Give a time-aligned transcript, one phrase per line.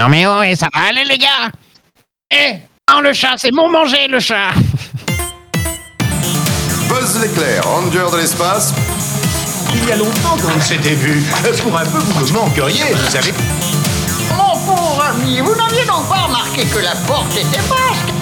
[0.00, 1.50] Non mais ouais, ça va aller les gars
[2.30, 2.54] Eh
[2.90, 4.48] Non le chat, c'est mon manger le chat
[6.88, 8.72] Buzz l'éclair, ranger de l'espace.
[9.74, 11.22] Il y a longtemps qu'on s'était vu.
[11.62, 13.34] Pour un peu, vous me manqueriez, vous savez?
[14.30, 18.14] Mon pauvre ami, vous n'aviez donc pas remarqué que la porte était basque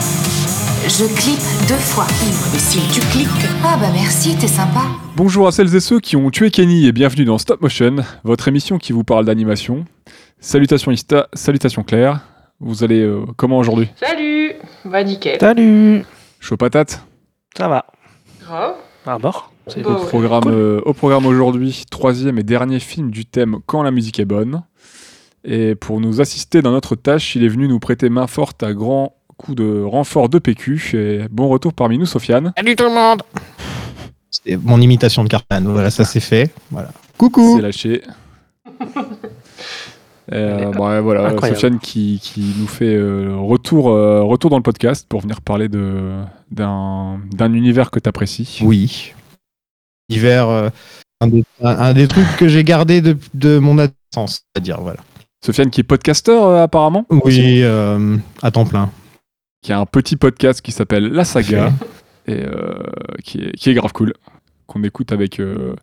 [0.88, 2.08] Je clique deux fois.
[2.52, 3.28] Mais si tu cliques.
[3.64, 4.82] Ah bah merci, t'es sympa.
[5.14, 8.48] Bonjour à celles et ceux qui ont tué Kenny et bienvenue dans Stop Motion, votre
[8.48, 9.84] émission qui vous parle d'animation.
[10.40, 12.20] Salutations Ista, salutations Claire.
[12.60, 13.88] Vous allez euh, comment aujourd'hui?
[14.00, 14.52] Salut
[14.84, 15.38] Bah nickel.
[15.40, 16.04] Salut
[16.40, 17.02] Chaud patate?
[17.56, 17.86] Ça va.
[18.42, 18.74] Grave.
[19.06, 20.08] Ah bord C'est Bah au, ouais.
[20.08, 20.52] programme, Cool.
[20.52, 24.62] euh, au programme aujourd'hui, troisième et dernier film du thème Quand la musique est bonne.
[25.44, 28.72] Et pour nous assister dans notre tâche, il est venu nous prêter main forte à
[28.72, 30.90] grands coups de renfort de PQ.
[30.94, 32.52] Et bon retour parmi nous, Sofiane.
[32.56, 33.22] Salut tout le monde
[34.30, 35.64] C'est mon imitation de Cartman.
[35.66, 36.50] Voilà, ça c'est fait.
[36.70, 36.90] Voilà.
[37.16, 37.54] Coucou.
[37.56, 38.02] C'est lâché.
[40.32, 41.56] Euh, ouais, voilà, Incroyable.
[41.58, 45.68] Sofiane qui, qui nous fait euh, retour, euh, retour dans le podcast pour venir parler
[45.68, 46.20] de,
[46.50, 48.60] d'un, d'un univers que tu apprécies.
[48.62, 49.14] Oui.
[50.10, 50.68] Hiver, euh,
[51.20, 54.98] un, des, un- un des trucs que j'ai gardé de, de mon adolescence, c'est-à-dire voilà.
[55.44, 58.90] Sofiane qui est podcasteur euh, apparemment, Oui, euh, à temps plein.
[59.62, 61.72] qui a un petit podcast qui s'appelle La Saga
[62.26, 62.82] et euh,
[63.24, 64.12] qui, est, qui est grave cool,
[64.66, 65.74] qu'on écoute avec euh,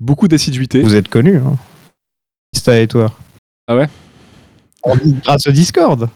[0.00, 0.82] beaucoup d'assiduité.
[0.82, 1.56] Vous êtes connus, hein.
[2.54, 3.12] Ista et toi.
[3.66, 3.88] Ah ouais?
[5.24, 6.08] Grâce au Discord.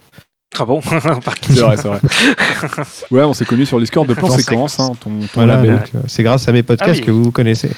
[0.58, 0.80] Ah bon?
[1.24, 2.00] Par qui C'est vrai, c'est vrai.
[3.10, 5.76] Ouais, on s'est connus sur Discord de plan Plan séquence, hein, ton, ton Voilà, label.
[5.78, 7.06] donc, euh, c'est grâce à mes podcasts Ah oui.
[7.06, 7.70] que vous vous connaissez.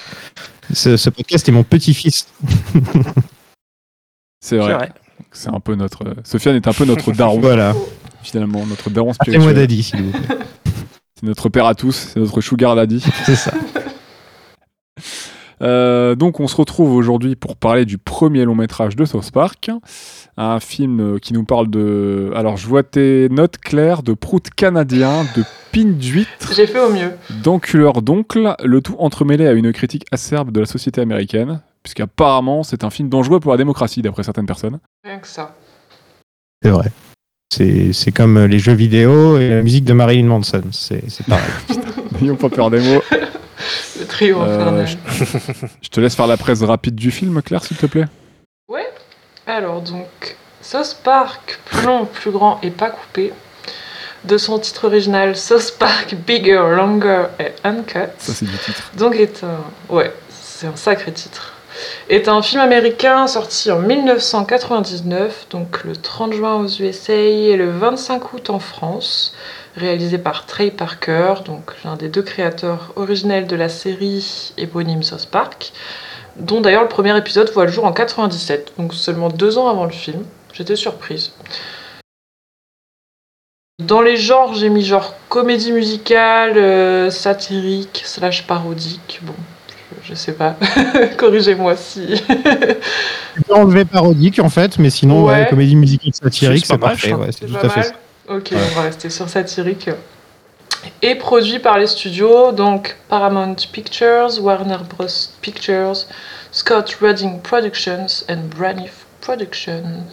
[0.73, 2.27] Ce, ce podcast est mon petit-fils.
[2.43, 2.83] C'est
[4.41, 4.75] C'est vrai.
[4.75, 4.93] vrai.
[5.33, 6.05] C'est un peu notre.
[6.07, 7.75] euh, Sofiane est un peu notre daron, Voilà.
[8.23, 9.69] finalement, notre daron Appelez-moi spirituel.
[9.69, 10.37] Daddy, s'il vous plaît.
[11.15, 13.03] C'est notre père à tous, c'est notre sugar daddy.
[13.25, 13.53] C'est ça.
[15.63, 19.71] Euh, donc on se retrouve aujourd'hui pour parler du premier long métrage de South Park,
[20.37, 22.33] un film euh, qui nous parle de...
[22.35, 26.91] Alors je vois tes notes claires de prout canadien, de pin d'huître, J'ai fait au
[26.93, 27.13] mieux.
[27.43, 32.83] d'enculeur d'oncle, le tout entremêlé à une critique acerbe de la société américaine, puisqu'apparemment c'est
[32.83, 34.79] un film dangereux pour la démocratie d'après certaines personnes.
[35.05, 35.55] Rien que ça.
[36.63, 36.91] C'est vrai.
[37.55, 40.63] C'est c'est comme les jeux vidéo et la musique de Marilyn Manson.
[40.71, 41.45] C'est c'est pareil.
[42.21, 43.03] N'ayons pas peur des mots.
[44.01, 44.87] Le trio Euh, infernal.
[45.83, 48.07] Je te laisse faire la presse rapide du film, Claire, s'il te plaît.
[48.69, 48.89] Ouais.
[49.47, 53.33] Alors donc, Sauce Park, plus long, plus grand et pas coupé.
[54.25, 57.99] De son titre original, Sauce Park, Bigger, Longer et Uncut.
[58.19, 58.91] Ça c'est du titre.
[58.97, 59.59] Donc est un...
[59.93, 61.55] Ouais, c'est un sacré titre.
[62.09, 67.71] Est un film américain sorti en 1999, donc le 30 juin aux USA et le
[67.71, 69.35] 25 août en France,
[69.77, 75.27] réalisé par Trey Parker, donc l'un des deux créateurs originels de la série éponyme South
[75.31, 75.73] Park,
[76.37, 79.85] dont d'ailleurs le premier épisode voit le jour en 97, donc seulement deux ans avant
[79.85, 80.25] le film.
[80.53, 81.33] J'étais surprise.
[83.81, 89.21] Dans les genres, j'ai mis genre comédie musicale, euh, satirique, slash parodique.
[89.23, 89.33] Bon,
[90.05, 90.57] je, je sais pas.
[91.17, 92.07] Corrigez-moi si.
[93.35, 95.47] tu peux enlever parodique en fait, mais sinon, ouais, Ouais.
[95.51, 97.15] comédie musicale satirique, C'est parfait.
[97.15, 97.89] Ouais, c'est C'est tout pas à fait mal.
[97.89, 97.95] ça.
[98.33, 98.59] Ok, Ouais.
[98.73, 99.91] on va rester sur satirique.
[101.01, 105.07] Et produit par les studios, donc Paramount Pictures, Warner Bros.
[105.41, 106.07] Pictures,
[106.51, 110.05] Scott Redding Productions et Braniff Productions.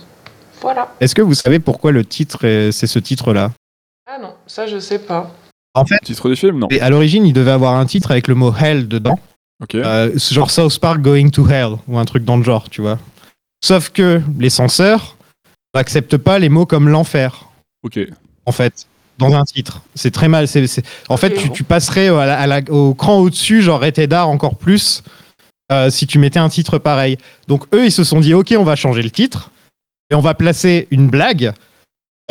[0.62, 0.94] Voilà.
[1.00, 3.52] Est-ce que vous savez pourquoi le titre, est- c'est ce titre-là?
[4.08, 5.32] Ah non, ça je sais pas.
[5.76, 6.68] En fait, Titre du film Non.
[6.72, 9.20] et à l'origine, il devait avoir un titre avec le mot hell dedans.
[9.64, 9.76] Ok.
[9.76, 12.98] Euh, genre South Park Going to Hell ou un truc dans le genre, tu vois.
[13.64, 15.16] Sauf que les censeurs
[15.76, 17.46] n'acceptent pas les mots comme l'enfer,
[17.84, 18.00] Ok.
[18.46, 19.82] en fait, dans un titre.
[19.96, 20.48] C'est très mal.
[20.48, 23.82] c'est c'est- En fait, tu, tu passerais à la- à la- au cran au-dessus, genre
[23.82, 25.04] rated d'art encore plus,
[25.72, 27.18] euh, si tu mettais un titre pareil.
[27.48, 29.52] Donc eux, ils se sont dit, ok, on va changer le titre
[30.10, 31.54] et on va placer une blague.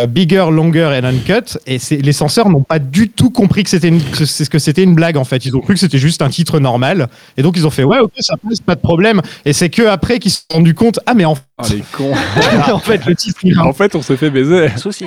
[0.01, 1.59] Euh, Bigger, longer and uncut.
[1.67, 4.51] Et c'est- les censeurs n'ont pas du tout compris que c'était une, que c'est ce
[4.51, 5.45] que c'était une blague en fait.
[5.47, 7.09] Ils ont cru que c'était juste un titre normal.
[7.37, 9.21] Et donc ils ont fait ouais ok ça passe pas de problème.
[9.45, 12.13] Et c'est que après qu'ils se sont rendus compte ah mais en, Ah les cons.
[12.73, 14.69] en fait le titre il en fait, on s'est fait baiser.
[14.77, 15.07] Souci.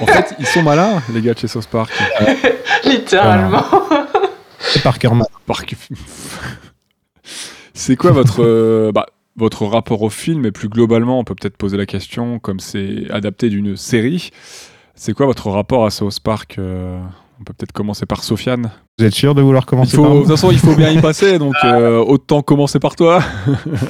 [0.00, 1.90] En fait, ils sont malins, les gars de chez South Park.
[2.84, 3.64] Littéralement.
[4.60, 5.26] c'est par cœur mal.
[5.46, 5.76] Parc-
[7.74, 9.06] C'est quoi votre, euh, bah,
[9.38, 13.10] votre rapport au film Et plus globalement, on peut peut-être poser la question, comme c'est
[13.10, 14.30] adapté d'une série,
[14.94, 16.98] c'est quoi votre rapport à South Park euh,
[17.40, 18.70] On peut peut-être commencer par Sofiane.
[18.98, 21.00] Vous êtes sûr de vouloir commencer faut, par de toute façon, il faut bien y
[21.00, 23.22] passer, donc euh, autant commencer par toi.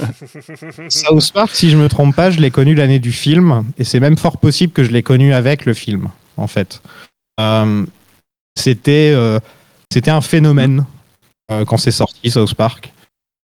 [0.90, 4.00] South Park, si je me trompe pas, je l'ai connu l'année du film, et c'est
[4.00, 6.82] même fort possible que je l'ai connu avec le film, en fait.
[7.40, 7.86] Euh,
[8.58, 9.38] c'était, euh,
[9.90, 10.84] c'était un phénomène
[11.50, 12.92] euh, quand c'est sorti, South Park.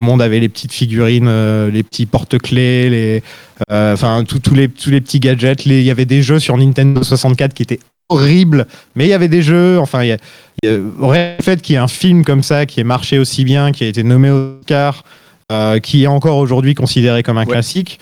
[0.01, 3.23] Le monde avait les petites figurines, euh, les petits porte-clés, les,
[3.71, 5.65] euh, enfin tous tous les tous les petits gadgets.
[5.65, 8.65] Il y avait des jeux sur Nintendo 64 qui étaient horribles,
[8.95, 9.79] mais il y avait des jeux.
[9.79, 10.17] Enfin, y a,
[10.65, 13.83] a- fait qu'il y ait un film comme ça qui ait marché aussi bien, qui
[13.83, 15.03] a été nommé Oscar,
[15.51, 17.99] euh, qui est encore aujourd'hui considéré comme un classique.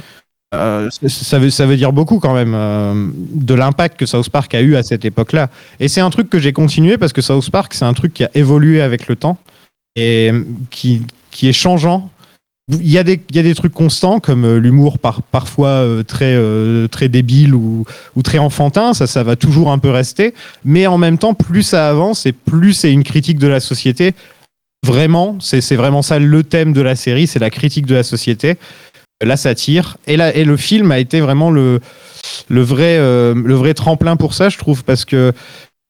[0.56, 4.56] euh, ça- veut, ça veut dire beaucoup quand même euh, de l'impact que South Park
[4.56, 5.50] a eu à cette époque-là.
[5.80, 8.24] Et c'est un truc que j'ai continué parce que South Park, c'est un truc qui
[8.24, 9.38] a évolué avec le temps
[9.96, 12.10] et euh, qui, qui est changeant.
[12.72, 17.10] Il y, a des, trucs constants comme euh, l'humour par, parfois euh, très, euh, très
[17.10, 17.84] débile ou,
[18.24, 20.36] très enfantin, ça, va toujours un peu rester.
[20.64, 24.14] Mais en même temps, plus ça avance et plus c'est une critique de la société.
[24.86, 28.58] Vraiment, c'est vraiment ça le thème de la série, c'est la critique de la société,
[29.22, 29.98] la satire.
[30.06, 31.82] Et, et le film a été vraiment le,
[32.50, 35.34] vrai, le vrai tremplin pour ça, je trouve, parce que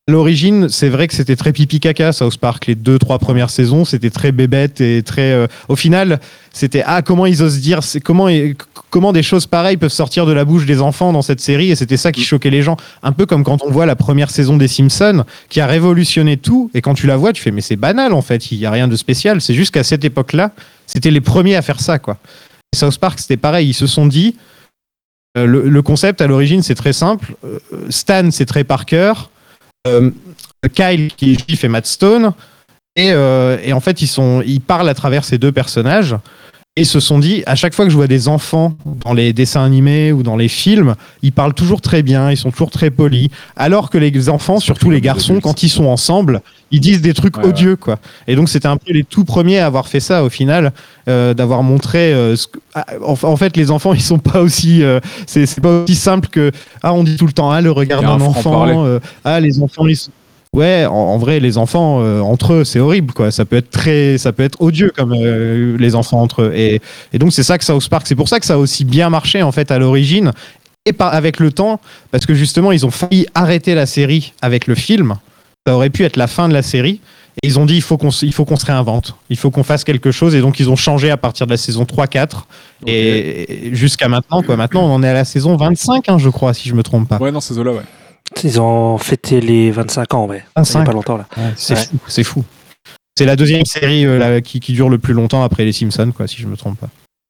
[0.10, 2.68] l'origine, c'est vrai que c'était très pipi caca South Park.
[2.68, 5.32] Les deux, trois premières saisons, c'était très bébête et très.
[5.32, 6.20] euh, au final,
[6.52, 8.28] c'était ah comment ils osent dire, comment
[8.90, 11.72] comment des choses pareilles peuvent sortir de la bouche des enfants dans cette série?
[11.72, 12.78] Et c'était ça qui choquait les gens.
[13.04, 16.70] Un peu comme quand on voit la première saison des Simpsons qui a révolutionné tout
[16.74, 18.72] et quand tu la vois, tu fais mais c'est banal en fait, il y a
[18.72, 19.42] rien de spécial.
[19.42, 20.52] C'est juste qu'à cette époque-là,
[20.88, 22.18] c'était les premiers à faire ça quoi.
[22.74, 23.70] Et South Park, c'était pareil.
[23.70, 24.36] Ils se sont dit
[25.38, 27.36] euh, le, concept à l'origine, c'est très simple.
[27.44, 27.60] Euh,
[27.90, 29.14] Stan, c'est Trey Parker.
[29.14, 29.14] Euh,
[29.86, 32.34] Kyle, qui est juif, et Matt Stone.
[32.96, 36.16] Et, euh, et en fait, ils, sont, ils parlent à travers ces deux personnages.
[36.76, 38.74] Et se sont dit, à chaque fois que je vois des enfants
[39.04, 42.52] dans les dessins animés ou dans les films, ils parlent toujours très bien, ils sont
[42.52, 43.30] toujours très polis.
[43.58, 47.36] Alors que les enfants, surtout les garçons, quand ils sont ensemble, ils disent des trucs
[47.38, 47.76] Ouais, odieux.
[47.76, 47.98] Quoi.
[48.28, 50.72] Et donc, c'était un peu les tout premiers à avoir fait ça au final,
[51.10, 52.14] euh, d'avoir montré.
[52.14, 54.82] euh, ce que- ah, en, fait, les enfants, ils sont pas aussi.
[54.84, 56.52] euh, c'est pas aussi simple que.
[56.82, 58.86] Ah, on dit tout le temps, ah, le regard d'un enfant.
[59.26, 60.12] ah, les enfants, ils sont-
[60.56, 63.30] Ouais, en, en vrai, les enfants euh, entre eux, c'est horrible, quoi.
[63.30, 66.52] Ça peut être très, ça peut être odieux comme euh, les enfants entre eux.
[66.56, 66.82] Et,
[67.14, 69.10] et donc c'est ça que South Park, c'est pour ça que ça a aussi bien
[69.12, 70.32] marché en fait à l'origine
[70.88, 71.80] et par, avec le temps,
[72.10, 75.16] parce que justement ils ont failli arrêter la série avec le film.
[75.68, 77.00] Ça aurait pu être la fin de la série.
[77.44, 79.52] Et ils ont dit il faut qu'on se- il faut qu'on se réinvente, il faut
[79.52, 80.34] qu'on fasse quelque chose.
[80.34, 82.48] Et donc ils ont changé à partir de la saison 3-4
[82.88, 84.42] et, et jusqu'à maintenant.
[84.42, 84.58] Quoi.
[84.58, 87.08] Maintenant on en est à la saison 25, hein, je crois, si je me trompe
[87.08, 87.18] pas.
[87.20, 87.82] Ouais, non, ces eaux-là, ouais.
[88.44, 90.38] Ils ont fêté les 25 ans, ouais.
[90.38, 90.86] Il y a 25.
[90.86, 91.28] pas longtemps, là.
[91.56, 91.86] C'est Ouais.
[91.86, 92.44] fou, c'est fou.
[93.18, 96.12] C'est la deuxième série euh, là, qui, qui dure le plus longtemps après les Simpsons,
[96.16, 96.88] quoi, si je me trompe pas.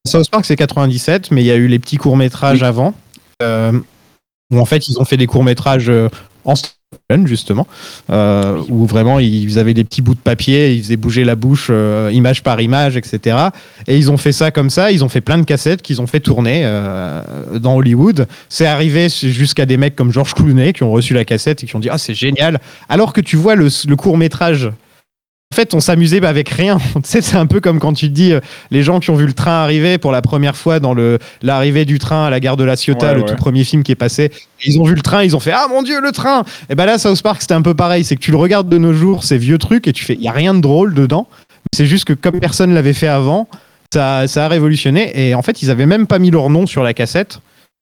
[0.08, 2.94] South Park, c'est 97, mais il y a eu les petits courts-métrages avant,
[3.42, 3.72] euh,
[4.52, 6.10] où en fait, ils ont fait des courts-métrages euh,
[6.46, 6.54] en
[7.26, 7.68] justement,
[8.12, 11.68] euh, où vraiment, ils avaient des petits bouts de papier, ils faisaient bouger la bouche,
[11.70, 13.36] euh, image par image, etc.
[13.88, 16.08] Et ils ont fait ça comme ça, ils ont fait plein de cassettes qu'ils ont
[16.08, 17.22] fait tourner euh,
[17.60, 18.28] dans Hollywood.
[18.48, 21.76] C'est arrivé jusqu'à des mecs comme George Clooney qui ont reçu la cassette et qui
[21.76, 22.60] ont dit «Ah, c'est génial!»
[22.90, 24.72] Alors que tu vois le, le court-métrage en
[25.60, 26.78] fait, on s'amusait avec rien.
[27.04, 28.40] c'est un peu comme quand tu te dis euh,
[28.72, 31.84] les gens qui ont vu le train arriver pour la première fois dans le l'arrivée
[31.84, 33.26] du train à la gare de la Ciotat, Ouais, le ouais.
[33.28, 34.32] tout premier film qui est passé.
[34.64, 36.44] Ils ont vu le train, ils ont fait ah mon dieu le train.
[36.70, 38.04] Et ben là, South Park c'était un peu pareil.
[38.04, 40.22] C'est que tu le regardes de nos jours, ces vieux trucs et tu fais il
[40.22, 41.28] y a rien de drôle dedans.
[41.74, 43.50] C'est juste que comme personne l'avait fait avant,
[43.94, 45.12] ça ça a révolutionné.
[45.16, 47.40] Et en fait, ils avaient même pas mis leur nom sur la cassette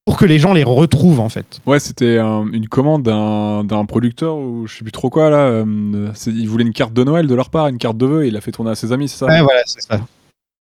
[0.07, 1.59] pour que les gens les retrouvent en fait.
[1.65, 5.37] Ouais, c'était un- une commande d'un d'un producteur ou je sais plus trop quoi là.
[5.39, 8.27] euh, il voulait une carte de Noël de leur part, une carte de vœux, et
[8.29, 9.25] il l'a fait tourner à ses amis, c'est ça?
[9.27, 9.99] Ouais, voilà, c'est ça.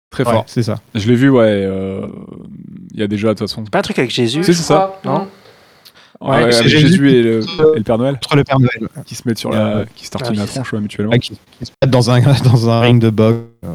[0.10, 0.44] Très Ouais, fort.
[0.48, 0.80] c'est ça.
[0.96, 1.44] Je l'ai vu, ouais.
[1.46, 2.08] euh,
[2.94, 3.66] Il y a déjà, de toute façon.
[3.66, 5.00] Pas un truc avec Jésus c'est ça.
[5.04, 5.28] Non?
[6.22, 8.58] Ouais, Ouais, avec c'est Jésus, Jésus et, le, et le Père Noël Entre le Père
[8.62, 8.88] Noël.
[9.06, 9.66] qui se mettent sur Et, la.
[9.80, 11.12] euh, qui se tartinent ah, la tronche, ouais, mutuellement.
[11.20, 13.38] Qui se mettent dans un dans un ring de boxe.
[13.64, 13.70] Ouais.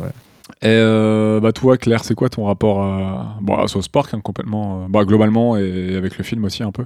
[0.62, 4.82] Et euh, bah, toi, Claire, c'est quoi ton rapport à, bon, South Park, hein, complètement
[4.84, 6.84] euh, bah, Globalement, et avec le film aussi, un peu?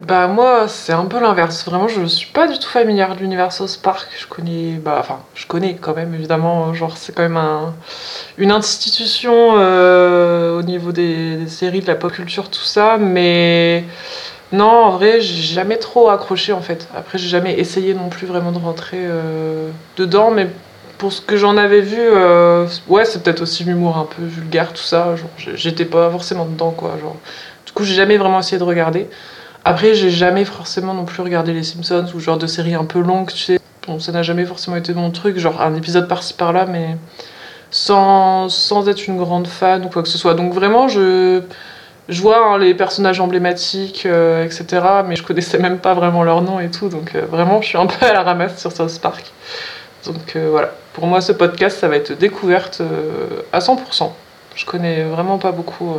[0.00, 1.64] Bah moi c'est un peu l'inverse.
[1.64, 4.08] Vraiment je suis pas du tout familière de l'univers South Park.
[4.18, 6.74] Je connais, bah enfin je connais quand même évidemment.
[6.74, 7.72] Genre c'est quand même un,
[8.36, 12.98] une institution euh, au niveau des, des séries, de la pop culture, tout ça.
[12.98, 13.84] Mais
[14.50, 16.88] non en vrai j'ai jamais trop accroché en fait.
[16.96, 19.06] Après j'ai jamais essayé non plus vraiment de rentrer
[19.96, 20.32] dedans.
[20.32, 20.48] Mais
[21.02, 24.72] pour ce que j'en avais vu, euh, ouais c'est peut-être aussi l'humour un peu vulgaire
[24.72, 25.16] tout ça.
[25.36, 26.96] J'étais pas forcément dedans quoi.
[27.66, 29.08] Du coup j'ai jamais vraiment essayé de regarder.
[29.64, 33.00] Après, j'ai jamais forcément non plus regardé les Simpsons ou genre de séries un peu
[33.00, 36.96] longues, ça n'a jamais forcément été mon truc, genre un épisode par-ci par-là, mais
[37.72, 38.48] sans,
[38.86, 40.34] être une grande fan ou quoi que ce soit.
[40.34, 41.42] Donc vraiment, je,
[42.08, 44.66] je vois hein, les personnages emblématiques, euh, etc.,
[45.04, 47.78] mais je connaissais même pas vraiment leur nom et tout, donc euh, vraiment, je suis
[47.78, 49.32] un peu à la ramasse sur South Park.
[50.06, 54.10] Donc euh, voilà, pour moi, ce podcast, ça va être découverte euh, à 100%.
[54.56, 55.98] Je connais vraiment pas beaucoup, euh,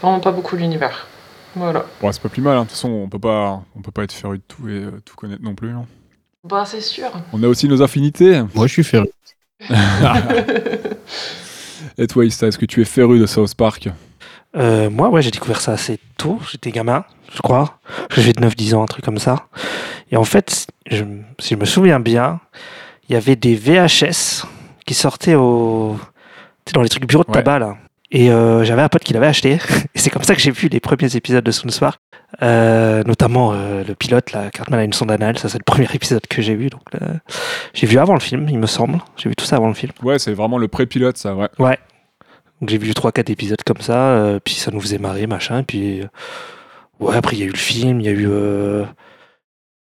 [0.00, 1.06] vraiment pas beaucoup l'univers.
[1.54, 1.84] Voilà.
[2.00, 2.60] Bon, c'est pas plus mal, hein.
[2.62, 5.00] de toute façon, on peut pas, on peut pas être féru de tout et euh,
[5.04, 5.70] tout connaître non plus.
[5.70, 5.86] hein.
[6.44, 7.10] Bah, c'est sûr.
[7.32, 8.42] On a aussi nos affinités.
[8.54, 9.08] Moi, je suis féru.
[11.98, 13.88] Et toi, Issa, est-ce que tu es féru de South Park?
[14.56, 16.38] Euh, moi, ouais, j'ai découvert ça assez tôt.
[16.50, 17.04] J'étais gamin,
[17.34, 17.78] je crois.
[18.14, 19.46] J'avais 9-10 ans, un truc comme ça.
[20.10, 21.04] Et en fait, je-
[21.38, 22.40] si je me souviens bien,
[23.08, 24.46] il y avait des VHS
[24.86, 25.96] qui sortaient au...
[26.72, 27.42] dans les trucs bureaux de Ouais.
[27.42, 27.76] tabac, là.
[28.12, 29.54] Et euh, j'avais un pote qui l'avait acheté.
[29.94, 32.00] Et c'est comme ça que j'ai vu les premiers épisodes de South Park.
[32.42, 35.38] Euh, notamment euh, le pilote, là, Cartman a une sonde anale.
[35.38, 36.68] Ça, c'est le premier épisode que j'ai vu.
[36.68, 36.82] Donc,
[37.74, 38.98] j'ai vu avant le film, il me semble.
[39.16, 39.92] J'ai vu tout ça avant le film.
[40.02, 41.48] Ouais, c'est vraiment le pré-pilote, ça, ouais.
[41.58, 41.78] Ouais.
[42.60, 45.62] Donc j'ai vu 3-4 épisodes comme ça, puis ça nous faisait marrer, machin.
[45.62, 46.06] Puis euh,
[47.00, 48.28] ouais, après il y a eu le film, il y a eu,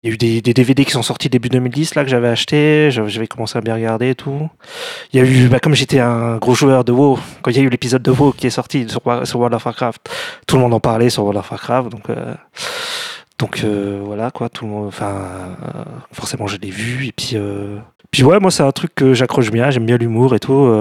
[0.08, 2.90] il y a eu des, DVD qui sont sortis début 2010 là que j'avais acheté,
[2.92, 4.50] j'avais commencé à bien regarder et tout.
[5.12, 7.60] Il y a eu, bah, comme j'étais un gros joueur de WoW, quand il y
[7.60, 10.10] a eu l'épisode de WoW qui est sorti sur, sur World of Warcraft,
[10.48, 12.10] tout le monde en parlait sur World of Warcraft, donc.
[12.10, 12.36] euh,
[13.40, 17.38] donc euh, voilà quoi, tout le monde, enfin euh, forcément je l'ai vu et puis
[18.10, 20.74] puis ouais moi c'est un truc que j'accroche bien, j'aime bien l'humour et tout.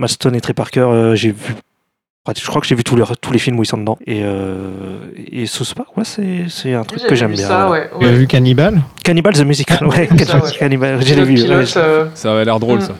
[0.00, 1.54] Maston et Trey Parker, j'ai vu.
[2.36, 3.98] Je crois que j'ai vu tous les, tous les films où ils sont dedans.
[4.06, 4.98] Et, euh,
[5.32, 7.46] et South Park, ouais, c'est, c'est un truc que j'aime bien.
[7.48, 7.84] ça, voilà.
[7.84, 8.82] ouais, Tu as vu Cannibal?
[9.04, 10.08] Cannibal the Musical, ouais.
[10.58, 11.34] Cannibal, je l'ai Pilote, vu.
[11.34, 11.72] pilote, ouais.
[11.76, 12.82] euh, Ça avait l'air drôle, Mm.
[12.82, 12.94] ça.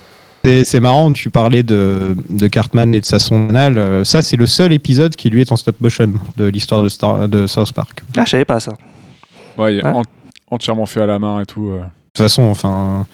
[0.44, 3.76] C'est c'est marrant, tu parlais de, de Cartman et de sa sonde anale.
[3.76, 6.88] Euh, Ça, c'est le seul épisode qui lui est en stop motion de l'histoire de,
[6.88, 8.02] Star- de South Park.
[8.14, 8.72] De Ah, je savais pas ça.
[9.58, 10.02] Ouais, en-
[10.50, 11.70] entièrement fait à la main et tout.
[11.70, 11.80] euh.
[12.14, 13.04] toute façon, enfin,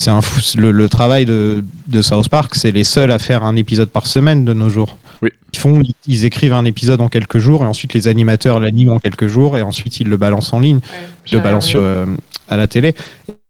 [0.00, 0.40] c'est un fou.
[0.58, 4.06] Le, le travail de, de South Park, c'est les seuls à faire un épisode par
[4.06, 4.96] semaine de nos jours.
[5.24, 5.30] Oui.
[5.52, 9.00] Ils font, ils écrivent un épisode en quelques jours et ensuite les animateurs l'animent en
[9.00, 10.76] quelques jours et ensuite ils le balancent en ligne.
[10.76, 12.10] ouais, le balance sur, regardé.
[12.12, 12.16] euh,
[12.48, 12.94] à la télé.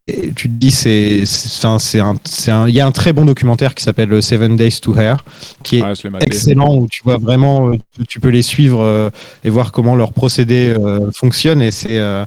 [0.07, 2.93] Et tu te dis, c'est, c'est, enfin, c'est un, c'est un, il y a un
[2.93, 5.25] très bon documentaire qui s'appelle Seven Days to Hair,
[5.63, 6.27] qui est maté.
[6.27, 9.09] excellent où tu vois vraiment, euh, tu- tu peux les suivre euh,
[9.45, 12.27] et voir comment leur procédé euh, fonctionne et c'est, euh,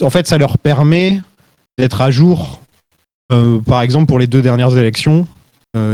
[0.00, 1.20] en fait, ça leur permet
[1.78, 2.60] d'être à jour.
[3.32, 5.35] Euh, par exemple, pour les deux dernières élections, euh,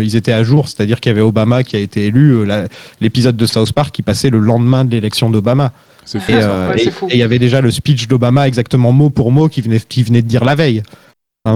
[0.01, 2.33] ils étaient à jour, c'est-à-dire qu'il y avait Obama qui a été élu.
[2.35, 2.67] euh,
[3.01, 5.73] l'épisode de South Park qui passait le lendemain de l'élection d'Obama.
[6.05, 6.33] C'est fou.
[6.33, 7.07] Et Ouais, euh, c'est et- fou.
[7.11, 10.03] et il y avait déjà le speech d'Obama exactement mot pour mot qui venait, qui
[10.03, 10.83] venait de dire la veille.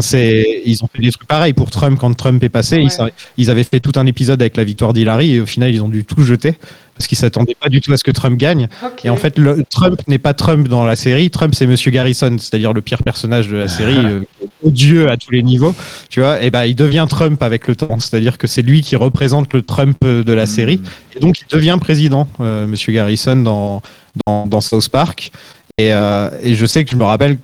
[0.01, 2.89] C'est, ils ont fait des trucs pareils pour Trump quand Trump est passé.
[2.99, 3.13] Ouais.
[3.37, 5.89] Ils, avaient fait tout un épisode avec la victoire d'Hillary et au final ils ont
[5.89, 6.59] dû tout jeter
[6.97, 8.67] parce qu'ils s'attendaient pas du tout à ce que Trump gagne.
[9.05, 11.31] Et en fait, le, Trump n'est pas Trump dans la série.
[11.31, 14.23] Trump, c'est Monsieur Garrison, c'est-à-dire le pire personnage de la série, euh,
[14.65, 15.75] odieux à tous les niveaux.
[16.09, 18.97] Tu vois, et ben il devient Trump avec le temps, c'est-à-dire que c'est lui qui
[18.97, 20.81] représente le Trump de la série.
[21.15, 23.83] Et donc, il devient président, euh, Monsieur Garrison, dans,
[24.27, 25.31] dans, dans South Park.
[25.79, 27.39] Et, euh, et je sais que je me rappelle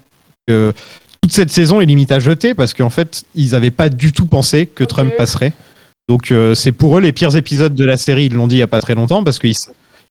[0.49, 0.73] que
[1.23, 4.26] toute cette saison est limite à jeter parce qu'en fait, ils n'avaient pas du tout
[4.26, 4.85] pensé que.
[4.85, 5.52] Trump passerait.
[6.09, 8.26] Donc, euh, c'est pour eux les pires épisodes de la série.
[8.26, 9.55] Ils l'ont dit il n'y a pas très longtemps parce qu'ils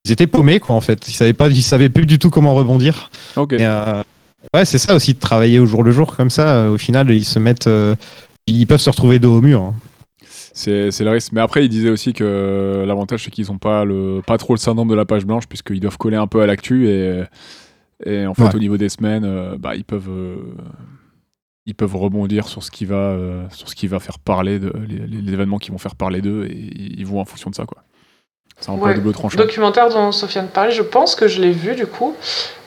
[0.05, 1.07] ils étaient paumés, quoi, en fait.
[1.07, 3.11] Ils savaient pas, ils savaient plus du tout comment rebondir.
[3.35, 3.53] Ok.
[3.53, 4.01] Et, euh,
[4.53, 6.55] ouais, c'est ça aussi de travailler au jour le jour comme ça.
[6.55, 7.93] euh, Au final, ils se mettent, euh,
[8.47, 9.61] ils peuvent se retrouver dos au mur.
[9.61, 9.75] hein.
[10.53, 11.33] C'est c'est le risque.
[11.33, 14.59] Mais après, il disait aussi que l'avantage, c'est qu'ils ont pas, le, pas trop le
[14.59, 16.87] syndrome de la page blanche, puisqu'ils doivent coller un peu à l'actu.
[16.89, 17.21] Et,
[18.05, 18.55] et en fait, Ouais.
[18.55, 20.35] au niveau des semaines, euh, bah, ils, peuvent, euh,
[21.65, 24.73] ils peuvent rebondir sur ce qui va, euh, sur ce qui va faire parler, de,
[24.87, 27.55] les, les- les événements qui vont faire parler d'eux, et ils vont en fonction de
[27.55, 27.65] ça.
[27.65, 27.83] quoi.
[28.59, 28.91] C'est un peu Ouais.
[28.91, 29.37] à double tranchant.
[29.39, 32.13] documentaire dont Sofiane parlait, je pense que je l'ai vu du coup.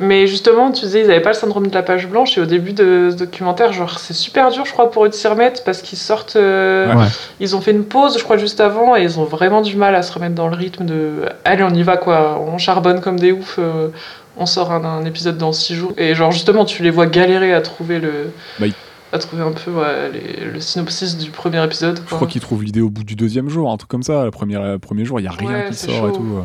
[0.01, 2.37] Mais justement, tu disais, ils n'avaient pas le syndrome de la page blanche.
[2.37, 5.15] Et au début de ce documentaire, genre, c'est super dur, je crois, pour eux de
[5.15, 6.35] s'y remettre parce qu'ils sortent.
[6.35, 7.05] euh, Ouais.
[7.39, 8.97] Ils ont fait une pause, je crois, juste avant.
[8.97, 11.27] Et ils ont vraiment du mal à se remettre dans le rythme de.
[11.45, 12.41] Allez, on y va, quoi.
[12.41, 13.57] On charbonne comme des oufs.
[13.61, 13.91] euh,
[14.37, 15.93] on sort un, un épisode dans six jours.
[15.97, 18.31] Et genre, justement, tu les vois galérer à trouver le.
[18.59, 18.67] Bah,
[19.13, 22.01] à trouver un peu ouais, les- le synopsis du premier épisode.
[22.09, 24.25] Je crois qu'ils trouvent l'idée au bout du deuxième jour, un truc comme ça.
[24.25, 26.39] Le premier, le premier jour, il n'y a rien Ouais, qui sort et tout.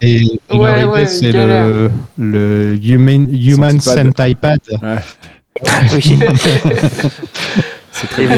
[0.00, 3.80] Et, et Ouais, c'est le, le Human, human.
[3.80, 4.60] Centipede.
[5.94, 6.18] oui.
[7.92, 8.36] C'est très bien.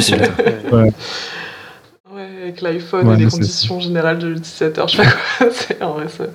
[2.13, 5.49] Ouais, avec l'iPhone Ouais, et les conditions générales de l'utilisateur, je sais pas quoi.
[5.53, 6.31] C'est, en vrai, c'est,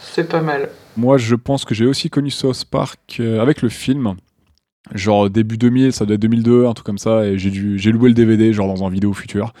[0.00, 0.68] c'est pas mal.
[0.96, 4.14] Moi, je pense que j'ai aussi connu South Park euh, avec le film.
[4.94, 7.90] Genre début 2000, ça doit être 2002, un truc comme ça, et j'ai dû, j'ai
[7.90, 9.52] loué le DVD, genre dans un vidéo futur.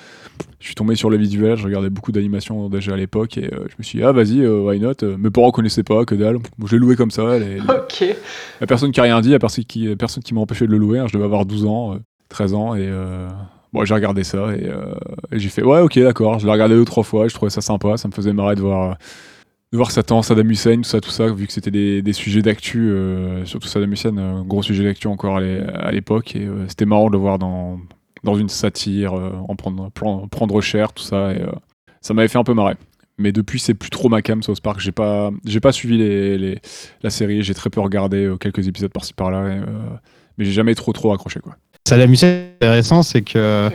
[0.60, 3.66] Je suis tombé sur le visuel, je regardais beaucoup d'animations déjà à l'époque, et euh,
[3.68, 4.94] je me suis dit, ah vas-y, euh, why not?
[5.18, 6.38] Mes parents connaissaient pas, que dalle.
[6.64, 8.00] Je l'ai loué comme ça, les- les- Ok.
[8.02, 8.14] y
[8.62, 10.70] a personne qui a rien dit, y a personne qui, personne qui m'a empêché de
[10.70, 11.00] le louer.
[11.00, 11.06] hein.
[11.08, 13.28] Je devais avoir 12 ans, euh, 13 ans, et euh,
[13.72, 14.94] bon, j'ai regardé ça, et, euh,
[15.32, 16.38] et j'ai fait, ouais, ok, d'accord.
[16.38, 18.60] Je l'ai regardé deux, trois fois, je trouvais ça sympa, ça me faisait marrer de
[18.60, 18.96] voir.
[19.72, 22.42] De voir Satan, Saddam Hussein, tout ça, tout ça, vu que c'était des, des sujets
[22.42, 26.44] d'actu, euh, surtout Saddam Hussein, euh, gros sujet d'actu encore à l'é- à l'époque, et
[26.44, 27.80] euh, c'était marrant de le voir dans,
[28.22, 31.50] dans une satire, euh, en prendre, prendre, prendre cher, tout ça, et euh,
[32.00, 32.74] ça m'avait fait un peu marrer.
[33.18, 34.78] Mais depuis, c'est plus trop ma cam, South Park.
[34.78, 36.58] J'ai pas, j'ai pas suivi les, les-
[37.02, 39.64] la série, j'ai très peu regardé euh, quelques épisodes par-ci par-là, euh,
[40.38, 41.56] mais j'ai jamais trop trop accroché quoi.
[41.88, 43.68] Saddam Hussein, intéressant, c'est que.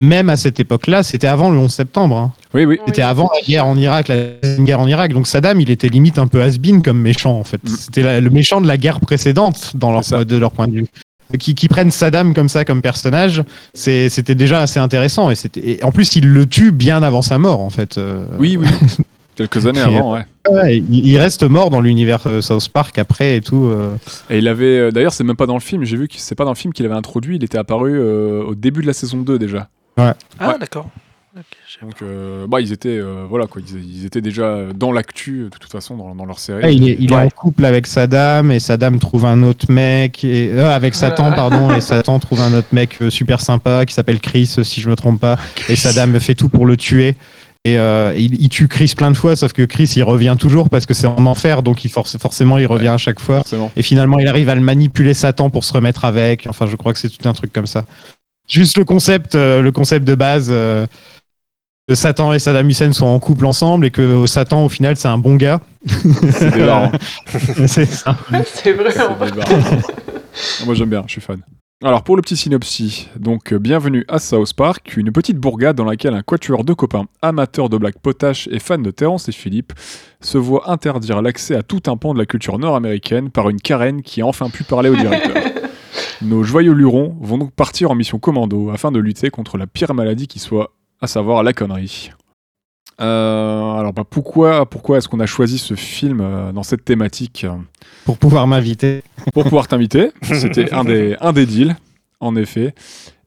[0.00, 2.16] Même à cette époque-là, c'était avant le 11 septembre.
[2.16, 2.32] hein.
[2.52, 2.78] Oui, oui.
[2.86, 5.12] C'était avant la guerre en Irak, la guerre en Irak.
[5.12, 7.62] Donc Saddam, il était limite un peu has-been comme méchant, en fait.
[7.64, 7.68] Mm.
[7.68, 10.86] C'était le méchant de la guerre précédente, dans leur, de leur point de vue.
[11.38, 15.30] Qui, qui prennent Saddam comme ça, comme personnage, c'était déjà assez intéressant.
[15.56, 17.96] Et, en plus, il le tue bien avant sa mort, en fait.
[17.98, 18.66] Euh, Oui, oui.
[19.36, 20.24] Quelques années avant, ouais.
[20.48, 23.64] ouais, il, reste mort dans l'univers euh, South Park après et tout.
[23.64, 23.96] euh.
[24.30, 24.92] Et il avait.
[24.92, 25.82] D'ailleurs, c'est même pas dans le film.
[25.82, 27.34] J'ai vu que c'est pas dans le film qu'il avait introduit.
[27.34, 29.68] Il était apparu euh, au début de la saison 2 déjà.
[29.96, 30.58] Ah, Ouais.
[30.58, 30.88] d'accord.
[31.36, 34.92] Ok, j'ai- Donc, euh, bah, ils étaient, euh, voilà quoi, ils, ils étaient déjà dans
[34.92, 36.62] l'actu de toute façon dans, dans leur série.
[36.62, 37.22] Ouais, il est, il est Ouais.
[37.22, 41.34] en couple avec Saddam et Saddam trouve un autre mec et euh, avec Satan Ouais.
[41.34, 44.80] pardon et Satan trouve un autre mec euh, super sympa qui s'appelle Chris euh, si
[44.80, 45.36] je me trompe pas
[45.68, 47.16] et Saddam fait tout pour le tuer
[47.64, 50.68] et euh, il, il tue Chris plein de fois sauf que Chris il revient toujours
[50.70, 53.72] parce que c'est en enfer donc il force, forcément il revient à chaque fois Forcément.
[53.74, 56.92] et finalement il arrive à le manipuler Satan pour se remettre avec enfin je crois
[56.92, 57.86] que c'est tout un truc comme ça
[58.48, 60.86] juste le concept euh, le concept de base euh,
[61.88, 65.08] que Satan et Saddam Hussein sont en couple ensemble et que Satan au final c'est
[65.08, 66.92] un bon gars C'est débarrant.
[67.66, 68.16] c'est ça.
[68.46, 68.90] C'est vrai.
[70.66, 71.42] Moi j'aime bien, je suis fan.
[71.82, 75.84] Alors pour le petit synopsis, donc euh, bienvenue à South Park, une petite bourgade dans
[75.84, 79.74] laquelle un quatuor de copains amateurs de blagues potaches et fans de Terrence et Philippe
[80.22, 84.00] se voit interdire l'accès à tout un pan de la culture nord-américaine par une Karen
[84.00, 85.34] qui a enfin pu parler au directeur.
[86.22, 89.94] Nos joyeux lurons vont donc partir en mission commando afin de lutter contre la pire
[89.94, 92.10] maladie qui soit, à savoir la connerie.
[93.00, 97.44] Euh, alors bah, pourquoi, pourquoi est-ce qu'on a choisi ce film euh, dans cette thématique
[97.44, 97.56] euh,
[98.04, 99.02] pour pouvoir m'inviter.
[99.32, 100.12] pour pouvoir t'inviter.
[100.22, 101.76] C'était un des, un des deals,
[102.20, 102.74] en effet.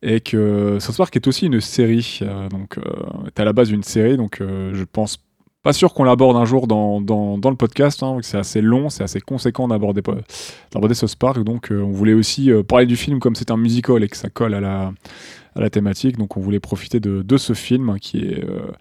[0.01, 2.19] Et que South Park est aussi une série.
[2.21, 2.81] euh, donc, euh,
[3.27, 4.15] est à la base une série.
[4.15, 5.17] Donc, euh, je pense
[5.67, 8.01] pas sûr qu'on l'aborde un jour dans, dans, le podcast.
[8.01, 10.15] hein, c'est assez long, c'est assez conséquent d'aborder, pas-
[10.71, 11.43] d'aborder South Park.
[11.43, 14.15] Donc, euh, on voulait aussi euh, parler du film comme c'est un musical et que
[14.15, 14.93] ça colle à la,
[15.57, 16.17] à la thématique.
[16.17, 18.45] Donc, on voulait profiter de, ce film qui est.
[18.45, 18.71] euh,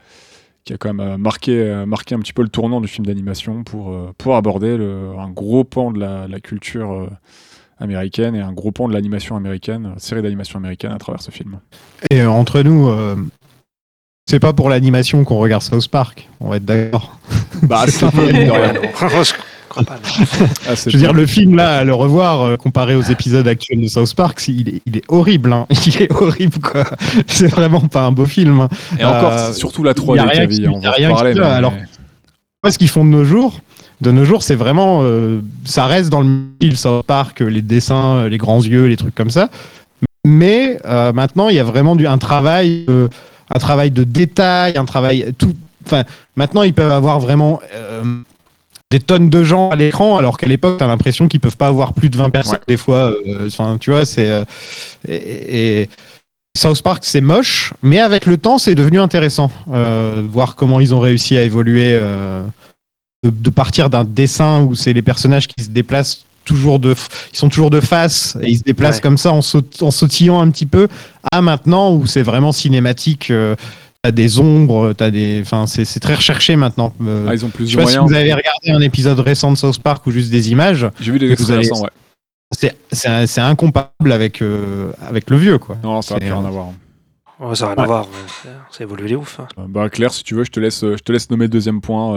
[0.65, 3.97] qui a quand même marqué, marqué un petit peu le tournant du film d'animation pour,
[4.19, 4.77] pour aborder
[5.17, 7.09] un gros pan de la, culture
[7.79, 11.61] américaine et un gros pan de l'animation américaine, série d'animation américaine à travers ce film.
[12.11, 12.91] Et entre nous,
[14.29, 16.29] c'est pas pour l'animation qu'on regarde South Park.
[16.41, 17.17] On va être d'accord.
[17.63, 18.33] Bah, c'est peu, pas.
[18.45, 18.55] non.
[19.79, 21.17] Ah, Je veux dire, peu.
[21.17, 24.69] le film là, à le revoir, euh, comparé aux épisodes actuels de South Park, il
[24.69, 25.53] est, il est horrible.
[25.53, 25.67] hein.
[25.87, 26.85] Il est horrible, quoi.
[27.27, 28.61] C'est vraiment pas un beau film.
[28.61, 28.69] hein.
[28.99, 30.91] Et encore, euh, c'est surtout la y a 3D, rien Kavi, qui- on y a
[30.91, 31.35] rien qui parler.
[31.35, 31.73] mais- alors.
[32.69, 33.61] Ce qu'ils font de nos jours,
[34.01, 36.29] de nos jours, c'est vraiment, euh, ça reste dans le
[36.61, 39.49] style South Park, les dessins, les grands yeux, les trucs comme ça.
[40.27, 40.79] Mais
[41.15, 42.85] maintenant, il y a vraiment du, un travail,
[43.57, 45.55] un travail de détail, un travail tout.
[45.87, 46.05] Enfin,
[46.37, 48.03] maintenant, ils peuvent avoir vraiment euh,
[48.91, 51.93] des tonnes de gens à l'écran, alors qu'à l'époque, t'as l'impression qu'ils peuvent pas avoir
[51.95, 52.75] plus de 20 personnes Ouais.
[52.75, 53.13] des fois.
[53.27, 54.45] euh, Enfin, tu vois, c'est euh,
[55.09, 55.89] et, et
[56.57, 59.51] South Park, c'est moche, mais avec le temps, c'est devenu intéressant.
[59.73, 62.43] Euh, de voir comment ils ont réussi à évoluer, euh,
[63.25, 66.95] de, de partir d'un dessin où c'est les personnages qui se déplacent toujours de,
[67.33, 69.03] ils sont toujours de face et ils se déplacent Ouais.
[69.03, 70.89] comme ça en, saut- en sautillant un petit peu,
[71.31, 73.31] à maintenant où c'est vraiment cinématique.
[73.31, 73.55] euh,
[74.03, 76.93] t'as des ombres, t'as des, enfin, c'est c'est très recherché maintenant.
[77.03, 78.09] Euh, Ah, ils ont plus je de sais pas si moyens.
[78.09, 80.87] vous avez regardé un épisode récent de South Park ou juste des images.
[81.01, 81.91] J'ai vu des vous extraits allez- récents, ouais.
[82.57, 85.77] C'est c'est- c'est incomparable avec euh, avec le vieux quoi.
[85.83, 86.69] Non, ça n'a C'est, plus rien euh, à voir.
[87.57, 87.83] Ça n'a rien Ouais.
[87.83, 88.09] à voir.
[88.71, 89.41] Ça évolue les ouf.
[89.41, 89.49] hein.
[89.59, 91.81] Euh, Bah, Claire, si tu veux, je te laisse, je te laisse nommer le deuxième
[91.81, 92.15] point.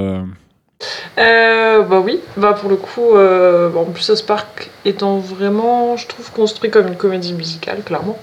[1.18, 1.82] Euh.
[1.84, 6.32] Bah oui, bah pour le coup, euh, en plus South Park étant vraiment, je trouve,
[6.32, 8.18] construit comme une comédie musicale, clairement.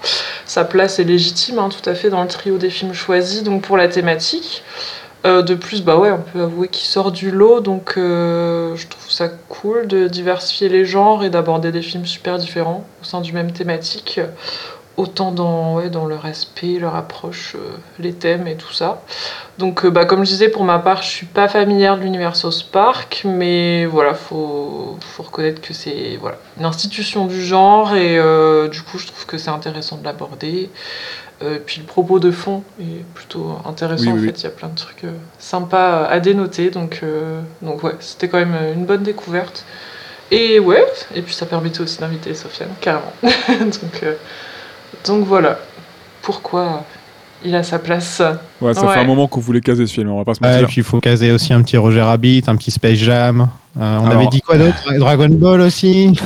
[0.45, 3.63] Sa place est légitime, hein, tout à fait, dans le trio des films choisis, donc
[3.63, 4.63] pour la thématique.
[5.25, 9.11] Euh, de plus, bah ouais, on peut avouer qu'il sort du lot, donc je trouve
[9.11, 13.33] ça cool de diversifier les genres et d'aborder des films super différents au sein du
[13.33, 14.19] même thématique,
[14.97, 19.03] autant dans, ouais, dans leur respect, leur approche, euh, les thèmes et tout ça.
[19.59, 22.35] Donc, euh, bah, comme je disais, pour ma part, je suis pas familière de l'univers
[22.35, 28.17] South Park, mais voilà, faut, faut reconnaître que c'est voilà, une institution du genre et
[28.17, 30.69] euh, du coup, je trouve que c'est intéressant de l'aborder.
[31.67, 34.69] Puis le propos de fond est plutôt intéressant Oui, en fait, il y a plein
[34.69, 35.05] de trucs
[35.37, 37.03] sympas à dénoter, donc,
[37.61, 39.63] donc ouais, c'était quand même une bonne découverte.
[40.31, 40.83] Et ouais,
[41.13, 43.13] et puis ça permettait aussi d'inviter Sofiane, carrément.
[43.21, 44.03] donc,
[45.05, 45.59] donc voilà,
[46.21, 46.83] pourquoi
[47.45, 48.21] il a sa place?
[48.61, 50.49] Ouais, ça fait un moment qu'on voulait caser ce film, on va pas se Ouais,
[50.49, 50.67] et mentir.
[50.67, 53.47] puis il faut caser aussi un petit Roger Rabbit, un petit Space Jam.
[53.79, 54.91] Euh, on Alors- avait dit quoi d'autre?
[54.97, 56.19] Dragon Ball aussi.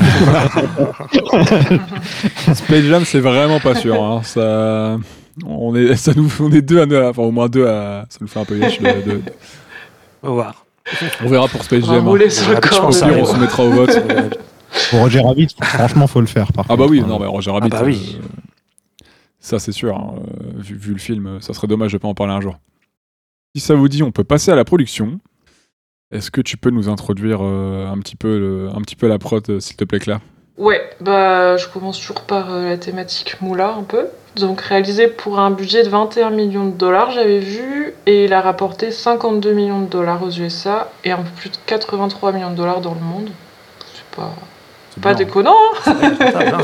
[2.53, 4.01] Space Jam, c'est vraiment pas sûr.
[4.01, 4.21] hein.
[4.23, 4.97] Ça,
[5.45, 8.17] on est, ça nous, on est deux à, deux- enfin au moins deux à, ça
[8.21, 9.21] nous fait un peu yesh de- de-
[10.23, 10.65] On va voir.
[11.23, 12.07] On verra pour Space On Jam.
[12.07, 12.29] hein.
[12.29, 13.25] sur le je pense Au on Léo.
[13.25, 14.01] se mettra au vote.
[14.89, 16.51] Pour Roger Rabbit, franchement, faut le faire.
[16.53, 16.91] Par Ah bah contre.
[16.91, 17.69] oui, non, mais Roger Rabbit.
[17.69, 18.17] bah oui.
[18.17, 18.21] euh,
[19.41, 19.97] Ça, c'est sûr.
[19.97, 22.57] hein, euh, vu, le film, ça serait dommage de pas en parler un jour.
[23.55, 25.19] Si ça vous dit, on peut passer à la production.
[26.11, 29.43] Est-ce que tu peux nous introduire euh, un, petit peu un petit peu la prod,
[29.49, 30.19] euh, s'il te plaît, Claire
[30.57, 34.07] Ouais, bah je commence toujours par la thématique moula un peu.
[34.35, 38.41] Donc réalisé pour un budget de 21 millions de dollars, j'avais vu, et il a
[38.41, 42.55] rapporté 52 millions de dollars aux USA et un peu plus de 83 millions de
[42.55, 43.29] dollars dans le monde.
[43.93, 44.35] C'est pas,
[44.93, 45.25] C'est pas bien.
[45.25, 45.93] déconnant, hein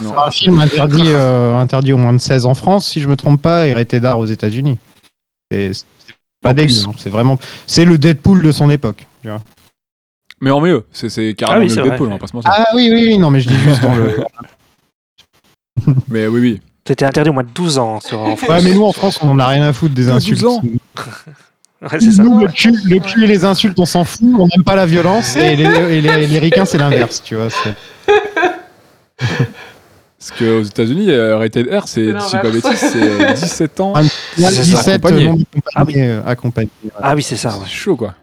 [0.00, 0.18] Non.
[0.18, 3.40] Un film interdit, euh, interdit au moins de 16 en France, si je me trompe
[3.40, 4.78] pas, et arrêté d'art aux États-Unis.
[5.50, 5.84] C'est c'est
[6.42, 7.38] pas dégueu, c'est vraiment.
[7.66, 9.06] C'est le Deadpool de son époque.
[9.22, 9.40] tu vois.
[10.40, 12.14] Mais en mieux, c'est c'est carrément Ah oui, le c'est Deadpool, vrai.
[12.14, 12.50] on va pas se mentir.
[12.52, 14.16] Ah oui, oui, oui, non, mais je dis juste dans le.
[16.08, 16.60] Mais oui, oui.
[16.86, 18.48] C'était interdit au moins de 12 ans sur, en France.
[18.50, 20.44] Ouais, mais nous en France, on en a rien à foutre des 12 insultes.
[20.44, 20.60] ans?
[21.90, 22.22] Ouais, ça.
[22.22, 24.86] Nous, le cul, le cul et les insultes, on s'en fout, on n'aime pas la
[24.86, 27.48] violence, et les, et les, les ricains, c'est l'inverse, tu vois.
[29.18, 32.62] Parce qu'aux États-Unis, euh, Rated R, c'est, C'est si je dis pas l'inverse.
[32.62, 33.92] bêtise, c'est euh, 17 ans.
[33.96, 34.02] Un-
[34.36, 35.26] C'est ça, 17 accompagné.
[35.74, 36.18] Ah accompagnés.
[36.24, 36.90] accompagnés, ouais.
[37.02, 37.50] Ah oui, c'est ça.
[37.50, 37.66] C'est Ouais.
[37.68, 38.14] chaud, quoi.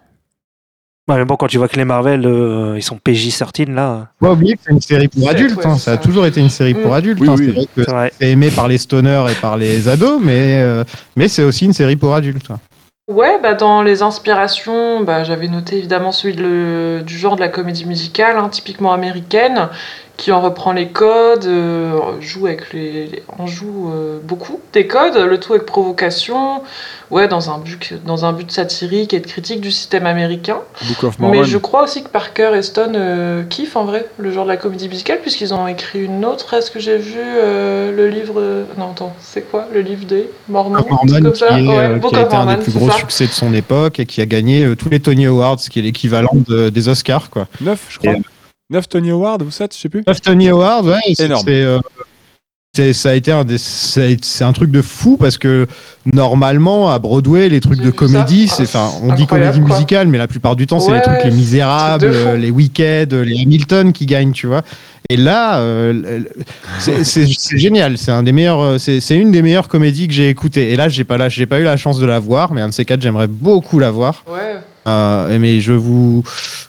[1.09, 4.09] Ouais, mais bon, quand tu vois que les Marvel, euh, ils sont PJ-13 là.
[4.19, 6.49] Pas oublier que c'est une série pour adultes, ouais, hein, ça a toujours été une
[6.51, 6.93] série pour Mm.
[6.93, 7.19] adultes.
[7.19, 7.45] Oui, hein, oui.
[7.47, 8.13] C'est vrai que C'est vrai.
[8.21, 10.83] c'est aimé par les stoners et par les ados, mais, euh,
[11.17, 12.49] mais c'est aussi une série pour adultes.
[12.51, 12.59] hein.
[13.09, 16.35] Ouais, bah dans les inspirations, bah, j'avais noté évidemment celui
[17.03, 19.69] du genre de la comédie musicale, hein, typiquement américaine,
[20.19, 24.85] qui en reprend les codes, euh, joue avec les, les- en joue euh, beaucoup des
[24.85, 26.61] codes, le tout avec provocation,
[27.09, 30.57] ouais, dans un but, dans un but satirique et de critique du système américain.
[30.87, 31.39] Book of Mormon.
[31.39, 34.49] Mais je crois aussi que Parker et Stone euh, kiffent en vrai le genre de
[34.49, 36.53] la comédie musicale, puisqu'ils ont écrit une autre.
[36.53, 38.41] Est-ce que j'ai vu euh, le livre.
[38.77, 41.39] Non, attends, c'est quoi le livre des Mormons Book of un truc Mormon, comme qui,
[41.39, 42.97] ça est, Ouais, euh, Book qui a of été un Mormon, des plus gros ça.
[42.97, 45.79] succès de son époque et qui a gagné euh, tous les Tony Awards, ce qui
[45.79, 47.29] est l'équivalent de- des Oscars.
[47.29, 47.47] Quoi.
[47.61, 48.13] 9, je crois.
[48.69, 50.03] 9 Tony Award ou 7, je sais plus.
[50.05, 51.43] 9 Tony Awards, ouais, c'est- Énorme.
[51.45, 51.79] c'est, euh,
[52.75, 55.65] c'est- ça a été un des, c'est c'est un truc de fou parce que
[56.13, 58.57] normalement à Broadway les trucs J'ai de comédie, ça.
[58.65, 59.69] c'est Ah, enfin on dit comédie quoi.
[59.75, 63.41] musicale, mais la plupart du temps c'est les trucs les Misérables, euh, les Wicked, les
[63.41, 64.61] Hamilton qui gagnent, tu vois.
[65.09, 66.21] Et là, euh,
[66.77, 67.97] c'est- c'est c'est génial.
[67.97, 70.71] C'est un des meilleurs, euh, c'est c'est une des meilleures comédies que j'ai écoutées.
[70.71, 72.69] Et là, j'ai pas là, j'ai pas eu la chance de la voir, mais un
[72.69, 74.23] de ces quatre, j'aimerais beaucoup la voir.
[74.31, 76.23] Ouais, Euh, mais je vous,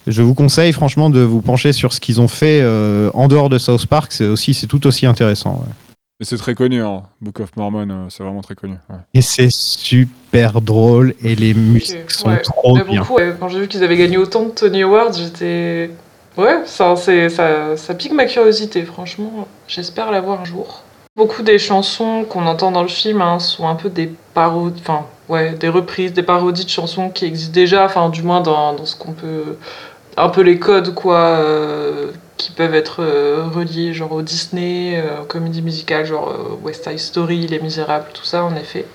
[0.07, 3.49] je vous conseille franchement de vous pencher sur ce qu'ils ont fait euh, en dehors
[3.49, 4.13] de South Park.
[4.13, 5.53] C'est aussi, c'est tout aussi intéressant.
[5.65, 5.73] ouais.
[6.19, 7.03] Mais c'est très connu, hein.
[7.23, 8.75] Book of Mormon, euh, c'est vraiment très connu.
[8.91, 8.97] ouais.
[9.15, 12.43] Et c'est super drôle et les musiques sont ouais.
[12.43, 13.01] trop Mais bien.
[13.01, 13.19] beaucoup.
[13.39, 15.91] Quand j'ai vu qu'ils avaient gagné autant de Tony Awards, j'étais.
[16.37, 19.49] Ouais, ça, c'est- ça, ça pique ma curiosité, franchement.
[19.67, 20.83] J'espère la voir un jour.
[21.17, 25.07] Beaucoup des chansons qu'on entend dans le film hein, sont un peu des parodies, enfin,
[25.31, 28.87] ouais, des reprises, des parodies de chansons qui existent déjà, enfin, du moins dans, dans
[28.87, 29.57] ce qu'on peut.
[30.17, 35.23] Un peu les codes, quoi, euh, qui peuvent être euh, reliés, genre au Disney, euh,
[35.23, 38.87] aux comédies musicales, genre euh, West Side Story, Les Misérables, tout ça, en effet.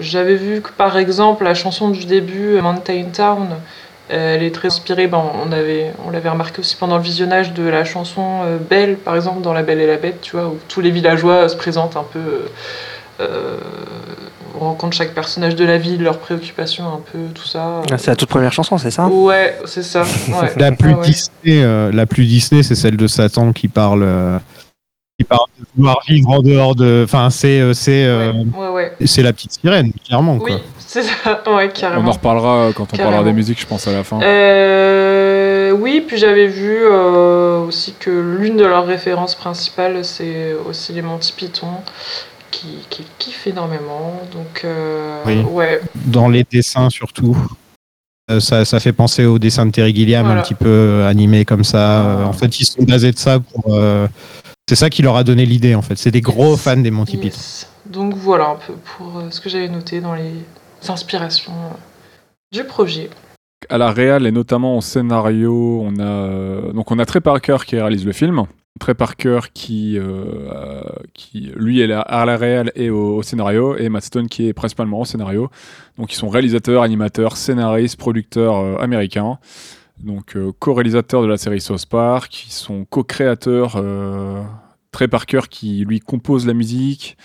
[0.00, 3.48] J'avais vu que par exemple la chanson du début, Mountain Town,
[4.08, 7.62] elle est très inspirée, ben, on avait, on l'avait remarqué aussi pendant le visionnage de
[7.62, 10.80] la chanson Belle, par exemple, dans La Belle et la Bête, tu vois, où tous
[10.80, 12.46] les villageois se présentent un peu.
[13.20, 13.56] Euh,
[14.60, 17.82] on rencontre chaque personnage de la ville, leurs préoccupations, un peu, tout ça.
[17.90, 19.06] Ah, C'est la toute première chanson, c'est ça?
[19.06, 20.02] Ouais, c'est ça.
[20.42, 20.52] ouais.
[20.56, 21.06] La plus Ouais, ouais.
[21.06, 24.38] Disney, euh, la plus Disney, c'est celle de Satan qui parle, euh,
[25.18, 27.02] qui parle de vouloir vivre en dehors de.
[27.04, 28.92] Enfin, c'est, euh, c'est, euh, Ouais, ouais.
[29.06, 30.38] c'est la petite sirène, clairement.
[30.38, 30.50] Quoi.
[30.50, 32.02] Oui, c'est ça, ouais, carrément.
[32.02, 34.20] On en reparlera quand on parlera des musiques, je pense, à la fin.
[34.20, 40.92] Euh, oui, puis j'avais vu euh, aussi que l'une de leurs références principales, c'est aussi
[40.92, 41.68] les Monty Python,
[42.50, 44.20] qui, qui kiffent énormément.
[44.32, 45.40] Donc, euh, Oui.
[45.42, 47.36] ouais, Dans les dessins surtout.
[48.30, 50.40] Euh, ça, ça fait penser au dessin de Terry Gilliam, Voilà.
[50.40, 52.04] un petit peu euh, animé comme ça.
[52.06, 53.74] Euh, en fait, ils sont basés de ça pour.
[53.74, 54.06] euh,
[54.68, 55.96] c'est ça qui leur a donné l'idée, en fait.
[55.96, 56.60] C'est des gros Yes.
[56.62, 57.36] fans des Monty Python.
[57.36, 57.66] yes.
[57.86, 60.32] Donc voilà un peu pour ce que j'avais noté dans les
[60.88, 61.52] inspirations
[62.52, 63.10] du projet.
[63.68, 67.76] À la réal et notamment au scénario, on a donc on a Trey Parker qui
[67.76, 68.44] réalise le film.
[68.80, 70.02] Trey Parker qui, euh,
[70.50, 74.54] euh, qui lui est à la réal et au, scénario et Matt Stone qui est
[74.54, 75.50] principalement au scénario.
[75.98, 79.38] Donc ils sont réalisateurs, animateurs, scénaristes, producteurs euh, américains.
[80.02, 83.76] Donc co-réalisateurs de la série South Park, qui sont co-créateurs.
[84.92, 87.18] Trey Parker qui lui compose la musique,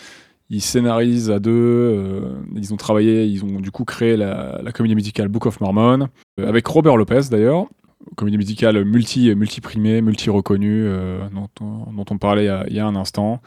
[0.49, 2.21] ils scénarisent à deux,
[2.53, 6.67] ils ont travaillé, ils ont du coup créé la, comédie musicale Book of Mormon, avec
[6.67, 7.67] Robert Lopez d'ailleurs,
[8.15, 12.95] comédie musicale multi, multi-primée, multi-reconnue, euh, dont, on- dont on parlait il y, a, un
[12.95, 13.41] instant.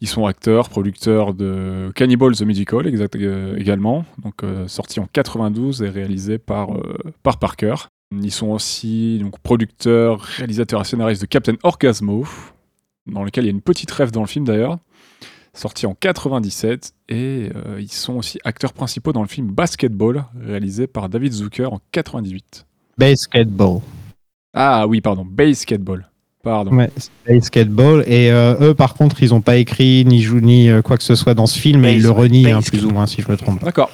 [0.00, 5.82] Ils sont acteurs, producteurs de Cannibal the Musical euh, également, donc euh, sorti en 92
[5.82, 6.68] et réalisé par,
[7.22, 7.74] par Parker.
[8.12, 12.24] Ils sont aussi donc, producteurs, réalisateurs et scénaristes de Captain Orgasmo,
[13.06, 14.78] dans lequel il y a une petite rêve dans le film d'ailleurs,
[15.52, 21.08] sorti en 97, et ils sont aussi acteurs principaux dans le film Basketball, réalisé par
[21.08, 22.66] David Zucker en 98.
[23.00, 23.80] Basketball.
[24.52, 26.06] Ah oui, pardon, Basketball.
[26.44, 26.76] Pardon.
[26.76, 26.90] Ouais,
[27.26, 28.04] Basketball.
[28.06, 31.02] Et euh, eux, par contre, ils ont pas écrit ni joué ni euh, quoi que
[31.02, 33.22] ce soit dans ce film, et Base, ils le renient, hein, plus ou moins, si
[33.22, 33.60] je me trompe.
[33.60, 33.66] pas.
[33.66, 33.90] D'accord.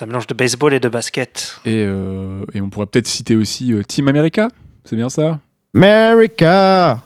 [0.00, 1.60] Un mélange de baseball et de basket.
[1.66, 4.48] Et, euh, et on pourrait peut-être citer aussi euh, Team America,
[4.84, 5.40] c'est bien ça?
[5.74, 7.02] America!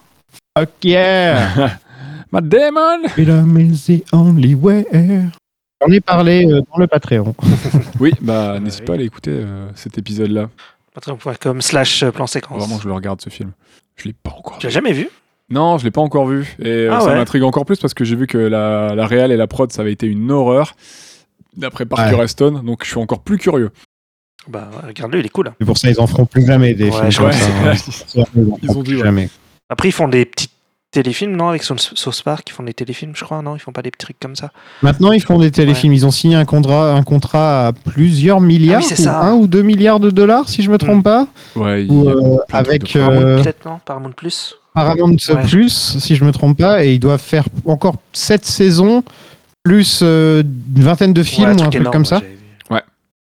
[0.57, 1.79] Fuck yeah!
[2.33, 4.87] Matt Damon Freedom is the only way.
[5.83, 7.35] J'en ai parlé euh, dans le Patreon.
[8.01, 10.49] Oui, bah n'hésite pas à aller écouter euh, cet épisode-là.
[10.95, 12.59] Patreon.com slash plan séquence.
[12.59, 13.53] Vraiment, je le regarde ce film.
[13.97, 15.09] Je l'ai pas encore Tu l'as jamais vu
[15.51, 16.55] Non, je l'ai pas encore vu.
[16.61, 17.15] Et euh, Ah ça ouais.
[17.15, 19.83] m'intrigue encore plus parce que j'ai vu que la, la réal et la prod, ça
[19.83, 20.75] avait été une horreur.
[21.57, 22.23] D'après Parker Ouais.
[22.23, 23.71] Aston, donc je suis encore plus curieux.
[24.49, 25.53] Bah, regarde-le, il est cool.
[25.61, 27.47] C'est pour ça ils en feront plus jamais des Ouais, films comme ça.
[28.17, 28.25] hein.
[28.63, 29.03] Ils ont dit, ouais.
[29.05, 29.29] jamais.
[29.69, 30.49] Après, ils font des petits
[30.93, 33.73] téléfilms, non Avec Sauce Sauce Park, ils font des téléfilms, je crois, non Ils font
[33.73, 34.53] pas des trucs comme ça
[34.83, 35.93] Maintenant, ils font des téléfilms.
[35.93, 39.21] Ils ont signé un contrat, un contrat à plusieurs milliards, Ah oui, c'est ou ça.
[39.23, 41.27] un ou deux milliards de dollars, si je me trompe pas,
[41.57, 45.43] Ouais, ou euh, avec euh, Paramount, peut-être, non Paramount Plus Paramount Ouais.
[45.49, 49.03] Plus, si je me trompe pas, et ils doivent faire encore sept saisons
[49.65, 50.43] plus euh,
[50.77, 52.23] une vingtaine de films Ouais, ou un truc énorme, comme ça.
[52.71, 52.81] ouais.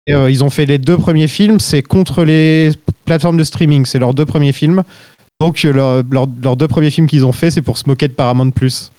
[0.08, 2.72] Et, euh, ils ont fait les deux premiers films, c'est contre les
[3.06, 4.84] plateformes de streaming, c'est leurs deux premiers films.
[5.40, 8.08] Donc euh, leur- leur- leurs deux premiers films qu'ils ont fait, c'est pour se moquer
[8.08, 8.92] de Paramount Plus.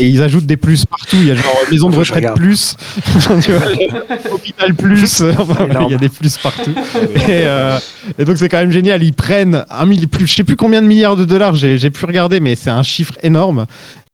[0.00, 1.14] Et ils ajoutent des plus partout.
[1.20, 2.74] Il y a genre maison de retraite plus,
[4.32, 5.22] hôpital plus.
[5.38, 6.72] Enfin, il y a des plus partout.
[7.14, 7.78] Et, euh,
[8.18, 9.02] et donc c'est quand même génial.
[9.04, 11.54] Ils prennent un milliard, plus, je sais plus combien de milliards de dollars.
[11.54, 13.66] J'ai pu regarder, mais c'est un chiffre énorme.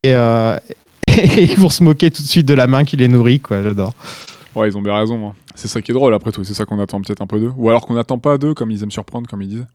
[0.02, 0.58] Et, euh,
[1.08, 3.40] et ils vont se moquer tout de suite de la main qui les nourrit.
[3.40, 3.94] Quoi, j'adore.
[4.54, 5.28] Ouais, ils ont bien raison.
[5.28, 5.32] hein.
[5.54, 6.42] C'est ça qui est drôle après tout.
[6.44, 7.52] C'est ça qu'on attend peut-être un peu d'eux.
[7.56, 9.66] Ou alors qu'on n'attend pas d'eux, comme ils aiment surprendre, comme ils disent.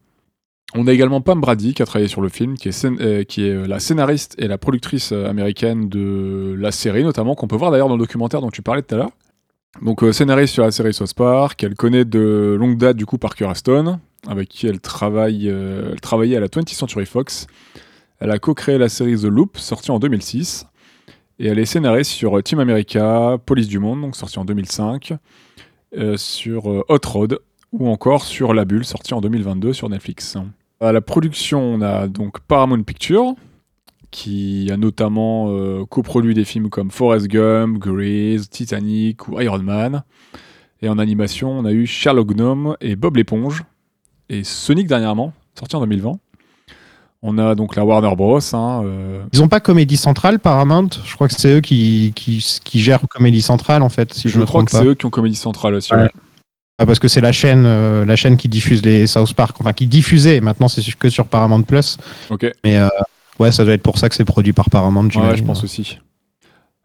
[0.74, 3.66] On a également Pam Brady qui a travaillé sur le film, qui est, euh, euh,
[3.66, 7.88] la scénariste et la productrice euh, américaine de la série, notamment, qu'on peut voir d'ailleurs
[7.88, 9.10] dans le documentaire dont tu parlais tout à l'heure.
[9.82, 13.44] Donc, scénariste sur la série South Park, elle connaît de longue date du coup Parker
[13.44, 17.46] Aston, avec qui elle, travaillait à la 20th Century Fox.
[18.18, 20.66] Elle a co-créé la série The Loop, sortie en 2006.
[21.38, 25.12] Et elle est scénariste sur Team America, Police du Monde, donc sortie en 2005,
[25.98, 27.38] euh, sur Hot Rod,
[27.72, 30.36] ou encore sur La Bulle, sortie en 2022 sur Netflix.
[30.80, 33.34] À la production, on a donc Paramount Pictures,
[34.10, 40.02] qui a notamment euh, coproduit des films comme Forrest Gump, Grease, Titanic ou Iron Man.
[40.82, 43.64] Et en animation, on a eu Sherlock Gnome et Bob l'éponge,
[44.28, 46.18] et Sonic dernièrement, sorti en 2020.
[47.22, 48.38] On a donc la Warner Bros.
[48.54, 50.88] hein, euh, Ils ont pas Comédie Centrale, Paramount?
[51.04, 54.34] Je crois que c'est eux qui, qui, qui gèrent Comédie Centrale, en fait, si je,
[54.34, 55.92] je me crois que c'est eux qui ont Comédie Centrale aussi.
[55.94, 56.02] Ouais.
[56.02, 56.10] ouais.
[56.78, 59.72] Ah, parce que c'est la chaîne, euh, la chaîne qui diffuse les South Park, enfin
[59.72, 60.40] qui diffusait.
[60.40, 61.96] Maintenant, c'est que sur Paramount Plus.
[62.28, 62.46] Ok.
[62.64, 62.88] Mais euh,
[63.38, 65.08] ouais, ça doit être pour ça que c'est produit par Paramount.
[65.08, 65.98] Ouais, je pense aussi.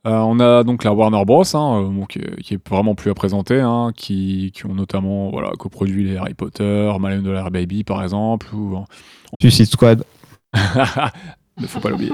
[0.07, 3.11] Euh, on a donc la Warner Bros, hein, bon, qui, est, qui est vraiment plus
[3.11, 7.83] à présenter, hein, qui, qui ont notamment voilà, coproduit les Harry Potter, Million Dollar Baby
[7.83, 8.83] par exemple, ou
[9.39, 10.03] Suicide Squad.
[10.55, 12.13] ne faut pas l'oublier.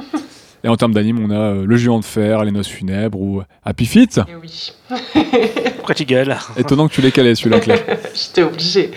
[0.63, 3.43] Et en termes d'anime, on a euh, Le Géant de Fer, Les Noces Funèbres ou
[3.63, 4.19] Happy Feet.
[4.27, 4.73] Et oui.
[5.77, 7.83] Pourquoi tu gueules Étonnant que tu l'aies calé celui-là, Claire.
[8.13, 8.91] J'étais obligée.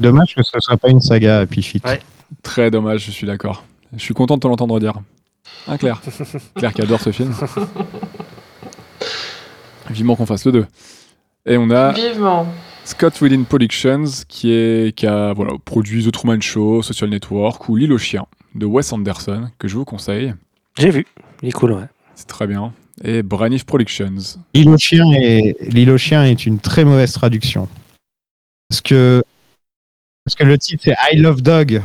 [0.00, 1.84] Dommage que ce soit pas une saga Happy Feet.
[1.84, 2.00] Ouais.
[2.42, 3.64] Très dommage, je suis d'accord.
[3.96, 4.94] Je suis content de te l'entendre dire.
[5.68, 6.00] Hein, Claire
[6.56, 7.32] Claire qui adore ce film.
[9.90, 10.66] Vivement qu'on fasse le 2.
[11.46, 12.46] Et on a Vivement.
[12.84, 17.76] Scott Whedon Productions qui, est, qui a voilà, produit The Truman Show, Social Network ou
[17.76, 20.34] L'île aux chiens de Wes Anderson que je vous conseille.
[20.78, 21.06] J'ai vu.
[21.42, 21.84] Il est cool, ouais.
[22.14, 22.72] C'est très bien.
[23.02, 24.14] Et Braniff Productions.
[24.54, 27.68] L'île aux chiens est l'île chiens est une très mauvaise traduction.
[28.68, 29.22] Parce que
[30.24, 31.82] parce que le titre c'est I Love Dog.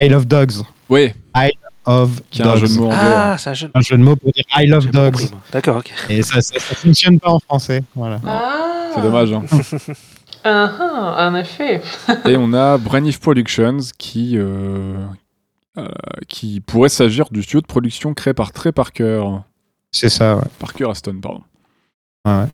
[0.00, 0.62] I Love Dogs.
[0.88, 1.12] Oui,
[1.86, 2.60] Of qui a un dogs.
[2.60, 2.98] jeu de mots anglais.
[3.02, 3.70] Ah, c'est un jeu.
[3.74, 5.30] Un jeu de mots pour dire I Love Dogs.
[5.50, 5.92] D'accord, ok.
[6.10, 7.82] Et ça, ça, ça fonctionne pas en français.
[7.94, 8.20] Voilà.
[8.26, 8.90] Ah.
[8.94, 9.32] C'est dommage.
[9.32, 9.42] hein.
[10.44, 11.82] Ah, ah, en effet.
[12.26, 14.94] Et on a Braniff Productions qui, euh,
[16.28, 19.24] qui pourrait s'agir du studio de production créé par Trey Parker.
[19.92, 20.36] C'est ça.
[20.36, 20.42] Ouais.
[20.58, 21.42] Parker Aston, pardon.
[22.26, 22.44] Ouais.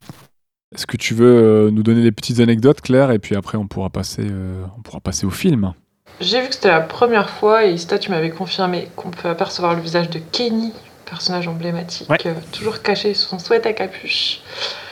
[0.75, 3.67] Est-ce que tu veux euh, nous donner des petites anecdotes, Claire, et puis après on
[3.67, 5.73] pourra passer, euh, on pourra passer au film?
[6.21, 9.75] J'ai vu que c'était la première fois et Ista, tu m'avais confirmé qu'on peut apercevoir
[9.75, 10.73] le visage de Kenny,
[11.05, 12.19] personnage emblématique, Ouais.
[12.27, 14.41] euh, toujours caché sous son sweat à capuche.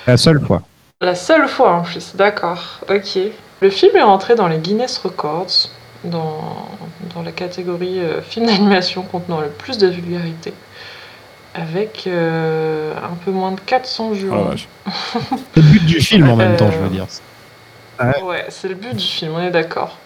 [0.06, 0.62] La seule fois.
[1.00, 3.18] La seule fois en plus, d'accord, ok.
[3.60, 5.68] Le film est rentré dans les Guinness Records,
[6.04, 6.68] dans,
[7.14, 10.54] dans la catégorie euh, film d'animation contenant le plus de vulgarité,
[11.54, 14.50] avec euh, un peu moins de 400 Oh la jurons.
[15.54, 17.06] C'est le but du film en même temps, Euh, je veux dire.
[18.24, 19.98] Ouais, c'est le but du film, on est d'accord.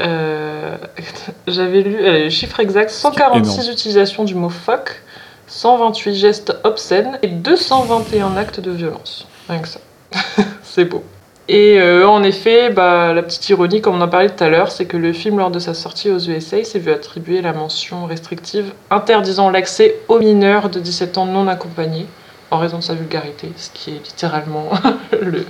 [0.00, 0.76] Euh,
[1.46, 3.72] J'avais lu euh, les chiffres exacts 146 énorme.
[3.72, 5.02] utilisations du mot fuck,
[5.46, 9.28] 128 gestes obscènes et 221 actes de violence.
[9.48, 9.80] Rien que ça.
[10.62, 11.04] c'est beau.
[11.48, 14.70] Et euh, en effet, bah, la petite ironie, comme on en parlait tout à l'heure,
[14.70, 18.06] c'est que le film, lors de sa sortie aux USA, s'est vu attribuer la mention
[18.06, 22.06] restrictive interdisant l'accès aux mineurs de 17 ans non accompagnés
[22.50, 24.70] en raison de sa vulgarité, ce qui est littéralement
[25.20, 25.44] le,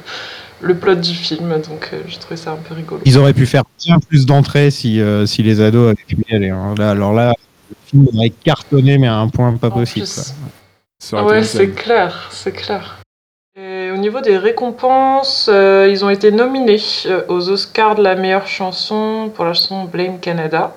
[0.62, 1.50] le plot du film.
[1.61, 3.02] Donc euh, j'ai trouvé ça un peu rigolo.
[3.05, 6.35] Ils auraient pu faire bien plus d'entrées si, euh, si les ados avaient pu y
[6.35, 6.50] aller.
[6.50, 6.74] hein.
[6.78, 7.35] Là, alors là,
[7.70, 10.07] le film aurait cartonné, mais à un point pas En possible.
[10.07, 10.35] plus.
[11.12, 13.01] Ouais, c'est clair, c'est clair.
[14.02, 18.48] Au niveau des récompenses, euh, ils ont été nominés euh, aux Oscars de la meilleure
[18.48, 20.74] chanson pour la chanson Blame Canada.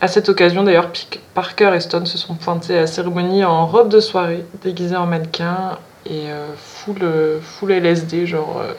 [0.00, 0.90] À cette occasion, d'ailleurs,
[1.32, 5.06] Parker et Stone se sont pointés à la cérémonie en robe de soirée, déguisés en
[5.06, 6.98] mannequin et euh, full,
[7.40, 8.60] full LSD, genre.
[8.60, 8.72] euh,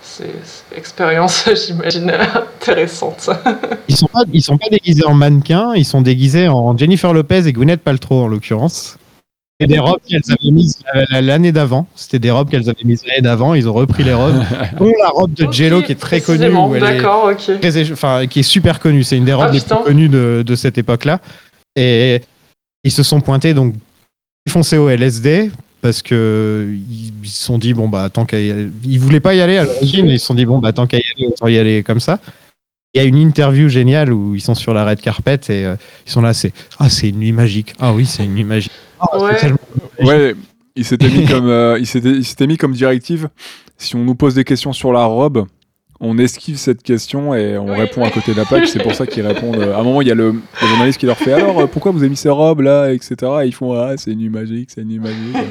[0.00, 0.32] c'est
[0.74, 3.28] expérience, j'imagine, intéressante.
[3.88, 4.08] Ils sont
[4.40, 8.28] sont pas déguisés en mannequins, ils sont déguisés en Jennifer Lopez et Gwyneth Paltrow en
[8.28, 8.96] l'occurrence.
[9.60, 11.86] C'est des robes qu'elles avaient mises euh, l'année d'avant.
[11.94, 13.54] C'était des robes qu'elles avaient mises l'année d'avant.
[13.54, 14.42] Ils ont repris les robes,
[14.78, 17.60] dont la robe de Jello qui est très connue, précisément, où elle est D'accord, ok.
[17.60, 19.02] très- enfin, qui est super connue.
[19.02, 19.76] C'est une des robes Ah, les putain.
[19.76, 21.20] plus connues de, de cette époque-là.
[21.74, 22.20] Et
[22.84, 23.74] ils se sont pointés donc
[24.48, 28.68] foncés au LSD parce que ils se sont dit bon bah tant qu'à y aller-
[28.84, 30.86] ils voulaient pas y aller à l'origine, mais ils se sont dit bon bah tant
[30.86, 32.18] qu'à y aller autant y aller comme ça.
[32.94, 35.76] Il y a une interview géniale où ils sont sur la red carpet et euh,
[36.06, 38.72] ils sont là c'est ah c'est une nuit magique ah oui c'est une nuit magique
[39.00, 39.36] Ah, Ouais.
[39.36, 39.58] tellement-
[40.00, 40.34] Ouais,
[40.74, 43.28] il s'était mis comme euh, il s'était il s'était mis comme directive.
[43.78, 45.46] Si on nous pose des questions sur la robe,
[46.00, 48.68] on esquive cette question et on Oui, répond à côté de la page.
[48.68, 49.56] C'est pour ça qu'ils répondent.
[49.58, 51.66] euh, À un moment, il y a le, le journaliste qui leur fait alors euh,
[51.66, 53.14] pourquoi vous avez mis ces robes là, etc.
[53.42, 55.36] Et ils font ah c'est une nuit magique, c'est une nuit magique.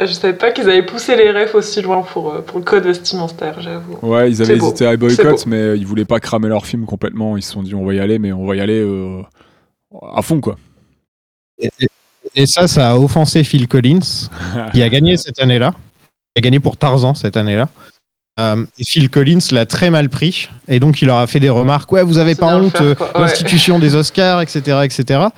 [0.00, 2.84] Je savais pas qu'ils avaient poussé les refs aussi loin pour, euh, pour le code
[2.84, 3.98] vestimentaire, j'avoue.
[4.02, 4.66] Ouais, ils avaient beau.
[4.66, 7.36] hésité à boycott, mais ils voulaient pas cramer leur film complètement.
[7.36, 9.22] Ils se sont dit on va y aller, mais on va y aller euh,
[10.14, 10.56] à fond quoi.
[11.60, 14.28] Et, ça ça a offensé Phil Collins
[14.72, 15.72] qui a gagné cette année-là.
[16.36, 17.68] Il a gagné pour Tarzan cette année-là.
[18.38, 21.90] Euh, Phil Collins l'a très mal pris et donc il leur a fait des remarques.
[21.90, 23.12] Ouais, vous avez pas honte, euh, quoi.
[23.16, 23.22] Ouais.
[23.22, 25.28] l'institution des Oscars, etc., etc.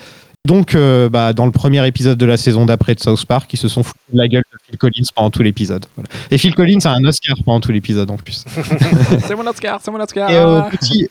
[0.46, 3.58] Donc, euh, bah, dans le premier épisode de la saison d'après de South Park, ils
[3.58, 5.84] se sont foutus de la gueule de Phil Collins pendant tout l'épisode.
[5.96, 6.08] Voilà.
[6.30, 8.44] Et Phil Collins a un Oscar pendant tout l'épisode en plus.
[9.26, 10.30] c'est mon Oscar, c'est mon Oscar.
[10.30, 11.08] Et euh, petit,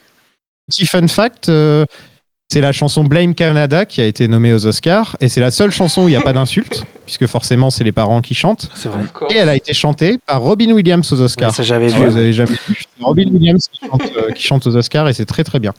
[0.67, 1.85] petit fun fact, euh,
[2.51, 5.69] c'est la chanson Blame Canada qui a été nommée aux Oscars et c'est la seule
[5.71, 8.69] chanson où il n'y a pas d'insulte, puisque forcément c'est les parents qui chantent.
[8.73, 9.03] C'est vrai.
[9.29, 11.49] Et elle a été chantée par Robin Williams aux Oscars.
[11.49, 12.05] Ouais, ça, j'avais Si vu.
[12.05, 15.13] vous avez jamais vu, c'est Robin Williams qui chante, euh, qui chante aux Oscars et
[15.13, 15.73] c'est très très bien.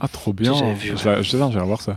[0.00, 0.54] Ah trop bien.
[0.54, 1.96] J'avais vu, Je vais- je vais voir ça.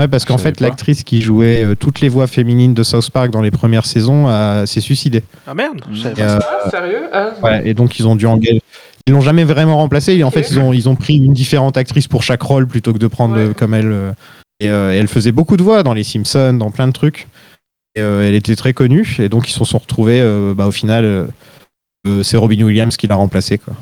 [0.00, 3.30] Ouais, parce qu'en fait, l'actrice qui jouait euh, toutes les voix féminines de South Park
[3.30, 5.22] dans les premières saisons euh, s'est suicidée.
[5.46, 6.58] Ah merde je savais Et, pas euh, ça.
[6.64, 8.60] Ah, sérieux ah, ouais, et donc ils ont dû engager.
[9.06, 10.14] Ils l'ont jamais vraiment remplacée.
[10.14, 12.92] Et en fait, ils ont, ils ont pris une différente actrice pour chaque rôle plutôt
[12.92, 13.54] que de prendre Ouais.
[13.54, 13.92] comme elle.
[13.92, 14.12] euh,
[14.60, 17.26] et euh, elle faisait beaucoup de voix dans les Simpsons, dans plein de trucs.
[17.96, 19.16] Et, euh, elle était très connue.
[19.18, 20.20] Et donc ils se sont retrouvés.
[20.20, 21.28] euh, bah, au final,
[22.22, 23.58] c'est Robin Williams qui l'a remplacée.
[23.58, 23.74] Quoi.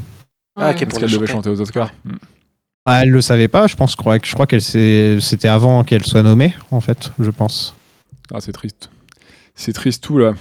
[0.56, 0.86] Ah, ok, ouais.
[0.86, 1.50] pour Parce le qu'elle devait chanter.
[1.50, 1.92] aux Oscars.
[2.04, 2.12] Mm.
[2.86, 3.68] Ah, elle le savait pas.
[3.68, 3.92] Je pense.
[3.92, 7.12] Je crois, je crois qu'elle c'était avant qu'elle soit nommée, en fait.
[7.20, 7.76] Je pense.
[8.34, 8.90] Ah, c'est triste.
[9.54, 10.32] C'est triste tout là.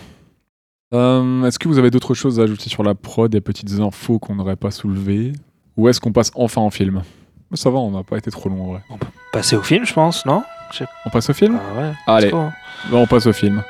[0.94, 4.20] Euh, est-ce que vous avez d'autres choses à ajouter sur la prod, des petites infos
[4.20, 5.34] qu'on n'aurait pas soulevées?
[5.78, 7.02] Ou est-ce qu'on passe enfin en film?
[7.54, 8.82] Ça va, on n'a pas été trop long en vrai.
[9.34, 10.44] Passer au film, je pense, non?
[11.06, 11.58] On passe au film?
[11.60, 11.94] Ah ouais.
[12.08, 12.32] Allez.
[12.92, 13.64] on passe au film.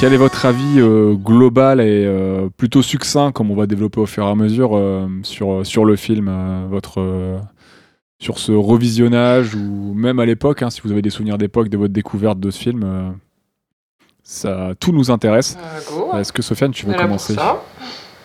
[0.00, 4.06] Quel est votre avis euh, global et euh, plutôt succinct, comme on va développer au
[4.06, 7.38] fur et à mesure, euh, sur, sur le film euh, votre, euh,
[8.18, 11.76] Sur ce revisionnage, ou même à l'époque, hein, si vous avez des souvenirs d'époque de
[11.76, 13.10] votre découverte de ce film, euh,
[14.22, 15.58] ça, tout nous intéresse.
[15.92, 16.18] Euh.
[16.18, 17.62] Est-ce que Sofiane, tu veux commencer ça.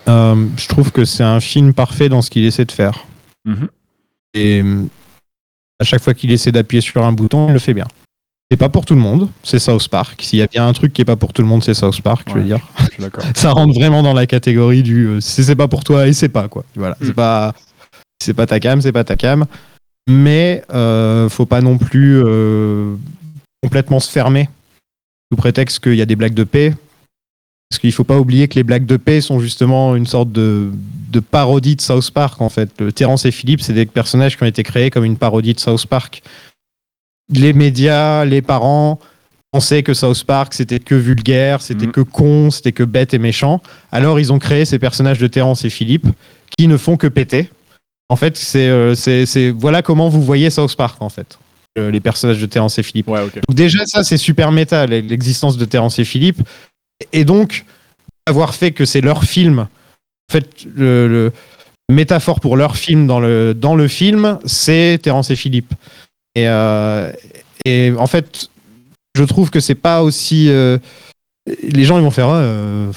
[0.08, 3.06] Euh, je trouve que c'est un film parfait dans ce qu'il essaie de faire.
[3.44, 3.68] Mhm.
[4.34, 4.64] Et
[5.78, 7.88] à chaque fois qu'il essaie d'appuyer sur un bouton, il le fait bien.
[8.52, 10.22] C'est pas pour tout le monde, c'est South Park.
[10.22, 12.00] S'il y a bien un truc qui est pas pour tout le monde, c'est South
[12.02, 12.60] Park, je veux dire.
[12.80, 13.24] Je suis d'accord.
[13.36, 16.48] Ça rentre vraiment dans la catégorie du euh, c'est pas pour toi et c'est pas
[16.48, 16.64] quoi.
[16.76, 17.06] Voilà, Mm.
[17.08, 17.54] c'est pas
[18.24, 19.46] c'est pas ta cam, c'est pas ta cam.
[20.08, 22.96] Mais euh, faut pas non plus euh,
[23.64, 24.48] complètement se fermer
[25.32, 26.74] sous prétexte qu'il y a des blagues de paix.
[27.70, 30.70] Parce qu'il faut pas oublier que les blagues de paix sont justement une sorte de,
[31.10, 32.70] de parodie de South Park, en fait.
[32.80, 35.60] Le Terrence et Philippe, c'est des personnages qui ont été créés comme une parodie de
[35.60, 36.22] South Park.
[37.34, 39.00] Les médias, les parents
[39.52, 41.92] pensaient que South Park, c'était que vulgaire, c'était Mhm.
[41.92, 43.62] que con, c'était que bête et méchant.
[43.92, 46.08] Alors, ils ont créé ces personnages de Terrence et Philippe
[46.58, 47.50] qui ne font que péter.
[48.10, 48.94] En fait, c'est, euh,
[49.58, 51.40] voilà comment vous voyez South Park, en fait.
[51.78, 53.08] Euh, les personnages de Terrence et Philippe.
[53.08, 53.34] Ouais, ok.
[53.48, 56.42] Donc déjà, ça, c'est super méta, l'existence de Terrence et Philippe.
[57.12, 57.66] Et donc,
[58.28, 61.32] avoir fait que c'est leur film, en fait, le, le-
[61.92, 65.72] métaphore pour leur film dans le, dans le film, c'est Terrence et Philippe.
[66.36, 67.12] Et, euh,
[67.66, 68.50] et en fait,
[69.18, 70.50] je trouve que c'est pas aussi.
[70.50, 70.78] euh,
[71.64, 72.30] les gens, ils vont faire.
[72.30, 72.92] ah, euh,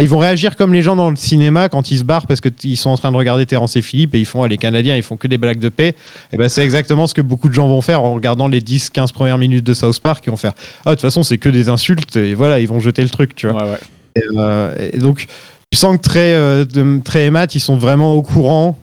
[0.00, 2.76] ils vont réagir comme les gens dans le cinéma quand ils se barrent parce qu'ils
[2.76, 5.02] sont en train de regarder Terrence et Philippe et ils font, ah, les Canadiens, ils
[5.02, 5.94] font que des blagues de paix.
[6.32, 9.12] Et ben, c'est exactement ce que beaucoup de gens vont faire en regardant les 10-15
[9.12, 10.22] premières minutes de South Park.
[10.26, 10.52] Ils vont faire,
[10.84, 13.34] ah, de toute façon, c'est que des insultes et voilà, ils vont jeter le truc,
[13.34, 13.64] tu vois.
[13.64, 13.78] Ouais, ouais.
[14.16, 15.26] Et, euh, et donc,
[15.70, 18.78] tu sens que très, euh, de, très et Matt, ils sont vraiment au courant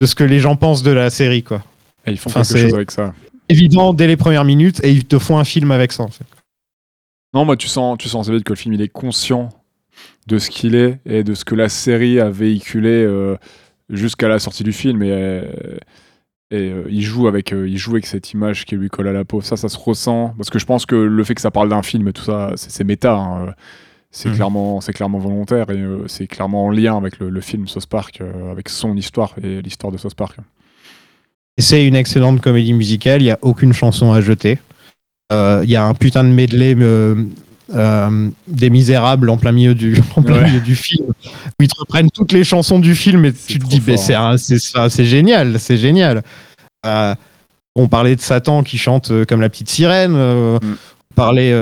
[0.00, 1.62] de ce que les gens pensent de la série, quoi.
[2.06, 3.14] Et ils font Enfin, quelque chose avec ça.
[3.48, 6.24] Évident dès les premières minutes et ils te font un film avec ça, en fait.
[7.34, 9.48] Non, moi, tu sens, tu sens vite que le film, il est conscient
[10.26, 13.36] de ce qu'il est et de ce que la série a véhiculé euh,
[13.90, 15.02] jusqu'à la sortie du film.
[15.02, 15.42] Et, euh,
[16.50, 19.12] et euh, il, joue avec, euh, il joue avec cette image qui lui colle à
[19.12, 19.40] la peau.
[19.40, 20.34] Ça, ça se ressent.
[20.36, 22.52] Parce que je pense que le fait que ça parle d'un film et tout ça,
[22.56, 23.14] c'est méta.
[23.16, 23.54] hein,
[24.10, 24.34] C'est Mhm.
[24.36, 28.20] clairement, c'est clairement volontaire et c'est clairement en lien avec le, le film South Park,
[28.50, 30.36] avec son histoire et l'histoire de South Park.
[31.62, 34.58] C'est une excellente comédie musicale, il n'y a aucune chanson à jeter.
[35.32, 37.14] Euh, Il y a un putain de medley euh,
[37.74, 40.44] euh, des Misérables en plein milieu du, en plein Ouais.
[40.44, 43.66] milieu du film, où ils te reprennent toutes les chansons du film et tu te
[43.66, 44.34] dis, fort,
[44.90, 46.22] c'est génial, c'est génial.
[47.74, 50.58] On parlait de Satan qui chante comme la petite sirène, Mm.
[51.12, 51.52] on parlait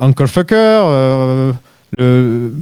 [0.00, 1.52] Uncle Fucker,
[1.98, 2.52] le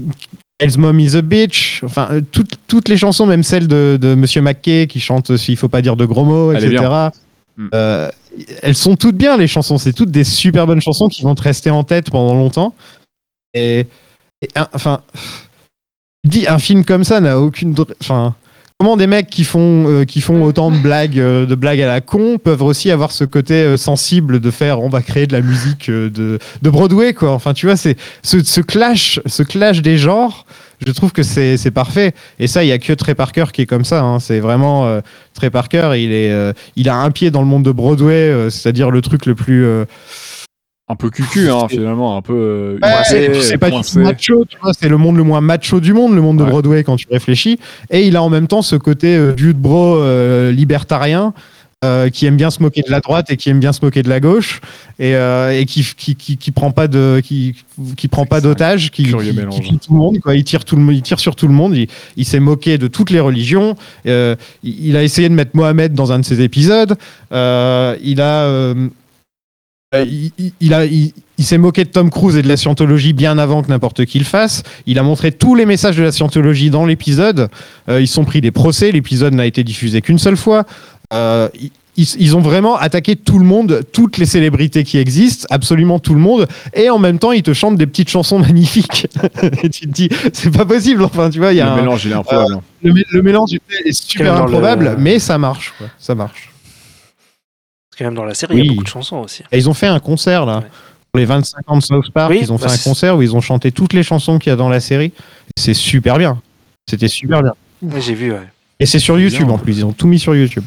[0.61, 4.15] Hell's Mom is a bitch, enfin euh, toutes, toutes les chansons, même celles de, de
[4.15, 6.81] Monsieur McKay qui chante S'il faut pas dire de gros mots, Elle est etc.
[6.81, 7.13] bien.
[7.57, 7.69] Mm.
[7.75, 8.11] Euh,
[8.63, 11.43] elles sont toutes bien les chansons, c'est toutes des super bonnes chansons qui vont te
[11.43, 12.75] rester en tête pendant longtemps.
[13.55, 13.87] Et,
[14.43, 15.01] et un- enfin,
[16.25, 18.35] dis un film comme ça n'a aucune, dr- enfin.
[18.81, 21.89] Comment des mecs qui font, euh, qui font autant de blagues, euh, de blagues à
[21.89, 25.33] la con peuvent aussi avoir ce côté euh, sensible de faire on va créer de
[25.33, 27.33] la musique euh, de, de Broadway quoi.
[27.33, 30.47] Enfin tu vois c'est ce, ce clash, ce clash des genres.
[30.87, 32.15] Je trouve que c'est parfait.
[32.39, 34.01] Et ça il y a que Trey Parker qui est comme ça.
[34.01, 34.21] hein.
[34.21, 35.01] C'est vraiment euh,
[35.35, 35.95] Trey Parker.
[35.97, 39.27] Il est, euh, il a un pied dans le monde de Broadway, c'est-à-dire le truc
[39.27, 39.67] le plus
[40.91, 42.33] Un peu cucu, hein, finalement, un peu.
[42.33, 45.81] euh, Ouais, c'est pas du tout macho, tu vois, c'est le monde le moins macho
[45.81, 46.51] du monde, le monde de Ouais.
[46.51, 47.59] Broadway quand tu réfléchis.
[47.91, 51.35] Et il a en même temps ce côté euh, dude bro euh, libertarien
[51.85, 54.03] euh, qui aime bien se moquer de la droite et qui aime bien se moquer
[54.03, 54.61] de la gauche
[54.99, 57.55] et, et qui, qui, qui, qui prend pas de qui,
[57.97, 59.11] qui prend pas d'otages, qui, tue
[59.79, 60.35] tout le monde, quoi.
[60.35, 61.77] Il tire tout le, il tire sur tout le monde.
[61.77, 61.87] Il,
[62.17, 63.77] il s'est moqué de toutes les religions.
[64.07, 66.97] Il, il a essayé de mettre Mohamed dans un de ses épisodes.
[67.31, 68.75] Il a
[69.95, 73.13] il, il- il a, il, il s'est moqué de Tom Cruise et de la scientologie
[73.13, 74.63] bien avant que n'importe qui le fasse.
[74.87, 77.49] Il a montré tous les messages de la scientologie dans l'épisode.
[77.89, 78.93] Euh, ils se sont pris des procès.
[78.93, 80.65] L'épisode n'a été diffusé qu'une seule fois.
[81.15, 81.49] Euh,
[81.97, 86.21] ils, ont vraiment attaqué tout le monde, toutes les célébrités qui existent, absolument tout le
[86.21, 86.47] monde.
[86.75, 89.09] Et en même temps, ils te chantent des petites chansons magnifiques.
[89.65, 91.03] et tu te dis, c'est pas possible.
[91.03, 92.59] Enfin, tu vois, il y a Le un- mélange, il est improbable.
[92.85, 93.51] le, mé- le mélange
[93.85, 95.73] est super le- improbable, mais ça marche.
[95.79, 95.87] Quoi.
[95.99, 96.48] Ça marche.
[97.99, 99.43] Parce que même dans la série, il y a beaucoup de chansons aussi.
[99.51, 100.59] Et ils ont fait un concert là.
[100.59, 100.67] Ouais.
[101.11, 103.23] Pour les 25 ans de South Park, Oui, ils ont bah, fait un concert où
[103.23, 105.13] ils ont chanté toutes les chansons qu'il y a dans la série.
[105.57, 106.41] C'est super bien.
[106.89, 107.55] C'était super bien.
[107.83, 108.47] Ouais, J'ai vu, ouais.
[108.79, 109.55] Et c'est sur YouTube bien.
[109.55, 109.79] en plus.
[109.79, 110.63] Ils ont tout mis sur YouTube.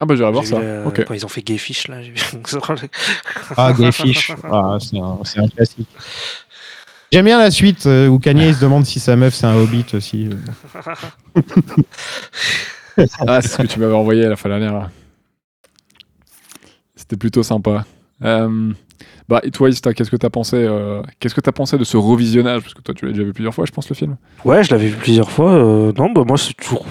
[0.00, 0.58] Ah bah j'irai voir ça.
[0.58, 0.84] le-.
[1.06, 2.20] Quand ils ont fait Gay Fish, là, j'ai vu.
[3.56, 4.32] Ah, fiches.
[4.52, 5.88] Ah, c'est un, un classique.
[7.10, 9.86] J'aime bien la suite euh, où Kanye se demande si sa meuf c'est un hobbit
[9.94, 10.28] aussi.
[13.26, 14.90] Ah, c'est ce que tu m'avais envoyé la fois dernière.
[16.96, 17.84] C'était plutôt sympa.
[18.22, 18.72] Euh,
[19.28, 22.62] bah, et toi, Ista, qu'est-ce que t'as pensé euh, Qu'est-ce que pensé de ce revisionnage?
[22.62, 24.16] Parce que toi, tu l'as déjà vu plusieurs fois, je pense, le film.
[24.44, 25.52] Ouais, je l'avais vu plusieurs fois.
[25.52, 26.86] euh, non, bah moi, c'est toujours.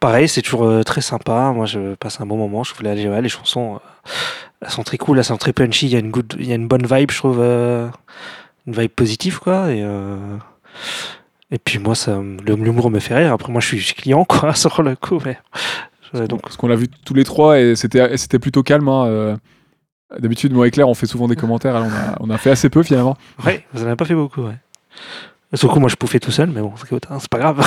[0.00, 1.52] Pareil, c'est toujours très sympa.
[1.54, 2.64] Moi, je passe un bon moment.
[2.64, 3.80] Je trouve les, ouais, les chansons,
[4.60, 5.86] elles sont très cool, elles sont très punchy.
[5.86, 7.40] Il y a une, il y a une bonne vibe, je trouve.
[7.40, 9.72] une vibe positive, quoi.
[9.72, 9.84] Et,
[11.50, 13.32] et puis, moi, ça, l'humour me fait rire.
[13.32, 15.20] Après, moi, je suis, client, quoi, sur le coup.
[15.24, 15.38] Mais,
[16.14, 18.88] ouais, donc, Parce qu'on l'a vu tous les trois et c'était et c'était plutôt calme.
[18.88, 19.36] hein, euh.
[20.20, 21.74] D'habitude, moi et Claire, on fait souvent des commentaires.
[21.74, 23.16] là, on, a, on a fait assez peu finalement.
[23.44, 24.54] ouais, vous en avez pas fait beaucoup, ouais.
[25.54, 26.96] Sur le coup, moi, je pouffais tout seul, mais bon, c'est que-
[27.28, 27.58] pas grave.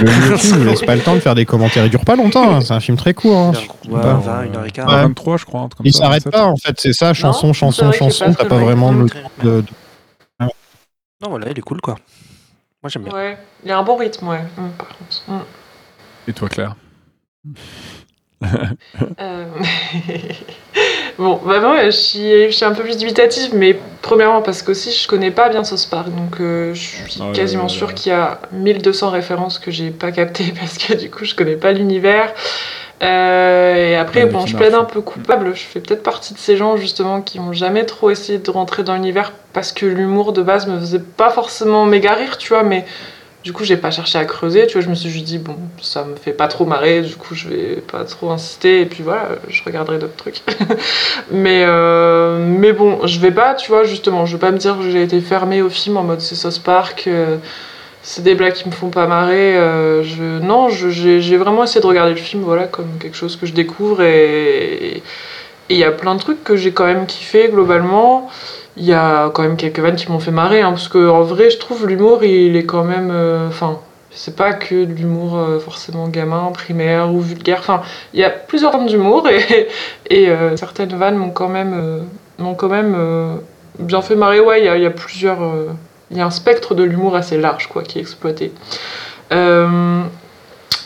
[0.00, 0.06] Le,
[0.36, 1.84] film ne laisse pas le temps de faire des commentaires.
[1.84, 2.54] Il dure pas longtemps.
[2.56, 2.60] hein.
[2.62, 3.36] C'est un film très court.
[3.36, 3.52] hein.
[3.88, 4.14] Ouais, pas.
[4.14, 4.86] 20, une heure et quart.
[4.88, 4.94] Ouais.
[5.02, 5.60] 23, je crois.
[5.60, 6.32] un truc comme Il ça, s'arrête 27.
[6.32, 6.78] pas en fait.
[6.80, 8.32] C'est ça, chanson, c'est chanson, que chanson.
[8.38, 9.64] T'as pas vraiment de-
[10.40, 11.96] Non, voilà, il est cool, quoi.
[12.86, 13.12] Moi, j'aime bien.
[13.12, 15.22] Ouais, il y a un bon rythme, ouais, hum, par contre.
[15.28, 15.42] Hum.
[16.28, 16.76] Et toi, Claire?
[19.18, 19.46] Euh,
[21.18, 24.92] bon, bah moi, je suis, je suis un peu plus dubitative, mais premièrement parce qu'aussi
[24.92, 27.94] je connais pas bien South Park, donc euh, je suis Ah quasiment ouais, sûre ouais.
[27.94, 31.56] qu'il y a 1200 références que j'ai pas captées parce que du coup je connais
[31.56, 32.34] pas l'univers.
[33.02, 36.38] Euh, et après, Ouais, bon, je plaide un peu coupable, je fais peut-être partie de
[36.38, 40.32] ces gens justement qui ont jamais trop essayé de rentrer dans l'univers parce que l'humour
[40.32, 42.86] de base me faisait pas forcément méga rire, tu vois, mais
[43.46, 45.56] du coup, j'ai pas cherché à creuser, tu vois, je me suis juste dit, bon,
[45.80, 49.04] ça me fait pas trop marrer, du coup, je vais pas trop insister, et puis
[49.04, 50.42] voilà, je regarderai d'autres trucs.
[51.30, 54.76] mais, euh, mais bon, je vais pas, tu vois, justement, je vais pas me dire
[54.78, 57.36] que j'ai été fermée au film en mode c'est Sauce Park, euh,
[58.08, 59.56] c'est des blagues qui me font pas marrer.
[59.56, 63.46] euh, je, non, j'ai vraiment essayé de regarder le film, voilà, comme quelque chose que
[63.46, 65.02] je découvre, et
[65.68, 68.28] il y a plein de trucs que j'ai quand même kiffé globalement.
[68.76, 71.22] Il y a quand même quelques vannes qui m'ont fait marrer, hein, parce que en
[71.22, 73.10] vrai, je trouve l'humour, il est quand même.
[73.12, 73.80] euh, Enfin,
[74.10, 77.58] c'est pas que de l'humour euh, forcément gamin, primaire ou vulgaire.
[77.60, 77.82] Enfin,
[78.14, 79.28] il y a plusieurs formes d'humour
[80.10, 83.34] et, euh, certaines vannes m'ont quand même, euh, quand même euh,
[83.80, 84.40] bien fait marrer.
[84.40, 85.38] Ouais, il y a plusieurs.
[86.10, 88.52] Il y a un spectre de l'humour assez large, quoi, qui est exploité.
[89.32, 90.02] Euh,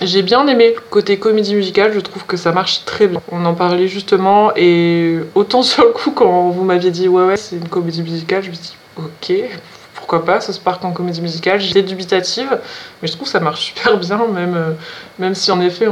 [0.00, 3.20] j'ai bien aimé le côté comédie musicale, je trouve que ça marche très bien.
[3.30, 7.36] On en parlait justement, et autant sur le coup, quand vous m'aviez dit ouais, ouais,
[7.36, 9.60] c'est une comédie musicale, je me suis dit ok,
[9.94, 11.60] pourquoi pas, ça se part en comédie musicale.
[11.60, 12.58] J'étais dubitative,
[13.00, 14.76] mais je trouve que ça marche super bien, même,
[15.20, 15.86] euh, si en effet,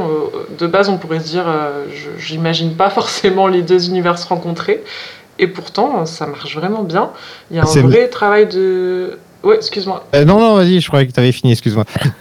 [0.57, 1.85] de base, on pourrait se dire, euh,
[2.17, 4.83] j'imagine pas forcément les deux univers se rencontrer,
[5.39, 7.11] et pourtant, ça marche vraiment bien.
[7.49, 9.17] Il y a un C'est- vrai travail de.
[9.43, 10.05] Ouais, excuse-moi.
[10.13, 11.85] Euh, non, non, vas-y, je croyais que tu avais fini, excuse-moi.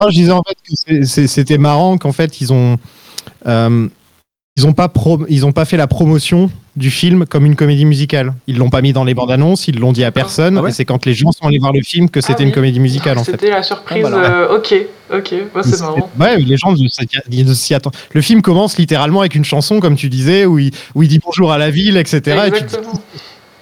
[0.00, 2.76] Non, je disais en fait que c'est- c'est- c'était marrant qu'en fait, ils ont.
[3.46, 3.88] euh,
[4.56, 7.84] ils ont pas pro- ils ont pas fait la promotion du film comme une comédie
[7.86, 8.34] musicale.
[8.46, 10.58] Ils l'ont pas mis dans les bandes annonces, ils l'ont dit à personne.
[10.58, 12.48] Ah ouais et c'est quand les gens sont allés voir le film que c'était oui.
[12.48, 13.32] une comédie musicale en fait.
[13.32, 14.04] C'était la surprise.
[14.06, 14.74] Ah, bah euh, ok,
[15.12, 16.10] ok, ouais, c'est marrant.
[16.20, 17.94] Ouais, les gens ne s'y- ne attendent.
[18.12, 21.18] Le film commence littéralement avec une chanson, comme tu disais, où il, où il dit
[21.24, 22.20] bonjour à la ville, etc.
[22.46, 22.92] Et tu Exactement.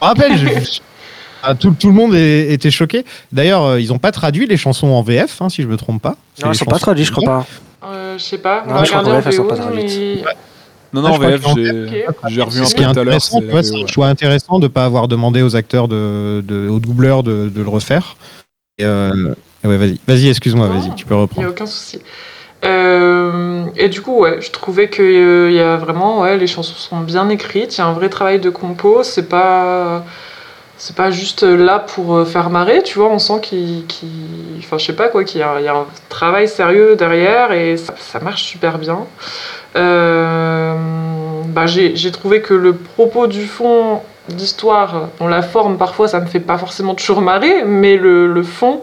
[0.02, 0.80] je- je-
[1.44, 3.04] ah, tout, tout le monde est- était choqué.
[3.30, 6.02] D'ailleurs, euh, ils n'ont pas traduit les chansons en VF, hein, si je me trompe
[6.02, 6.16] pas.
[6.42, 7.46] Non, les ils sont pas traduits, je crois pas.
[7.82, 9.42] Euh, je sais pas, on Non, va je crois regarder en qu'en VF, elles sont
[9.44, 10.24] VO, pas traduites.
[10.92, 11.42] Non, Ah, non, je crois VF,
[12.28, 13.14] j'ai revu un Ce peu qui est tout à l'heure.
[13.14, 15.42] intéressant, c'est tu vois, la c'est VO, un choix intéressant de ne pas avoir demandé
[15.42, 18.16] aux acteurs de, de- aux doubleurs de, de le refaire.
[18.78, 19.10] Et, euh,
[19.64, 21.48] ouais, vas-y, vas-y, excuse-moi, vas-y, tu peux Il n'y a reprendre.
[21.48, 22.00] aucun souci.
[22.64, 27.00] Euh, et du coup, ouais, je trouvais qu'il y a vraiment, ouais, les chansons sont
[27.00, 30.04] bien écrites, il y a un vrai travail de compo, c'est pas,
[30.76, 33.84] c'est pas juste là pour euh, faire marrer, tu vois, on sent qu'il,
[34.58, 37.52] enfin, je sais pas quoi, qu'il y a, il y a un travail sérieux derrière
[37.52, 39.06] et ça, ça marche super bien.
[39.76, 40.74] Euh,
[41.46, 46.26] bah, j'ai, trouvé que le propos du fond d'histoire, bon, la forme parfois ça me
[46.26, 48.82] fait pas forcément toujours marrer, mais le, fond,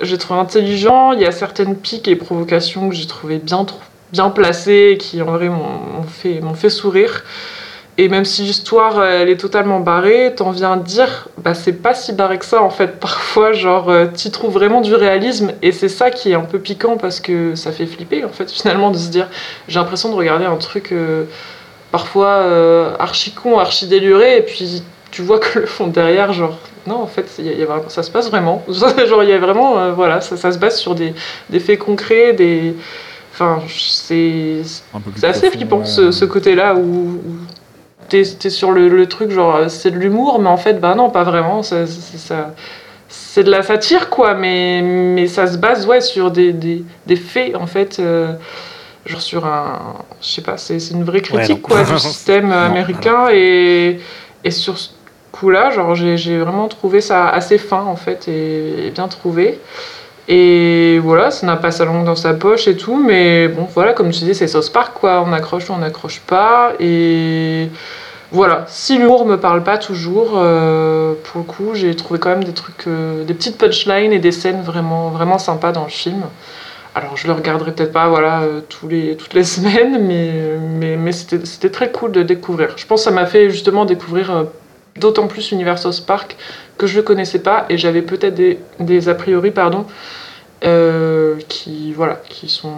[0.00, 1.12] j'ai trouvé intelligent.
[1.12, 3.66] Il y a certaines piques et provocations que j'ai trouvé bien,
[4.12, 7.24] bien placées qui en vrai m'ont fait, fait sourire.
[7.98, 12.12] Et même si l'histoire elle est totalement barrée, t'en viens dire, bah c'est pas si
[12.12, 13.00] barré que ça en fait.
[13.00, 16.58] Parfois, genre, euh, t'y trouves vraiment du réalisme et c'est ça qui est un peu
[16.58, 19.28] piquant parce que ça fait flipper en fait finalement de se dire,
[19.68, 21.24] j'ai l'impression de regarder un truc euh,
[21.90, 26.58] parfois euh, archi con, archi déluré et puis tu vois que le fond derrière, genre,
[26.86, 28.62] non en fait, y a- y ça se passe vraiment.
[28.68, 31.14] genre, il y a vraiment, euh, voilà, ça, ça se base sur des,
[31.48, 32.74] des faits concrets, des.
[33.32, 34.60] Enfin, c'est.
[35.22, 35.86] Assez flippant ouais.
[35.86, 37.36] ce, ce côté-là où, où
[38.08, 40.94] t'es es sur le, le truc, genre euh, c'est de l'humour, mais en fait, bah
[40.94, 41.62] non, pas vraiment.
[41.62, 42.54] ça- C'est ça,
[43.08, 47.16] c'est de la satire, quoi, mais, mais ça se base ouais, sur des, des, des
[47.16, 47.98] faits, en fait.
[48.00, 48.32] euh,
[49.06, 49.94] genre sur un.
[50.20, 53.28] Je sais pas, c'est c'est une vraie critique, quoi, du système américain.
[53.32, 54.00] Et,
[54.44, 54.90] et sur ce
[55.32, 59.60] coup-là, genre, j'ai j'ai vraiment trouvé ça assez fin, en fait, et, et bien trouvé.
[60.28, 63.92] Et voilà, ça n'a pas sa langue dans sa poche et tout, mais bon, voilà,
[63.92, 65.22] comme je disais, c'est South Park, quoi.
[65.24, 66.72] On accroche ou on n'accroche pas.
[66.80, 67.68] Et
[68.32, 72.42] voilà, si l'humour me parle pas toujours, euh, pour le coup, j'ai trouvé quand même
[72.42, 76.22] des trucs, euh, des petites punchlines et des scènes vraiment, vraiment sympas dans le film.
[76.96, 81.12] Alors, je le regarderai peut-être pas, voilà, euh, les, toutes les semaines, mais, mais, mais
[81.12, 82.70] c'était très cool de découvrir.
[82.76, 84.46] Je pense que ça m'a fait justement découvrir
[84.98, 86.36] d'autant plus l'univers South Park
[86.78, 89.86] que je le connaissais pas et j'avais peut-être des, a priori, pardon,
[90.64, 92.74] euh, qui, voilà, qui sont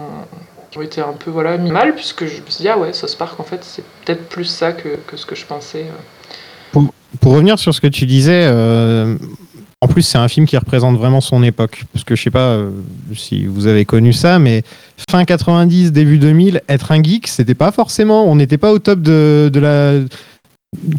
[0.77, 3.15] ont été un peu voilà, mis mal, puisque je me suis dit, ah ouais, South
[3.17, 5.87] Park, en fait, c'est peut-être plus ça que, ce que je pensais.
[6.75, 6.81] euh.
[7.21, 9.15] Pour revenir sur ce que tu disais, euh,
[9.81, 11.85] en plus, c'est un film qui représente vraiment son époque.
[11.91, 12.59] Parce que je sais pas
[13.15, 14.61] si vous avez connu ça, mais
[15.09, 18.25] fin 90, début 2000, être un geek, c'était pas forcément.
[18.25, 19.93] On n'était pas au top de la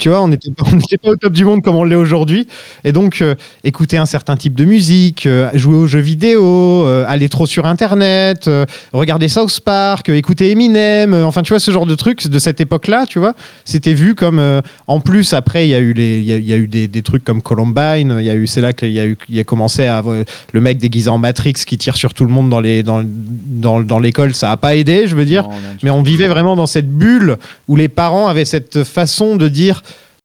[0.01, 0.65] tu vois, on n'était pas,
[1.11, 2.49] au top du monde comme on l'est aujourd'hui.
[2.83, 7.05] Et donc, euh, écouter un certain type de musique, euh, jouer aux jeux vidéo, euh,
[7.07, 8.51] aller trop sur Internet,
[8.93, 13.07] regarder South Park, écouter Eminem, enfin, tu vois, ce genre de trucs de cette époque-là,
[13.07, 14.41] tu vois, c'était vu comme.
[14.89, 17.03] en plus, après, il y a eu, les, y a, y a eu des, des
[17.03, 19.45] trucs comme Columbine, il y a eu, c'est là qu'il y a, eu, il a
[19.45, 20.17] commencé à avoir
[20.53, 23.81] le mec déguisé en Matrix qui tire sur tout le monde dans les dans, dans,
[23.81, 25.45] dans l'école, ça a pas aidé, je veux dire.
[25.45, 25.55] Non,
[25.85, 27.37] Mais on vivait vraiment dans cette bulle
[27.69, 29.60] où les parents avaient cette façon de dire,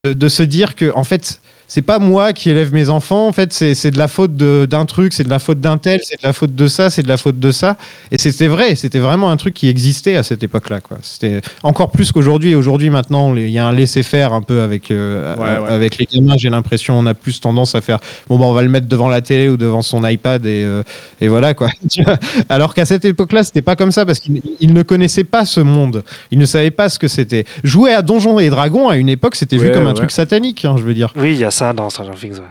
[0.03, 3.32] de, de se dire que, en fait, c'est pas moi qui élève mes enfants, en
[3.32, 5.99] fait, c'est c'est de la faute de- d'un truc, c'est de la faute d'un tel,
[6.03, 7.78] c'est de la faute de ça, c'est de la faute de ça.
[8.11, 10.97] Et c'était vrai, c'était vraiment un truc qui existait à cette époque-là, quoi.
[11.01, 12.51] C'était encore plus qu'aujourd'hui.
[12.51, 15.74] Et Aujourd'hui, maintenant, il y a un laisser-faire un peu avec, euh, Ouais, ouais.
[15.74, 16.36] avec les gamins.
[16.38, 17.99] J'ai l'impression, on a plus tendance à faire,
[18.30, 20.84] bon, bah, on va le mettre devant la télé ou devant son iPad et, euh,
[21.22, 21.70] et voilà, quoi.
[22.49, 25.59] Alors qu'à cette époque-là, c'était pas comme ça parce qu'ils ils ne connaissaient pas ce
[25.59, 26.03] monde.
[26.32, 27.45] Ils ne savaient pas ce que c'était.
[27.63, 29.93] Jouer à Donjons et Dragons à une époque, c'était vu comme un ouais.
[29.95, 31.11] truc satanique, hein, je veux dire.
[31.16, 32.38] Oui, il y a ça dans Stranger Things.
[32.39, 32.45] ouais.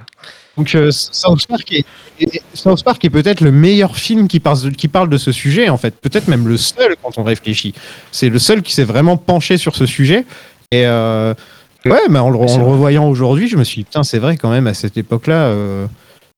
[0.56, 1.84] Donc euh, South Park est,
[2.20, 5.94] est- peut-être le meilleur film qui parle, de, qui parle de ce sujet, en fait.
[6.00, 7.74] Peut-être même le seul quand on réfléchit.
[8.12, 10.24] C'est le seul qui s'est vraiment penché sur ce sujet.
[10.70, 11.34] Et euh,
[11.86, 14.50] ouais, mais en le, en revoyant aujourd'hui, je me suis dit, putain, c'est vrai quand
[14.50, 15.86] même, à cette époque-là, euh,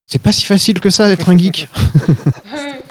[0.07, 1.69] c'est pas si facile que ça d'être un geek.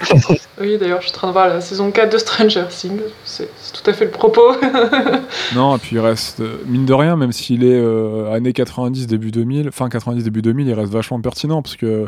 [0.59, 3.01] Oui, d'ailleurs, je suis en train de voir la saison 4 de Stranger Things.
[3.25, 4.53] C'est tout à fait le propos.
[5.55, 9.07] Non, et puis il reste, euh, mine de rien, même s'il est euh, années 90,
[9.07, 12.07] début 2000, fin 90, début 2000, il reste vachement pertinent parce que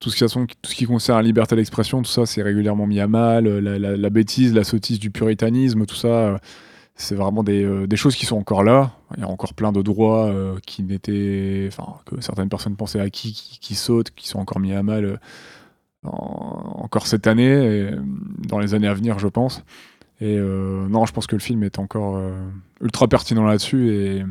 [0.00, 0.24] tout ce qui,
[0.60, 3.46] tout ce qui concerne la liberté d'expression, tout ça, c'est régulièrement mis à mal.
[3.46, 3.60] euh,
[3.96, 6.38] La, bêtise, la sottise du puritanisme, tout ça, euh,
[6.96, 8.90] c'est vraiment des, des choses qui sont encore là.
[9.16, 10.32] Il y a encore plein de droits
[10.66, 11.64] qui n'étaient.
[11.68, 15.18] Enfin, que certaines personnes pensaient acquis, qui, qui sautent, qui sont encore mis à mal
[16.04, 17.96] encore cette année, et, euh,
[18.48, 19.62] dans les années à venir, je pense.
[20.20, 22.32] Et euh, non, je pense que le film est encore euh,
[22.80, 24.24] ultra pertinent là-dessus et,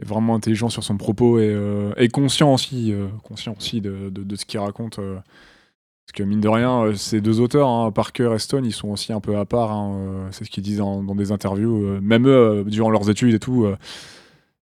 [0.00, 4.96] vraiment intelligent sur son propos et, conscient aussi, conscient aussi de, de- ce qu'il raconte.
[4.96, 9.12] parce que mine de rien, ces deux auteurs, hein, Parker et Stone, ils sont aussi
[9.12, 9.72] un peu à part.
[9.72, 12.00] hein, c'est ce qu'ils disent dans, des interviews.
[12.02, 13.66] même eux, durant leurs études et tout,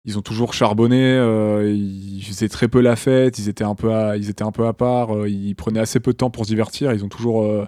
[0.05, 0.99] ils ont toujours charbonné.
[1.01, 3.37] euh, ils faisaient très peu la fête.
[3.39, 5.15] Ils étaient un peu à, ils étaient un peu à part.
[5.15, 6.91] euh, ils prenaient assez peu de temps pour se divertir.
[6.93, 7.65] Ils ont toujours euh,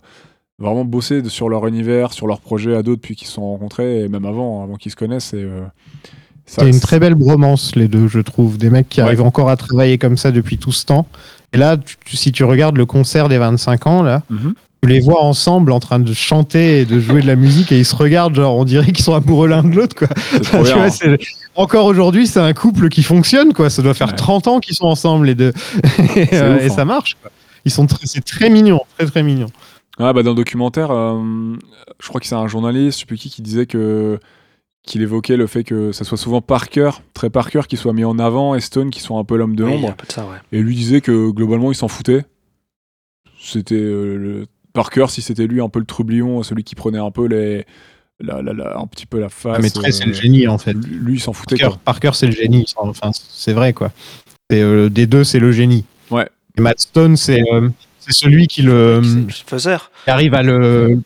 [0.60, 3.42] vraiment bossé de- sur leur univers, sur leur projet à deux depuis qu'ils se sont
[3.48, 5.34] rencontrés, et même avant, avant qu'ils se connaissent.
[5.34, 5.48] Et,
[6.46, 8.58] C'est une très belle bromance, les deux, je trouve.
[8.58, 9.08] Des mecs qui Ouais.
[9.08, 11.08] arrivent encore à travailler comme ça depuis tout ce temps.
[11.54, 14.54] Et là, tu- si tu regardes le concert des 25 ans, là, Mhm.
[14.82, 17.78] tu les vois ensemble en train de chanter et de jouer de la musique et
[17.80, 20.08] ils se regardent, genre, on dirait qu'ils sont amoureux l'un de l'autre, quoi.
[20.42, 21.16] Tu vois, hein.
[21.56, 23.70] Encore aujourd'hui, c'est un couple qui fonctionne, quoi.
[23.70, 24.16] Ça doit faire Ouais.
[24.16, 25.54] 30 ans qu'ils sont ensemble, les deux.
[26.16, 26.70] et, euh, ouf, et hein.
[26.70, 27.32] ça marche, quoi.
[27.66, 29.47] Ils sont très- c'est très mignon, très très mignon.
[29.99, 31.22] Ah, bah, dans le documentaire, euh,
[32.01, 34.20] je crois que c'est un journaliste, je sais plus qui, qui disait que
[34.86, 38.20] qu'il évoquait le fait que ça soit souvent Parker, très Parker, qui soit mis en
[38.20, 39.95] avant, et Stone qui soit un peu l'homme de l'ombre.
[40.18, 40.24] ouais.
[40.51, 42.26] Et lui disait que globalement, il s'en foutait.
[43.39, 44.45] C'était euh, le...
[44.74, 47.66] Parker, si c'était lui un peu le troublion, celui qui prenait un peu les.
[48.20, 49.53] La, la- la- un petit peu la face.
[49.57, 50.74] Ah, mais très, c'est le euh, génie, en fait.
[50.74, 51.55] Lui, il s'en foutait.
[51.84, 52.66] Parker, c'est le génie.
[52.78, 53.91] Enfin, c'est vrai, quoi.
[54.49, 55.84] C'est, euh, des deux, c'est le génie.
[56.11, 56.28] Ouais.
[56.57, 57.70] Et Matt Stone, c'est euh,
[58.07, 59.91] celui qui le C'est le faiseur.
[60.05, 60.99] qui arrive à le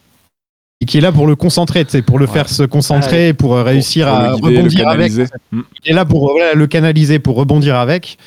[0.79, 2.31] et qui est là pour le concentrer, pour le Ouais.
[2.31, 5.11] faire se concentrer, pour euh, réussir Pour à guider, rebondir avec.
[5.11, 5.25] canaliser.
[5.51, 5.61] Mm.
[5.85, 8.17] Il est là pour voilà, le canaliser, pour rebondir avec.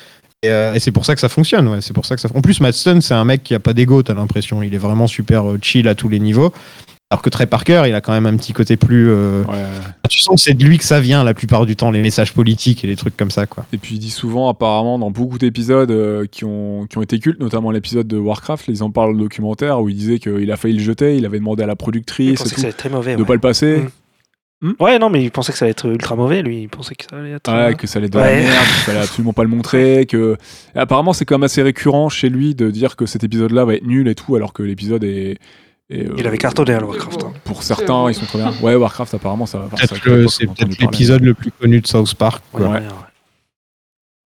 [0.43, 1.67] Et, euh, et c'est pour ça que ça fonctionne.
[1.69, 1.79] Ouais.
[1.81, 2.27] C'est pour ça que ça.
[2.33, 4.01] En plus, Matt Stone, c'est un mec qui a pas d'ego.
[4.03, 4.63] T'as l'impression.
[4.63, 6.51] Il est vraiment super chill à tous les niveaux.
[7.11, 9.09] Alors que Trey Parker, il a quand même un petit côté plus.
[9.09, 9.65] euh, Ouais.
[10.09, 12.33] Tu sens que c'est de lui que ça vient la plupart du temps, les messages
[12.33, 13.65] politiques et les trucs comme ça, quoi.
[13.73, 17.19] Et puis il dit souvent, apparemment, dans beaucoup d'épisodes euh, qui, ont, qui ont été
[17.19, 20.55] cultes, notamment l'épisode de Warcraft, ils en parlent le documentaire où il disait qu'il a
[20.57, 23.15] failli le jeter, il avait demandé à la productrice tout, très mauvais.
[23.15, 23.27] de ouais.
[23.27, 23.83] pas le passer.
[24.61, 24.71] Mm.
[24.79, 26.61] Ouais, non, mais il pensait que ça allait être ultra mauvais, lui.
[26.61, 27.51] Il pensait que ça allait être.
[27.51, 30.05] Ouais, euh, que ça allait être de la merde, qu'il fallait absolument pas le montrer.
[30.05, 30.37] Que...
[30.75, 33.73] Et apparemment, c'est quand même assez récurrent chez lui de dire que cet épisode-là va
[33.75, 35.37] être nul et tout, alors que l'épisode est.
[35.91, 37.23] euh, Il avait cartonné à Warcraft.
[37.23, 37.33] hein.
[37.43, 38.53] Pour certains, ils sont très bien.
[38.61, 39.65] Ouais, Warcraft, apparemment, ça va.
[39.65, 42.43] Peut-être c'est peut-être l'épisode le plus connu de South Park.
[42.53, 42.69] Ouais, Quoi.
[42.69, 42.85] ouais, ouais.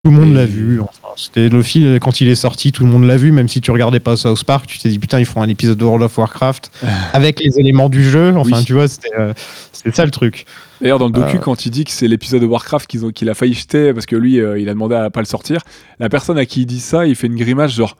[0.05, 0.81] Tout le monde l'a vu.
[0.81, 3.31] Enfin, c'était le film quand il est sorti, tout le monde l'a vu.
[3.31, 5.79] Même si tu regardais pas South Park, tu t'es dit putain, ils font un épisode
[5.79, 6.73] de World of Warcraft
[7.13, 8.35] avec les éléments du jeu.
[8.37, 8.65] Enfin, Oui.
[8.65, 9.33] tu vois, c'était euh,
[9.71, 10.45] c'était ça le truc.
[10.81, 11.39] D'ailleurs, dans le docu, Euh.
[11.39, 14.07] quand il dit que c'est l'épisode de Warcraft qu'ils ont- qu'il a failli jeter parce
[14.07, 15.61] que lui, euh, il a demandé à pas le sortir,
[16.01, 17.97] la personne à qui il dit ça, il fait une grimace genre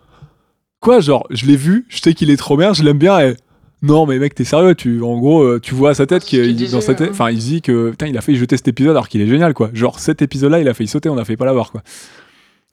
[0.81, 3.37] Quoi Genre, je l'ai vu, je sais qu'il est trop bien, je l'aime bien et.
[3.83, 6.71] Non, mais mec, t'es sérieux tu, En gros, euh, tu vois à sa tête qu'il
[6.71, 7.13] dans sa tête, hein.
[7.13, 9.27] enfin, il se dit que putain, il a failli jeter cet épisode alors qu'il est
[9.27, 9.71] génial, quoi.
[9.75, 11.83] Genre, cet épisode-là, il a failli sauter, on a failli pas l'avoir, quoi.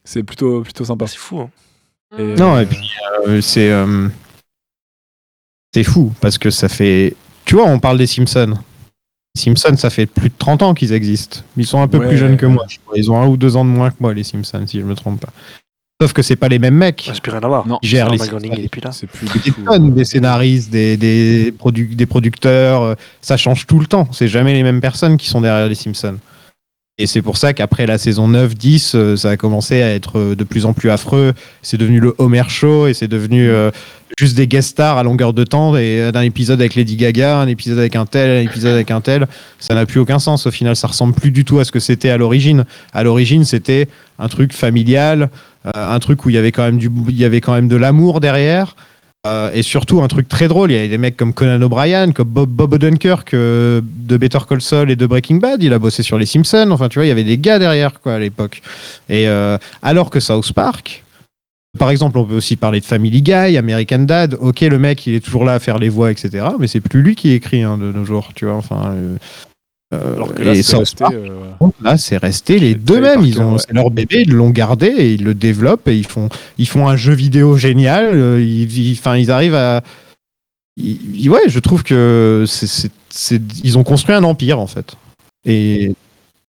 [0.04, 1.08] C'est plutôt, plutôt sympa.
[1.08, 1.40] C'est fou.
[1.40, 1.50] Hein.
[2.18, 2.90] Et, Non, euh, et puis
[3.28, 4.08] euh, c'est euh,
[5.74, 7.16] c'est fou parce que ça fait.
[7.46, 8.54] Tu vois, on parle des Simpsons.
[9.36, 11.40] Les Simpsons, ça fait plus de 30 ans qu'ils existent.
[11.58, 12.08] Ils sont un peu Ouais.
[12.08, 12.66] plus jeunes que moi.
[12.70, 12.98] je crois.
[12.98, 14.96] Ils ont un ou deux ans de moins que moi, les Simpsons, si je me
[14.96, 15.32] trompe pas.
[16.02, 17.04] Sauf que c'est pas les mêmes mecs.
[17.06, 17.68] Ça n'a plus rien à voir.
[17.68, 17.78] Non.
[17.80, 18.18] qui gèrent les.
[18.20, 23.80] C'est plus des tonnes, des scénaristes, des, des, produ- des producteurs, euh, ça change tout
[23.82, 24.08] le temps.
[24.14, 26.18] C'est jamais les mêmes personnes qui sont derrière les Simpsons.
[27.02, 30.36] Et c'est pour ça qu'après la saison 9-10, euh, ça a commencé à être euh,
[30.36, 31.34] de plus en plus affreux.
[31.62, 33.72] C'est devenu le Homer Show et c'est devenu euh,
[34.18, 35.78] juste des guest stars à longueur de temps.
[35.78, 39.00] Et d'un épisode avec Lady Gaga, un épisode avec un tel, un épisode avec un
[39.00, 39.28] tel.
[39.60, 40.46] Ça n'a plus aucun sens.
[40.46, 42.66] Au final, ça ressemble plus du tout à ce que c'était à l'origine.
[42.92, 43.88] À l'origine, c'était
[44.20, 45.30] un truc familial,
[45.74, 47.78] un truc où il y avait quand même, du, il y avait quand même de
[47.78, 48.76] l'amour derrière.
[49.28, 52.14] Euh, et surtout un truc très drôle, il y a des mecs comme Conan O'Brien,
[52.14, 55.80] comme Bob, Bob Odenkirk euh, de Better Call Saul et de Breaking Bad, il a
[55.80, 58.20] bossé sur les Simpsons, enfin tu vois, il y avait des gars derrière quoi à
[58.20, 58.62] l'époque.
[59.10, 61.04] Et euh, alors que South Park,
[61.78, 65.16] par exemple, on peut aussi parler de Family Guy, American Dad, ok le mec il
[65.16, 66.46] est toujours là à faire les voix, etc.
[66.58, 68.96] Mais c'est plus lui qui écrit hein, de nos jours, tu vois, enfin...
[69.94, 73.00] euh, Alors que là, et c'est South resté, Park, euh, Là, c'est resté les deux
[73.02, 73.22] mêmes.
[73.26, 73.60] Ils ont, ouais.
[73.60, 76.88] c'est leur bébé, ils l'ont gardé et ils le développent et ils font, ils font
[76.88, 78.12] un jeu vidéo génial.
[78.14, 79.82] euh, Ils, enfin, ils arrivent à.
[80.78, 84.96] ils- ouais, je trouve que c'est, c'est- c'est- ils ont construit un empire en fait
[85.46, 85.94] et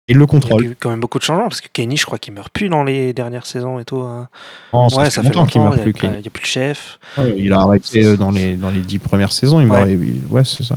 [0.10, 0.66] ils le Il y a contrôlent.
[0.66, 2.84] eu quand même beaucoup de changements parce que Kenny, je crois qu'il meurt plus dans
[2.84, 4.00] les dernières saisons et tout.
[4.02, 4.30] hein.
[4.72, 6.14] Ça ouais, fait ça fait longtemps qu'il meurt Il n'y a, Kenny.
[6.20, 6.98] il y a plus le chef.
[7.18, 9.60] Ouais, Il a arrêté dans les dans les dix premières saisons.
[9.62, 9.86] Il Ouais.
[9.96, 10.76] meurt, ouais, c'est ça.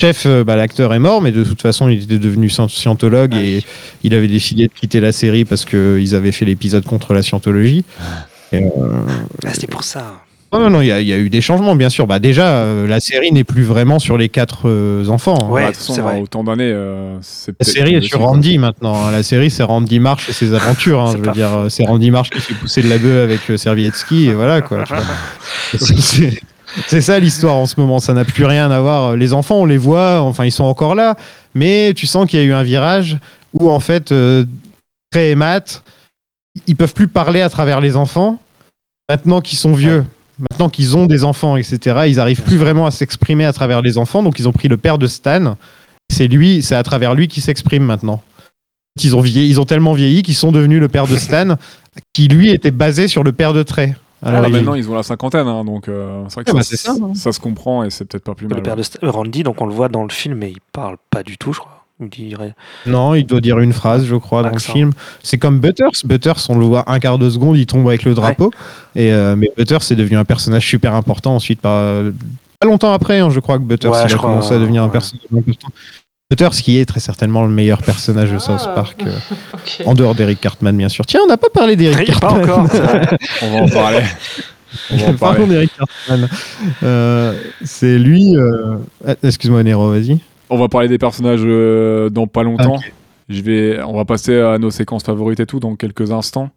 [0.00, 3.34] Chef, euh, bah, l'acteur est mort, mais de toute façon, il était devenu scient- scientologue
[3.34, 3.46] Ouais.
[3.46, 3.64] et
[4.02, 7.84] il avait décidé de quitter la série parce qu'ils avaient fait l'épisode contre la scientologie.
[8.52, 8.68] Et, euh,
[9.44, 10.14] Ah, C'était pour ça.
[10.52, 12.08] Non, non, non, il y, a- il y a eu des changements, bien sûr.
[12.08, 15.38] Bah, déjà, euh, la série n'est plus vraiment sur les quatre euh, enfants.
[15.42, 15.48] hein.
[15.48, 16.20] Ouais, bah, de toute façon, c'est vrai.
[16.20, 18.18] autant d'années, euh, c'est La série est sur.
[18.20, 18.96] Randy maintenant.
[19.06, 19.12] hein.
[19.12, 21.00] La série, c'est Randy Marsh et ses aventures.
[21.02, 21.06] hein.
[21.12, 23.22] C'est Je veux pas dire, euh, c'est Randy Marsh qui fait pousser de la bœuf
[23.22, 24.82] avec euh, Servietsky et voilà quoi.
[25.78, 26.40] C'est-
[26.86, 27.98] C'est ça l'histoire en ce moment.
[27.98, 29.16] Ça n'a plus rien à voir.
[29.16, 30.20] Les enfants, on les voit.
[30.20, 31.16] Enfin, ils sont encore là,
[31.54, 33.18] mais tu sens qu'il y a eu un virage
[33.52, 34.44] où en fait, euh,
[35.10, 35.82] Trey et Matt,
[36.66, 38.38] ils peuvent plus parler à travers les enfants.
[39.08, 40.04] Maintenant qu'ils sont vieux,
[40.38, 42.02] maintenant qu'ils ont des enfants, etc.
[42.06, 44.22] Ils arrivent plus vraiment à s'exprimer à travers les enfants.
[44.22, 45.56] Donc ils ont pris le père de Stan.
[46.12, 48.22] C'est lui, c'est à travers lui qu'ils s'expriment maintenant.
[49.02, 51.56] Ils ont vieilli, ils ont tellement vieilli qu'ils sont devenus le père de Stan,
[52.12, 53.94] qui lui était basé sur le père de Trey.
[54.22, 54.56] À Ah, l'origine.
[54.56, 56.76] maintenant, ils ont la cinquantaine, hein, donc euh, c'est vrai que Ouais, bah, ça, c'est
[56.76, 58.56] ça, ça se comprend et c'est peut-être pas plus mal.
[58.58, 60.58] Le père de St- euh, Randy, donc on le voit dans le film, mais il
[60.72, 61.76] parle pas du tout, je crois.
[62.00, 62.54] Dirait.
[62.86, 64.92] Non, il doit dire une phrase, je crois, dans le film.
[65.22, 65.90] C'est comme Butters.
[66.04, 68.50] Butters, on le voit un quart de seconde, il tombe avec le drapeau.
[68.94, 72.00] Et euh, mais Butters est devenu un personnage super important ensuite, pas,
[72.58, 74.58] pas longtemps après, hein, je crois que Butters Ouais, il je a crois, commencé à
[74.58, 75.68] devenir un personnage important.
[76.30, 78.72] Butters, qui est très certainement le meilleur personnage de South Ah.
[78.74, 79.10] Park, euh,
[79.86, 81.04] en dehors d'Eric Cartman, bien sûr.
[81.06, 82.42] Tiens, on n'a pas parlé d'Eric Pas Cartman.
[82.50, 82.66] encore.
[82.70, 83.18] c'est vrai.
[83.42, 84.02] On va en parler.
[84.92, 85.46] On va en Parlons parler.
[85.54, 86.28] d'Eric Cartman.
[86.84, 88.36] Euh, c'est lui.
[88.36, 88.76] euh,
[89.06, 90.20] ah, Excuse-moi, Nero, vas-y.
[90.50, 92.78] On va parler des personnages euh, dans pas longtemps.
[93.28, 96.50] Je vais, on va passer à nos séquences favorites et tout dans quelques instants.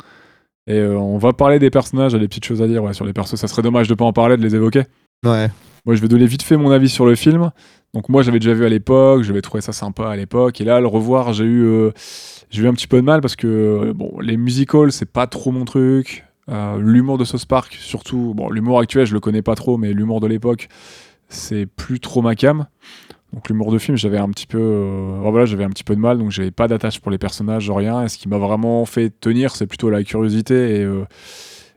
[0.67, 2.83] Et euh, on va parler des personnages, il y a des petites choses à dire
[2.83, 3.35] ouais, sur les persos.
[3.35, 4.83] Ça serait dommage de pas en parler, de les évoquer.
[5.25, 5.49] Ouais.
[5.85, 7.51] Moi, je vais donner vite fait mon avis sur le film.
[7.93, 10.61] Donc moi, j'avais déjà vu à l'époque, j'avais trouvé ça sympa à l'époque.
[10.61, 11.91] Et là, le revoir, j'ai eu, euh,
[12.55, 15.51] eu un petit peu de mal parce que euh, bon, les musicals, c'est pas trop
[15.51, 16.25] mon truc.
[16.49, 19.93] Euh, l'humour de South Park, surtout, bon, l'humour actuel, je le connais pas trop, mais
[19.93, 20.69] l'humour de l'époque,
[21.27, 22.65] c'est plus trop ma cam.
[23.33, 26.01] Donc l'humour de film, j'avais un petit peu, euh, voilà, j'avais un petit peu de
[26.01, 28.03] mal, donc j'avais pas d'attache pour les personnages, rien.
[28.03, 30.87] Et ce qui m'a vraiment fait tenir, c'est plutôt la curiosité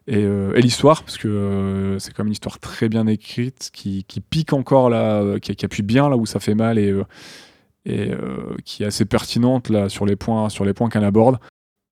[0.09, 3.71] et, euh, et l'histoire, parce que euh, c'est quand même une histoire très bien écrite,
[3.73, 6.95] qui, pique encore là, euh, qui, appuie bien là où ça fait mal et,
[8.65, 11.39] qui est assez pertinente là sur les points, sur les points qu'elle aborde.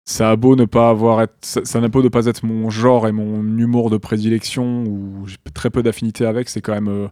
[0.07, 3.09] Ça a beau ne pas avoir être, ça, n'a beau ne pas être mon genre
[3.09, 7.09] et mon humour de prédilection où j'ai très peu d'affinité avec, c'est quand même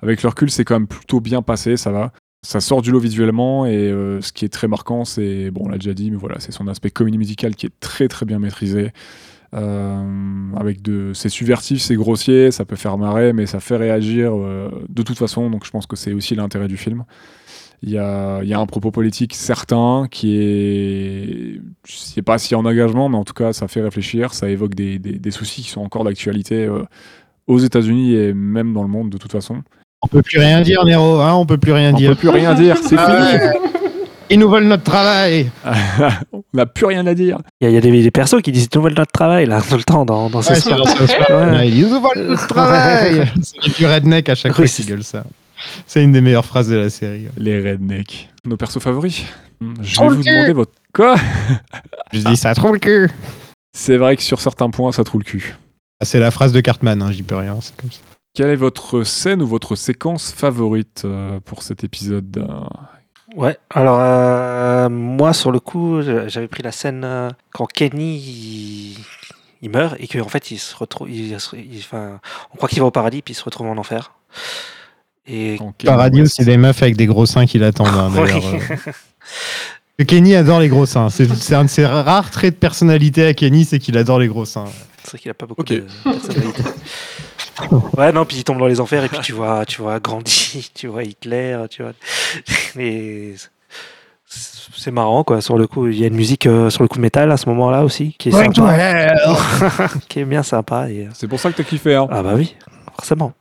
[0.00, 2.12] avec le recul, c'est quand même plutôt bien passé, ça va.
[2.42, 5.78] Ça sort du lot visuellement et ce qui est très marquant, c'est bon, on l'a
[5.78, 8.92] déjà dit, mais voilà, c'est son aspect comédie musicale qui est très très bien maîtrisé.
[9.52, 10.04] Euh,
[10.56, 14.70] avec de, c'est subversif, c'est grossier, ça peut faire marrer, mais ça fait réagir euh,
[14.88, 15.50] de toute façon.
[15.50, 17.04] Donc je pense que c'est aussi l'intérêt du film.
[17.82, 22.34] Il y a, il y a un propos politique certain qui est, je sais pas
[22.38, 25.30] a en engagement, mais en tout cas ça fait réfléchir, ça évoque des, des- des
[25.30, 26.84] soucis qui sont encore d'actualité euh,
[27.46, 29.62] aux États-Unis et même dans le monde de toute façon.
[30.02, 31.20] On peut plus rien dire, Nero.
[31.20, 32.10] Hein, on peut plus rien On dire.
[32.10, 33.42] peut plus rien dire, c'est Ah fini.
[33.42, 33.79] ouais.
[34.30, 35.50] Ils nous volent notre travail.
[36.32, 37.38] On n'a plus rien à dire.
[37.60, 39.60] Il y a, il y a des, des persos qui disent nouvelle notre travail là
[39.60, 40.76] tout le temps dans, dans ce Ouais,
[41.28, 43.30] dans Ils nous volent notre travail.
[43.42, 45.24] C'est du redneck à chaque Oui, fois c'est- qu'ils gueulent ça.
[45.86, 47.26] C'est une des meilleures phrases de la série.
[47.36, 48.30] Les rednecks.
[48.46, 49.24] Nos persos favoris.
[49.82, 51.16] Je Trop vais vous demander votre quoi?
[52.14, 53.10] Je dis ça trouve le cul.
[53.76, 55.54] C'est vrai que sur certains points, ça trouve le cul.
[56.00, 57.58] Ah, C'est la phrase de Cartman, hein, j'y peux rien.
[57.60, 57.98] C'est comme ça.
[58.34, 62.64] Quelle est votre scène ou votre séquence favorite euh, pour cet épisode euh,
[63.36, 68.96] Ouais, alors euh, moi sur le coup, j'avais pris la scène euh, quand Kenny il,
[69.62, 72.18] il meurt et qu'en fait il se retrouve, il se- il- enfin,
[72.52, 74.12] on croit qu'il va au paradis puis il se retrouve en enfer.
[75.26, 77.88] Et Kanye Paradis, c'est des meufs avec des gros seins qui l'attendent.
[77.88, 78.10] hein,
[80.00, 80.04] euh.
[80.04, 81.08] Kenny adore les gros seins.
[81.10, 84.46] C'est un de ses rares traits de personnalité à Kenny, c'est qu'il adore les gros
[84.46, 84.64] seins.
[85.04, 86.62] c'est vrai qu'il a pas beaucoup de personnalité.
[87.98, 90.70] ouais, non, puis il tombe dans les enfers et puis tu vois, tu vois Gandhi,
[90.74, 91.92] tu vois Hitler, tu vois.
[92.78, 93.34] Et
[94.76, 95.40] c'est marrant quoi.
[95.40, 97.36] Sur le coup, il y a une musique euh, sur le coup de métal à
[97.36, 98.76] ce moment-là aussi qui est sympa,
[100.08, 100.88] qui est bien sympa.
[100.90, 102.06] Et, euh, C'est pour ça que t'as kiffé, hein.
[102.10, 102.54] Ah bah oui,
[102.96, 103.32] forcément.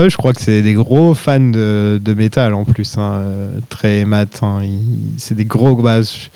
[0.00, 3.60] Eux, je crois que c'est des gros fans de, de métal en plus, hein, euh,
[3.68, 4.40] très mat.
[4.42, 4.62] hein,
[5.18, 5.76] c'est des gros.
[5.76, 6.28] bah, je-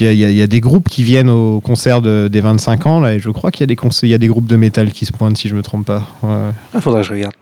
[0.00, 3.00] il y, a, y y des groupes qui viennent au concert de- des 25 ans
[3.00, 4.56] là, et je crois qu'il y a des conce- il y a des groupes de
[4.56, 6.06] métal qui se pointent si je me trompe pas.
[6.22, 6.50] Ouais.
[6.74, 7.34] Il faudrait que je regarde.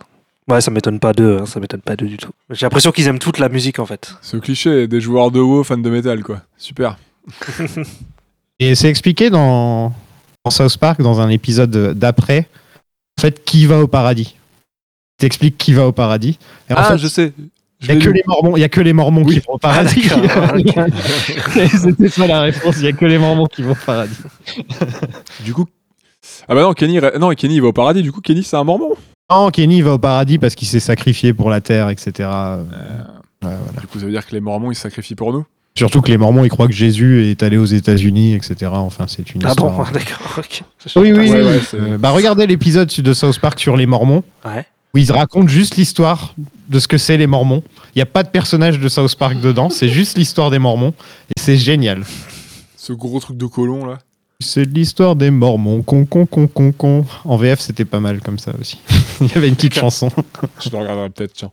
[0.48, 2.30] Ouais, ça m'étonne pas d'eux, hein, ça m'étonne pas d'eux du tout.
[2.50, 4.14] J'ai l'impression qu'ils aiment toute la musique en fait.
[4.22, 6.40] Ce cliché des joueurs de WoW fans de métal, quoi.
[6.56, 6.96] Super.
[8.58, 9.92] Et c'est expliqué dans,
[10.44, 12.48] dans South Park dans un épisode d'après.
[13.18, 14.36] En fait, qui va au paradis
[15.18, 16.38] T'expliques qui va au paradis.
[16.70, 17.32] Et en ah, fait, je sais.
[17.80, 19.34] Il n'y a, les Mormons- il y a que les Mormons Oui.
[19.34, 20.08] qui vont au paradis.
[20.76, 20.86] Ah,
[21.78, 22.76] C'était ça la réponse.
[22.78, 24.16] Il n'y a que les Mormons qui vont au paradis.
[25.44, 25.66] Du coup.
[26.48, 28.64] Ah bah non, Kenny, non, Kenny il va au paradis, du coup Kenny c'est un
[28.64, 28.94] mormon.
[29.30, 32.10] Non, Kenny va au paradis parce qu'il s'est sacrifié pour la terre, etc.
[32.20, 32.64] Euh, ouais,
[33.40, 33.80] voilà.
[33.80, 35.46] Du coup ça veut dire que les mormons ils se sacrifient pour nous?
[35.76, 38.68] Surtout que les Mormons, ils croient que Jésus est allé aux États-Unis, etc.
[38.74, 39.92] Enfin, c'est une Ah bon, histoire.
[39.92, 40.62] d'accord, ok.
[40.96, 41.78] Oui, oui, oui.
[41.78, 44.66] ouais, bah, regardez l'épisode de South Park sur les Mormons, Ouais.
[44.94, 46.34] Où ils racontent juste l'histoire
[46.68, 47.62] de ce que c'est les Mormons.
[47.94, 50.94] Il n'y a pas de personnage de South Park dedans, c'est juste l'histoire des Mormons.
[51.30, 52.04] Et c'est génial.
[52.76, 53.98] Ce gros truc de colon là.
[54.40, 55.82] C'est l'histoire des Mormons.
[55.82, 57.04] Con, con, con, con, con.
[57.24, 58.80] En VF, c'était pas mal comme ça aussi.
[59.20, 60.10] Il y avait une petite chanson.
[60.60, 61.50] Je le regarderai peut-être, tiens.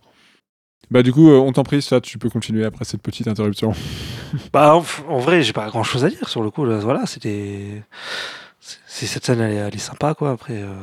[0.91, 3.73] Bah du coup, euh, on t'en prie, ça, tu peux continuer après cette petite interruption.
[4.53, 6.63] Bah, en, en vrai, j'ai pas grand chose à dire sur le coup.
[6.63, 6.77] là.
[6.77, 7.81] Voilà, c'était.
[8.87, 10.31] C'est- Cette scène, elle est, elle est sympa, quoi.
[10.31, 10.73] Après, euh,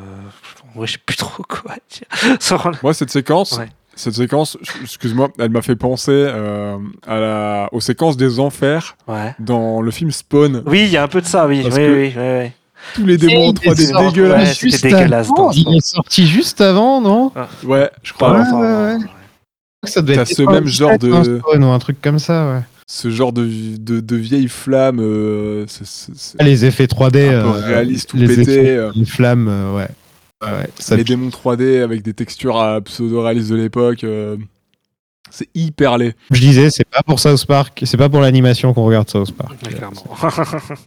[0.74, 2.72] en vrai, je sais plus trop quoi dire.
[2.82, 3.68] Moi, cette séquence, Ouais.
[3.94, 6.76] cette séquence, excuse-moi, elle m'a fait penser euh,
[7.06, 9.34] à la, aux séquences des enfers Ouais.
[9.38, 10.62] dans le film Spawn.
[10.66, 11.62] Oui, il y a un peu de ça, oui.
[11.62, 12.50] Parce oui, que- oui, oui, oui.
[12.94, 14.48] Tous les démons en Et il est 3D sorti- dégueulasses.
[14.48, 17.30] Ouais, Juste dégueulasse avant, Il est sorti juste avant, non?
[17.62, 18.32] Ouais, je crois.
[18.32, 18.98] Ouais, ouais, ouais.
[19.84, 22.60] Ça devait être ce même genre de- un Spawn ou un truc comme ça, ouais.
[22.86, 23.46] Ce genre de,
[23.78, 27.28] de, de vieille flamme, euh, c'est- c'est- c'est Ah, Les effets 3D.
[27.28, 28.70] un peu euh, réaliste, tout les pété.
[28.70, 29.88] euh, les flammes, euh, ouais.
[30.42, 34.02] Ouais, ça les démons 3D avec des textures à pseudo-réalistes de l'époque.
[34.04, 34.36] euh,
[35.30, 36.14] c'est hyper laid.
[36.30, 39.54] Je disais, c'est pas pour South Park, c'est pas pour l'animation qu'on regarde South Park.
[39.64, 40.04] Ouais, clairement.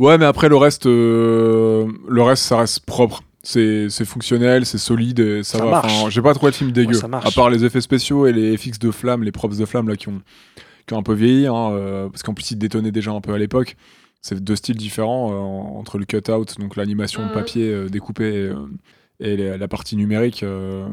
[0.00, 3.22] Ouais, mais après, le reste, euh, le reste ça reste propre.
[3.44, 5.82] C'est c'est fonctionnel, c'est solide, et ça, Ça va.
[5.84, 6.94] Enfin, J'ai pas trouvé le film dégueu.
[6.94, 7.26] Ouais, ça marche.
[7.26, 9.94] à part les effets spéciaux et les FX de flammes, les props de flammes là,
[9.96, 10.20] qui, ont,
[10.88, 13.32] qui ont un peu vieilli, hein, euh, parce qu'en plus, ils détonnaient déjà un peu
[13.32, 13.76] à l'époque.
[14.20, 17.32] C'est deux styles différents euh, entre le cut-out, donc l'animation de Mhm.
[17.32, 18.54] papier euh, découpé, et, euh,
[19.20, 20.42] et la, la partie numérique.
[20.42, 20.86] euh,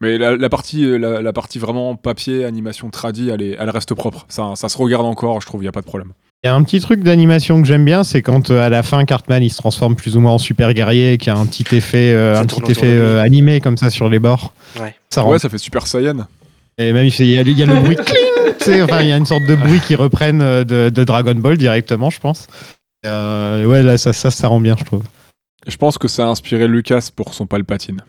[0.00, 3.94] Mais la, la partie, la, la partie vraiment papier, animation tradi, elle, est- elle reste
[3.94, 4.26] propre.
[4.28, 6.12] Ça, ça se regarde encore, je trouve, il n'y a pas de problème.
[6.44, 8.84] Il y a un petit truc d'animation que j'aime bien, c'est quand euh, à la
[8.84, 11.38] fin Cartman il se transforme plus ou moins en super guerrier et qu'il y a
[11.38, 14.52] un petit effet, euh, un petit effet euh, animé comme ça sur les bords.
[14.80, 14.94] Ouais.
[15.10, 16.28] Ça rend Ouais, ça fait Super Saiyan.
[16.78, 19.08] Et même il fait- il y, a, il y a le bruit, cling, enfin il
[19.08, 22.20] y a une sorte de bruit qui reprennent euh, de, de Dragon Ball directement, je
[22.20, 22.46] pense.
[23.06, 25.02] Euh, ouais, là ça, ça, ça rend bien, je trouve.
[25.66, 28.00] Je pense que ça a inspiré Lucas pour son Palpatine.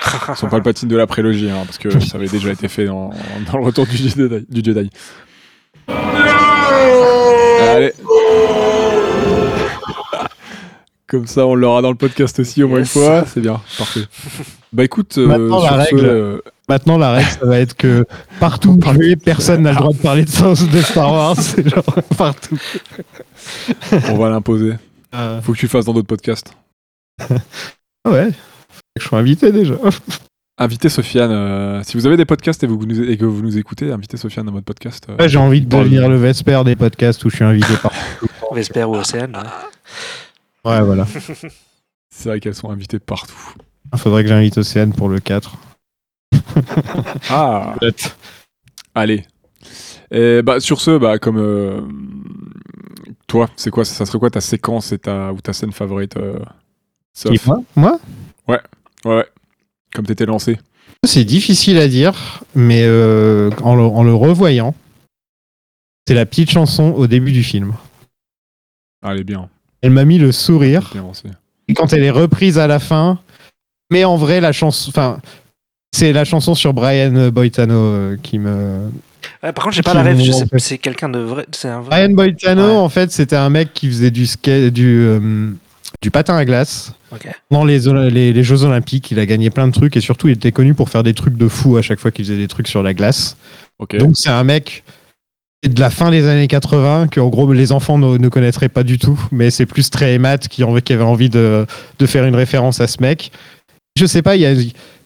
[0.36, 3.10] Son Palpatine de la prélogie, hein, parce que ça avait déjà été fait dans,
[3.50, 4.46] dans le retour du Jedi.
[4.48, 4.90] Du Jedi.
[5.88, 7.92] Allez.
[11.08, 12.94] Comme ça, on l'aura dans le podcast aussi au moins Yes.
[12.94, 13.24] une fois.
[13.26, 14.02] C'est bien, parfait.
[14.72, 18.04] Bah écoute, euh, la sur ce, euh, Maintenant la règle ça va être que
[18.40, 21.36] partout où je vais, personne n'a le droit de parler de Star de Star Wars,
[21.40, 21.84] c'est genre
[22.16, 22.58] partout.
[24.10, 24.74] on va l'imposer.
[25.14, 26.52] Euh, Faut que tu le fasses dans d'autres podcasts.
[28.06, 28.28] ouais,
[28.98, 29.74] je suis invité déjà.
[30.60, 31.30] Invitez Sofiane.
[31.30, 34.16] euh, si vous avez des podcasts et, vous nous- et que vous nous écoutez, invitez
[34.16, 35.06] Sofiane dans votre podcast.
[35.08, 37.92] euh, Ouais, j'ai envie de devenir le Vesper des podcasts où je suis invité par.
[38.52, 39.36] Vesper ou Océane.
[39.36, 40.70] ouais.
[40.72, 41.06] Ouais, voilà.
[42.10, 43.54] C'est vrai qu'elles sont invitées partout.
[43.92, 45.52] Il faudrait que j'invite Océane pour le 4.
[47.30, 47.74] Ah
[48.94, 49.24] Allez.
[50.10, 51.80] Et bah, sur ce, bah, comme euh,
[53.26, 56.38] toi, c'est quoi Ça serait quoi ta séquence et ta, ou ta scène favorite euh,
[57.46, 58.00] moi, moi?
[58.46, 58.60] Ouais,
[59.04, 59.26] ouais.
[59.92, 60.58] Comme t'étais lancé.
[61.04, 64.74] C'est difficile à dire, mais euh, en, le, en le revoyant,
[66.06, 67.74] c'est la petite chanson au début du film.
[69.02, 69.48] Ah, elle est bien.
[69.82, 70.90] Elle m'a mis le sourire.
[70.92, 71.04] bien.
[71.68, 73.20] Et quand elle est reprise à la fin,
[73.90, 74.90] mais en vrai, la chanson.
[74.90, 75.20] Enfin,
[75.98, 78.90] C'est la chanson sur Brian Boitano euh, qui me.
[79.42, 80.20] Ouais, par contre, j'ai pas la rêve.
[80.20, 81.46] Je sais pas, c'est quelqu'un de vrai.
[81.52, 81.90] C'est un vrai.
[81.90, 82.76] Brian Boitano, Ouais.
[82.76, 85.50] en fait, c'était un mec qui faisait du skate, du, euh,
[86.00, 86.92] du patin à glace.
[87.50, 87.80] Dans les,
[88.10, 90.74] les, les Jeux Olympiques, il a gagné plein de trucs et surtout, il était connu
[90.74, 92.92] pour faire des trucs de fou à chaque fois qu'il faisait des trucs sur la
[92.94, 93.36] glace.
[93.80, 94.84] Donc, c'est un mec
[95.66, 98.82] de la fin des années 80 que, en gros, les enfants ne, ne connaîtraient pas
[98.84, 101.66] du tout, mais c'est plus Trey et Matt qui, en- qui avait envie de,
[101.98, 103.32] de faire une référence à ce mec.
[103.98, 104.54] Je sais pas, il y a-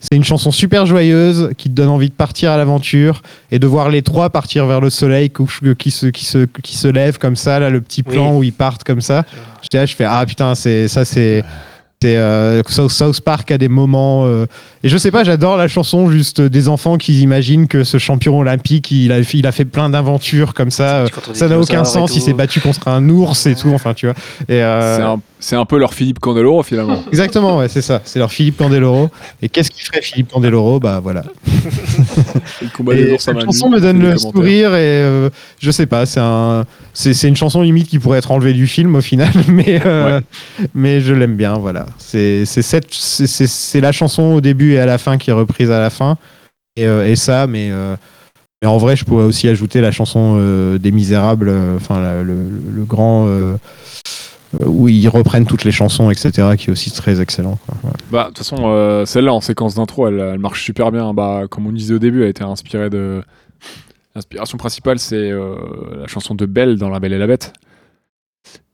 [0.01, 3.67] c'est une chanson super joyeuse qui te donne envie de partir à l'aventure et de
[3.67, 5.31] voir les trois partir vers le soleil
[5.79, 8.37] qui se, qui se, qui se lève comme ça, là, le petit plan Oui.
[8.39, 9.25] où ils partent comme ça.
[9.63, 11.43] J'étais là, je fais Ah putain, c'est, ça c'est.
[12.05, 14.25] euh, South South Park a des moments.
[14.27, 14.47] euh,
[14.83, 18.39] Et je sais pas, j'adore la chanson juste des enfants qui imaginent que ce champion
[18.41, 20.97] olympique, il a, il a fait plein d'aventures comme ça.
[21.03, 24.07] euh, Ça n'a aucun sens, il s'est battu contre un ours et tout, enfin tu
[24.07, 24.17] vois.
[24.49, 27.03] Et euh, C'est un, c'est un peu leur Philippe Candeloro finalement.
[27.09, 28.01] Exactement, ouais, c'est ça.
[28.05, 29.11] C'est leur Philippe Candeloro.
[29.43, 30.79] Et qu'est-ce qu'il ferait Philippe Candeloro?
[30.79, 31.25] Bah voilà.
[32.63, 35.31] le combat des Et ours à cette chanson me donne le sourire et euh,
[35.61, 36.65] je sais pas, c'est un,
[36.95, 40.21] c'est, c'est une chanson limite qui pourrait être enlevée du film au final, mais euh,
[40.75, 41.87] mais je l'aime bien, voilà.
[41.99, 45.31] C'est c'est cette, c'est, c'est, c'est la chanson au début et à la fin qui
[45.31, 46.19] est reprise à la fin
[46.77, 47.97] et, euh, et ça, mais euh,
[48.63, 50.37] mais en vrai, je pourrais aussi ajouter la chanson
[50.79, 52.37] des Misérables, enfin le,
[52.73, 53.27] le grand
[54.61, 57.59] où ils reprennent toutes les chansons, etc., qui est aussi très excellent.
[58.11, 61.15] Bah, de toute façon, euh, celle-là en séquence d'intro, elle, marche super bien.
[61.15, 63.23] Bah, comme on disait au début, elle a été inspirée de.
[64.15, 65.57] L'inspiration principale, c'est euh,
[65.99, 67.55] la chanson de Belle dans La Belle et la Bête.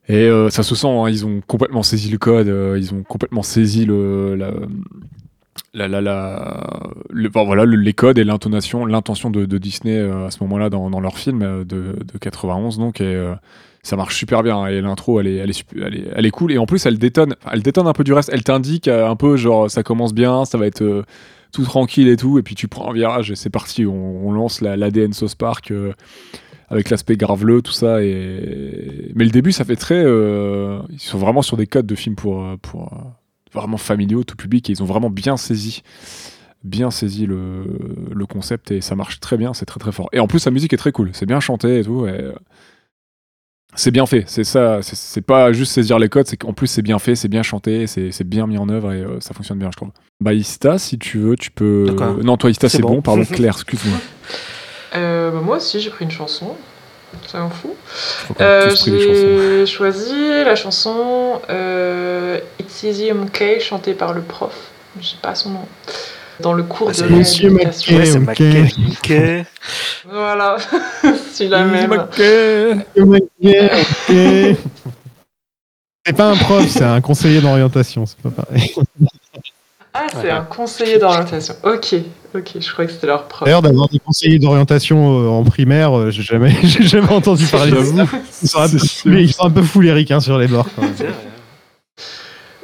[0.09, 3.03] Et euh, ça se sent, hein, ils ont complètement saisi le code, euh, ils ont
[3.03, 6.81] complètement saisi le, la, la,
[7.35, 11.19] voilà, le- les codes et l'intonation, l'intention de, Disney euh, à ce moment-là dans, leur
[11.19, 12.79] film euh, de, de 91.
[12.79, 13.35] Donc, et, euh,
[13.89, 14.67] ça marche super bien.
[14.67, 15.65] Et l'intro, elle est, elle, est,
[16.15, 16.53] elle, est, cool.
[16.53, 18.31] Et en plus, elle détonne, elle détonne un peu du reste.
[18.33, 21.05] Elle t'indique euh, un peu, genre, ça commence bien, ça va être euh,
[21.53, 22.39] tout tranquille et tout.
[22.39, 23.87] Et puis tu prends un virage et c'est parti.
[23.87, 25.95] On, lance la- l'ADN Sauce Park euh,
[26.69, 28.03] avec l'aspect graveleux, tout ça.
[28.03, 29.11] Et...
[29.15, 30.03] Mais le début, ça fait très.
[30.03, 32.93] ils sont vraiment sur des codes de films pour, pour
[33.55, 34.69] vraiment familiaux, tout public.
[34.69, 35.83] Et ils ont vraiment bien saisi
[36.65, 37.65] bien saisi le,
[38.13, 40.09] le concept et ça marche très bien, c'est très très fort.
[40.13, 42.05] Et en plus, la musique est très cool, c'est bien chanté et tout.
[43.75, 46.67] C'est bien fait, c'est ça, c'est- c'est pas juste saisir les codes, c'est qu'en plus
[46.67, 49.35] c'est bien fait, c'est bien chanté, c'est c'est bien mis en œuvre et euh, ça
[49.35, 49.91] fonctionne bien, je trouve.
[50.21, 51.85] Bah, Ista, si tu veux, tu peux.
[51.89, 52.17] D'accord.
[52.25, 52.95] non, toi, Ista, C'est bon.
[52.97, 53.03] bon.
[53.03, 53.99] pardon, Claire, excuse-moi.
[54.97, 56.57] Euh, bah, moi aussi, j'ai pris une chanson.
[57.27, 57.71] Ça m'en fout.
[58.19, 59.39] Je crois qu'on a Euh, tous pris des chansons.
[59.61, 64.53] j'ai choisi la chanson euh, It's Easy MK chantée par le prof.
[65.01, 65.67] Je sais pas son nom.
[66.41, 67.51] Dans le cours Ah, de Monsieur.
[67.51, 67.97] McKay.
[67.97, 68.25] Ouais, c'est ok.
[68.25, 68.67] Mackay.
[68.91, 69.13] Ok.
[70.09, 70.57] Voilà,
[71.33, 71.93] c'est la même.
[71.93, 72.21] Ok.
[76.07, 78.73] C'est pas un prof, c'est un conseiller d'orientation, c'est pas pareil.
[79.93, 81.55] Ah, c'est un conseiller d'orientation.
[81.65, 81.95] Ok,
[82.35, 83.45] ok, je croyais que c'était leur prof.
[83.45, 87.73] D'ailleurs, d'avoir des conseillers d'orientation euh, en primaire, euh, j'ai jamais, j'ai jamais entendu parler
[87.73, 88.07] de ça.
[88.43, 90.69] Ils sont un peu, mais ils sont un peu fous les ricains sur les bords.
[90.77, 90.95] quand même.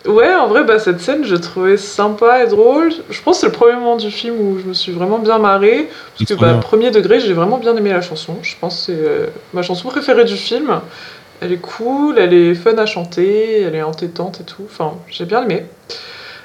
[0.07, 2.93] Ouais, en vrai, bah, cette scène, je trouvais sympa et drôle.
[3.09, 5.39] Je pense que c'est le premier moment du film où je me suis vraiment bien
[5.39, 5.89] marrée.
[6.19, 8.37] Parce que, bah, premier degré, j'ai vraiment bien aimé la chanson.
[8.43, 10.81] Je pense que c'est euh, ma chanson préférée du film.
[11.41, 14.65] Elle est cool, elle est fun à chanter, elle est entêtante et tout.
[14.67, 15.65] Enfin, j'ai bien aimé.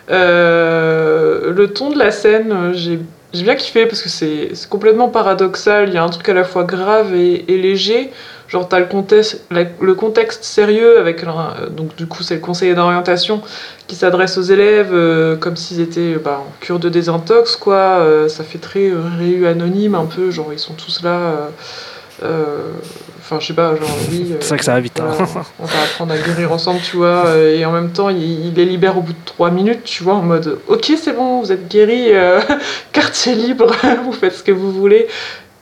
[0.09, 2.99] Euh, le ton de la scène, euh, j'ai
[3.31, 5.89] j'ai bien kiffé parce que c'est c'est complètement paradoxal.
[5.89, 8.09] Il y a un truc à la fois grave et, et léger.
[8.49, 11.23] Genre, t'as le contexte, la- le contexte sérieux avec.
[11.23, 13.41] euh, donc, du coup, c'est le conseiller d'orientation
[13.87, 17.75] qui s'adresse aux élèves euh, comme s'ils étaient bah, en cure de désintox, quoi.
[17.75, 20.31] Euh, ça fait très euh, réu anonyme, un peu.
[20.31, 21.09] Genre, ils sont tous là.
[21.11, 21.35] euh,
[22.23, 22.57] euh,
[23.21, 24.29] Enfin, je sais pas, genre, oui.
[24.31, 25.11] euh, C'est vrai que ça va vite, hein.
[25.59, 27.27] on va apprendre à guérir ensemble, tu vois.
[27.27, 30.01] euh, Et en même temps, il, il les libère au bout de trois minutes, tu
[30.01, 32.39] vois, en mode Ok, c'est bon, vous êtes guéris, euh,
[32.91, 33.67] quartier libre,
[34.03, 35.07] vous faites ce que vous voulez.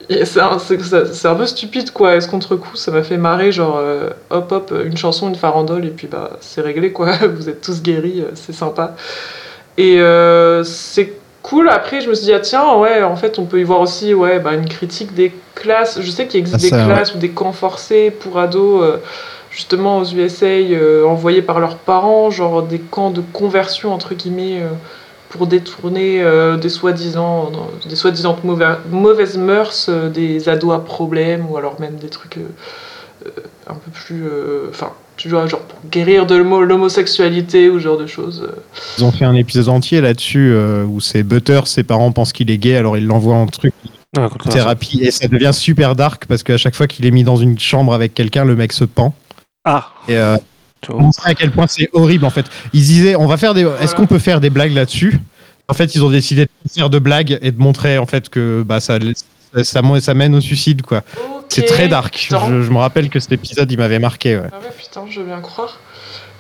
[0.10, 2.16] C'est un, peu stupide, quoi.
[2.16, 5.86] Et ce contre-coup, ça m'a fait marrer, genre, euh, hop, hop, une chanson, une farandole,
[5.86, 7.12] et puis bah, c'est réglé, quoi.
[7.36, 8.96] Vous êtes tous guéris, euh, c'est sympa.
[9.78, 11.68] Et euh, c'est cool.
[11.68, 14.14] Après, je me suis dit, ah, tiens, ouais, en fait, on peut y voir aussi
[14.14, 16.00] ouais, bah, une critique des classes.
[16.02, 16.94] Je sais qu'il existe Ah, des ouais.
[16.94, 18.98] classes ou des camps forcés pour ados, euh,
[19.52, 20.56] justement aux USA,
[21.06, 24.62] envoyés par leurs parents, genre des camps de conversion, entre guillemets,
[25.38, 27.52] pour détourner euh, des soi-disant
[27.88, 32.38] des soi-disant mauvais- mauvaises mœurs euh, des ados à problème, ou alors même des trucs
[32.38, 32.48] euh,
[33.26, 33.30] euh,
[33.68, 34.24] un peu plus.
[34.26, 38.48] euh, Enfin, tu vois, genre pour guérir de l'homo- l'homosexualité ou ce genre de choses.
[38.98, 42.52] Ils ont fait un épisode entier là-dessus euh, où c'est Butter, ses parents pensent qu'il
[42.52, 43.74] est gay, alors ils l'envoient en truc
[44.16, 47.36] contre- thérapie et ça devient super dark parce qu'à chaque fois qu'il est mis dans
[47.36, 49.14] une chambre avec quelqu'un, le mec se pend.
[49.66, 50.38] Ah, Et euh,
[50.88, 51.02] vois.
[51.02, 52.46] montrer à quel point c'est horrible en fait.
[52.74, 55.20] Ils disaient, on va faire des, est-ce qu'on peut faire des blagues là-dessus?
[55.68, 58.64] En fait, ils ont décidé de faire de blagues et de montrer en fait que
[58.66, 59.00] bah, ça,
[59.54, 61.04] ça, ça, ça mène au suicide, quoi.
[61.50, 62.28] C'est très dark.
[62.30, 64.38] Je, je me rappelle que cet épisode, il m'avait marqué.
[64.38, 64.48] Ouais.
[64.52, 65.80] Ah ouais, putain, je veux bien croire.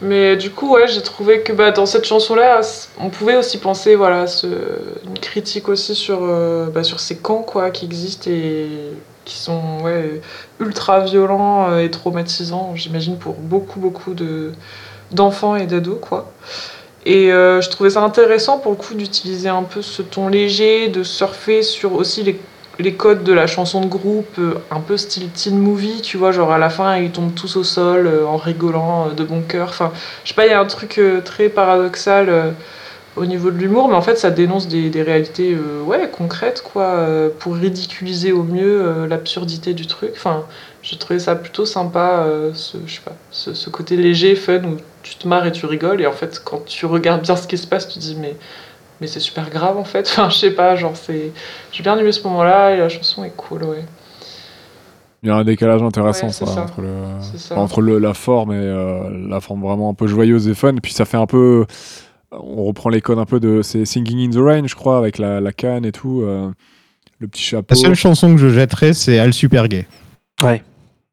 [0.01, 2.61] Mais du coup, ouais, j'ai trouvé que bah, dans cette chanson-là,
[2.99, 4.47] on pouvait aussi penser, voilà, ce...
[5.05, 8.67] une critique aussi sur, euh, bah, sur ces camps, quoi, qui existent et
[9.28, 10.21] qui sont, ouais,
[10.59, 14.53] ultra violents euh, et traumatisants, j'imagine, pour beaucoup, beaucoup de
[15.11, 16.32] d'enfants et d'ados, quoi.
[17.05, 20.88] Et euh, je trouvais ça intéressant, pour le coup, d'utiliser un peu ce ton léger,
[20.89, 22.39] de surfer sur aussi les
[22.80, 26.32] les codes de la chanson de groupe, euh, un peu style teen movie, tu vois,
[26.32, 29.69] genre à la fin ils tombent tous au sol en rigolant de bon cœur.
[29.69, 29.91] Enfin,
[30.23, 32.53] je sais pas, il y a un truc très paradoxal
[33.18, 36.61] au niveau de l'humour, mais en fait ça dénonce des, des réalités euh, ouais, concrètes,
[36.63, 40.11] quoi, euh, pour ridiculiser au mieux euh, l'absurdité du truc.
[40.15, 40.43] Enfin,
[40.84, 44.78] j'ai trouvé ça plutôt sympa, ce, je sais pas, ce, ce côté léger, fun, où
[45.03, 47.57] tu te marres et tu rigoles, et en fait quand tu regardes bien ce qui
[47.57, 48.36] se passe, tu te dis mais
[49.01, 50.07] mais c'est super grave en fait.
[50.18, 51.32] Enfin, je sais pas, genre c'est.
[51.72, 53.84] J'ai bien aimé ce moment-là et la chanson est cool, ouais.
[55.24, 56.61] Il y a un décalage intéressant Ouais, ça, ça.
[56.61, 56.93] entre, le,
[57.38, 57.57] ça.
[57.57, 60.76] entre le, la forme et la forme vraiment un peu joyeuse et fun.
[60.76, 61.65] Et puis ça fait un peu.
[62.32, 63.61] On reprend les codes un peu de.
[63.61, 66.21] C'est Singing in the Rain, je crois, avec la, la canne et tout.
[66.23, 66.51] euh,
[67.19, 67.73] le petit chapeau.
[67.73, 69.88] La seule chanson que je jetterais, c'est Al Super Gay.
[70.43, 70.61] Ouais.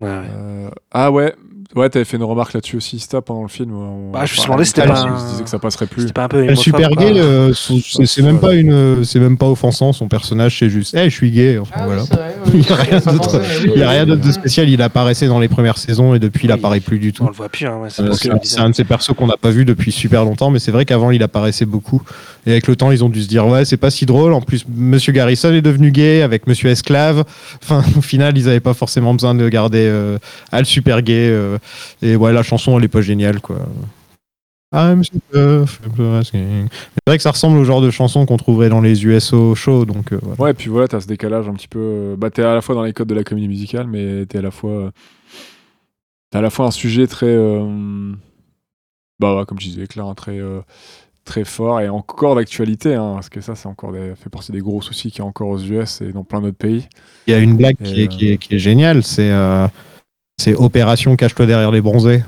[0.00, 0.24] Ouais, ouais.
[0.36, 1.34] Euh, ah ouais,
[1.76, 3.72] ouais, t'avais fait une remarque là-dessus aussi, Sta, pendant le film.
[3.74, 5.86] on- Bah, je me demandé si c'était on pas se un- disait que ça passerait
[5.86, 6.02] plus.
[6.02, 6.90] C'était pas un peu Al homophobe, Super.
[6.90, 9.92] Gay, euh, son- c'est c'est même pas une, c'est même pas offensant.
[9.92, 11.58] Son personnage, c'est juste, eh, je suis gay.
[11.58, 12.02] Enfin Ah voilà.
[12.02, 12.08] oui.
[12.54, 13.40] Il n'y a rien d'autre.
[13.74, 14.68] oui, a rien de spécial.
[14.68, 17.24] Il apparaissait dans les premières saisons et depuis, il apparaît plus du tout.
[17.24, 19.50] On le voit plus, hein, ouais, c'est Euh, un de ces persos qu'on n'a pas
[19.50, 22.02] vu depuis super longtemps, mais c'est vrai qu'avant il apparaissait beaucoup.
[22.46, 24.32] Et avec le temps, ils ont dû se dire ouais, c'est pas si drôle.
[24.34, 27.24] En plus, Monsieur Garrison est devenu gay avec Monsieur Esclave.
[27.62, 30.18] Enfin, au final, ils avaient pas forcément besoin de garder euh,
[30.52, 31.30] Al super gay.
[32.02, 33.58] Et ouais, la chanson, elle est pas géniale quoi.
[34.72, 35.64] I'm super
[36.18, 36.68] asking.
[36.68, 39.84] C'est vrai que ça ressemble au genre de chanson qu'on trouverait dans les USO shows,
[39.84, 40.40] donc euh, voilà.
[40.42, 41.78] Ouais, et puis voilà, t'as ce décalage un petit peu.
[41.80, 44.38] euh, Bah, t'es à la fois dans les codes de la comédie musicale, mais t'es
[44.38, 44.70] à la fois.
[44.70, 44.90] euh,
[46.30, 47.26] T'as à la fois un sujet très.
[47.28, 48.12] euh,
[49.20, 50.38] Bah, ouais, comme je disais, Claire, un très.
[50.40, 50.60] euh,
[51.24, 54.58] très fort et encore d'actualité, hein, parce que ça, c'est encore des- fait partie des
[54.60, 56.86] gros soucis qu'il y a encore aux US et dans plein d'autres pays.
[57.26, 59.66] Il y a une blague qui est, qui est- qui est géniale, c'est euh,
[60.36, 62.22] c'est Opération Cache-toi derrière les bronzés.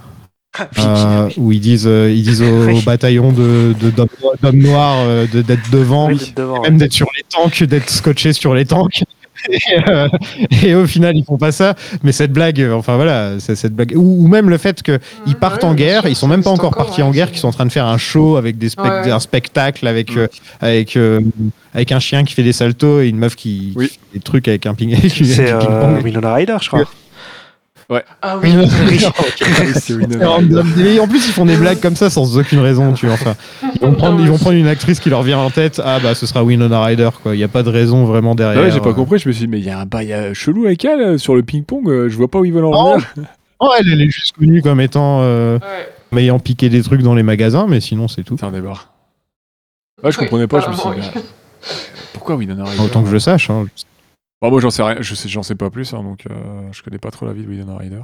[0.78, 2.82] Euh, où ils disent, euh, ils disent au, Oui.
[2.82, 3.74] bataillon de
[4.40, 7.90] d'hommes noirs euh, de- d'être devant, Oui, d'être devant, même d'être sur les tanks, d'être
[7.90, 9.02] scotché sur les tanks.
[9.50, 9.59] Et,
[9.90, 10.09] euh,
[10.64, 11.74] et au final, ils font pas ça.
[12.02, 15.34] Mais cette blague, enfin voilà, c'est cette blague, ou, ou même le fait que ils
[15.34, 17.28] Ouais, partent ouais, en guerre, sûr, ils sont même pas encore partis ouais, en guerre,
[17.30, 20.18] qu'ils sont en train de faire un show avec des Ouais, un spectacle avec Mm.
[20.18, 20.26] euh,
[20.61, 21.20] avec euh,
[21.74, 23.88] avec un chien qui fait des saltos et une meuf qui, Oui.
[23.88, 24.96] qui fait des trucs avec un ping.
[25.09, 26.00] C'est euh.
[26.02, 26.84] Winona Ryder, je crois.
[28.20, 28.53] Ah oui,
[31.01, 33.14] en plus, ils font des blagues comme ça sans aucune raison, tu vois.
[33.14, 33.37] Enfin,
[33.74, 35.80] ils vont prendre, ils vont prendre une actrice qui leur vient en tête.
[35.84, 37.34] Ah bah, ce sera Winona Ryder, quoi.
[37.34, 38.61] Il n'y a pas de raison vraiment derrière.
[38.61, 38.95] Ah ouais, j'ai pas euh.
[38.95, 41.18] compris, je me suis dit, mais il y a un bail chelou avec elle euh,
[41.18, 42.93] sur le ping-pong, euh, je vois pas où ils veulent en Non.
[42.99, 43.07] venir.
[43.59, 45.59] Oh, elle, elle est juste connue comme étant euh,
[46.12, 46.22] ouais.
[46.22, 48.37] ayant piqué des trucs dans les magasins, mais sinon c'est tout.
[48.39, 48.74] C'est un débat.
[50.05, 51.20] Ouais, je comprenais pas, je me suis dit, euh,
[52.12, 53.49] pourquoi Winona Ryder Autant que je le sache.
[53.49, 53.64] hein.
[54.43, 56.82] Bon, moi, j'en sais rien, je sais, j'en sais pas plus, hein, donc euh, je
[56.82, 58.03] connais pas trop la vie de Winona Ryder.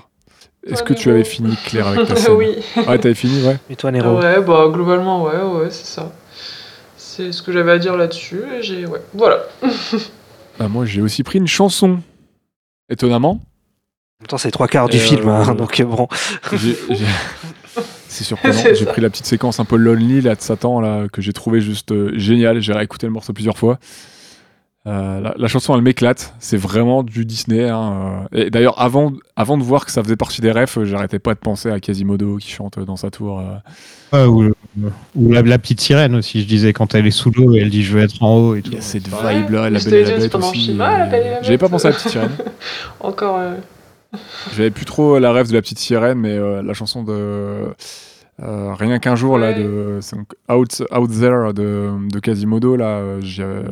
[0.67, 2.57] Est-ce que tu avais fini, Claire, avec ta scène oui.
[2.77, 3.59] Ouais, t'avais fini, ouais.
[3.69, 6.13] Et toi, Nero Ouais, bah globalement, ouais, ouais, c'est ça.
[6.97, 8.41] C'est ce que j'avais à dire là-dessus.
[8.59, 9.41] et J'ai, ouais, voilà.
[10.61, 12.01] Ah, moi, j'ai aussi pris une chanson.
[12.91, 13.31] Étonnamment.
[13.33, 16.07] En même temps, c'est trois quarts du Euh, film, hein, donc euh, bon.
[16.53, 17.05] J'ai- j'ai-
[18.09, 18.53] C'est surprenant.
[18.63, 21.33] C'est J'ai pris la petite séquence un peu lonely là de Satan là que j'ai
[21.33, 22.61] trouvé juste euh, génial.
[22.61, 23.79] J'ai réécouté le morceau plusieurs fois.
[24.89, 26.35] Euh, la, la chanson elle m'éclate.
[26.41, 27.69] C'est vraiment du Disney.
[27.69, 28.47] hein, euh.
[28.47, 31.35] Et d'ailleurs avant avant de voir que ça faisait partie des refs, euh, j'arrêtais pas
[31.35, 33.39] de penser à Quasimodo qui chante dans sa tour.
[33.41, 33.55] euh.
[34.13, 34.53] Ouais, ou
[35.15, 37.71] ou la, la petite sirène aussi, je disais, quand elle est sous l'eau et elle
[37.71, 38.71] dit je veux être en haut et tout.
[38.73, 40.77] Il y a cette Ouais, vibe là, la belle et la bête aussi.
[41.43, 42.31] J'avais pas pensé à la petite sirène.
[43.01, 43.37] Encore.
[43.39, 43.55] euh,
[44.57, 47.69] J'avais plus trop la rêve de la petite sirène, mais euh, la chanson de
[48.41, 50.01] euh, Rien qu'un jour là, de
[50.51, 53.63] Out, Out There de, de Quasimodo là, euh, j'ai, euh,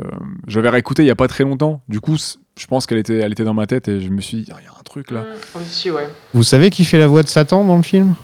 [0.46, 1.80] j'avais réécouté il y a pas très longtemps.
[1.88, 4.42] Du coup, je pense qu'elle était, elle était dans ma tête et je me suis
[4.42, 5.22] dit, Ah, il y a un truc là.
[5.22, 6.08] mm, Aussi, ouais.
[6.34, 8.14] Vous savez qui fait la voix de Satan dans le film?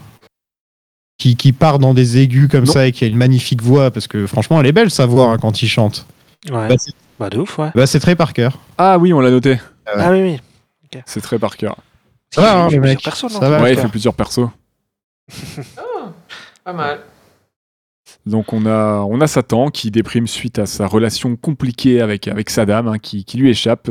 [1.19, 2.73] Qui, qui part dans des aigus comme Non.
[2.73, 5.31] ça et qui a une magnifique voix, parce que franchement, elle est belle sa voix
[5.31, 6.07] hein, quand il chante.
[6.51, 6.69] Ouais.
[6.69, 7.71] Bah, c'est- Bah, de ouf, ouais.
[7.75, 8.59] bah, c'est très par cœur.
[8.77, 9.59] Ah oui, on l'a noté.
[9.87, 11.01] Ah oui, oui.
[11.07, 11.77] C'est très par cœur.
[12.31, 13.63] Ça va, hein, Ça non va.
[13.63, 14.49] Ouais, il fait plusieurs persos.
[16.67, 16.99] Pas mal.
[18.27, 22.51] Donc on a, on a Satan qui déprime suite à sa relation compliquée avec, avec
[22.51, 23.89] Saddam, hein, qui, qui lui échappe.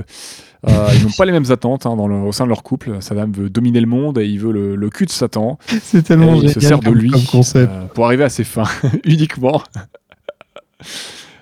[0.67, 3.01] Euh, ils n'ont pas les mêmes attentes hein, dans le- au sein de leur couple.
[3.01, 5.57] Saddam veut dominer le monde et il veut le, le cul de Satan.
[5.67, 7.11] C'est tellement Et il se génial sert de comme- lui
[7.55, 8.67] euh, pour arriver à ses fins
[9.05, 9.61] uniquement.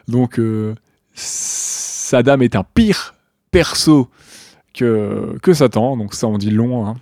[0.08, 0.76] Donc, euh,
[1.16, 3.16] Saddam est un pire
[3.50, 4.10] perso
[4.74, 5.98] que, que Satan.
[5.98, 6.86] Donc, ça en dit long.
[6.88, 6.96] hein.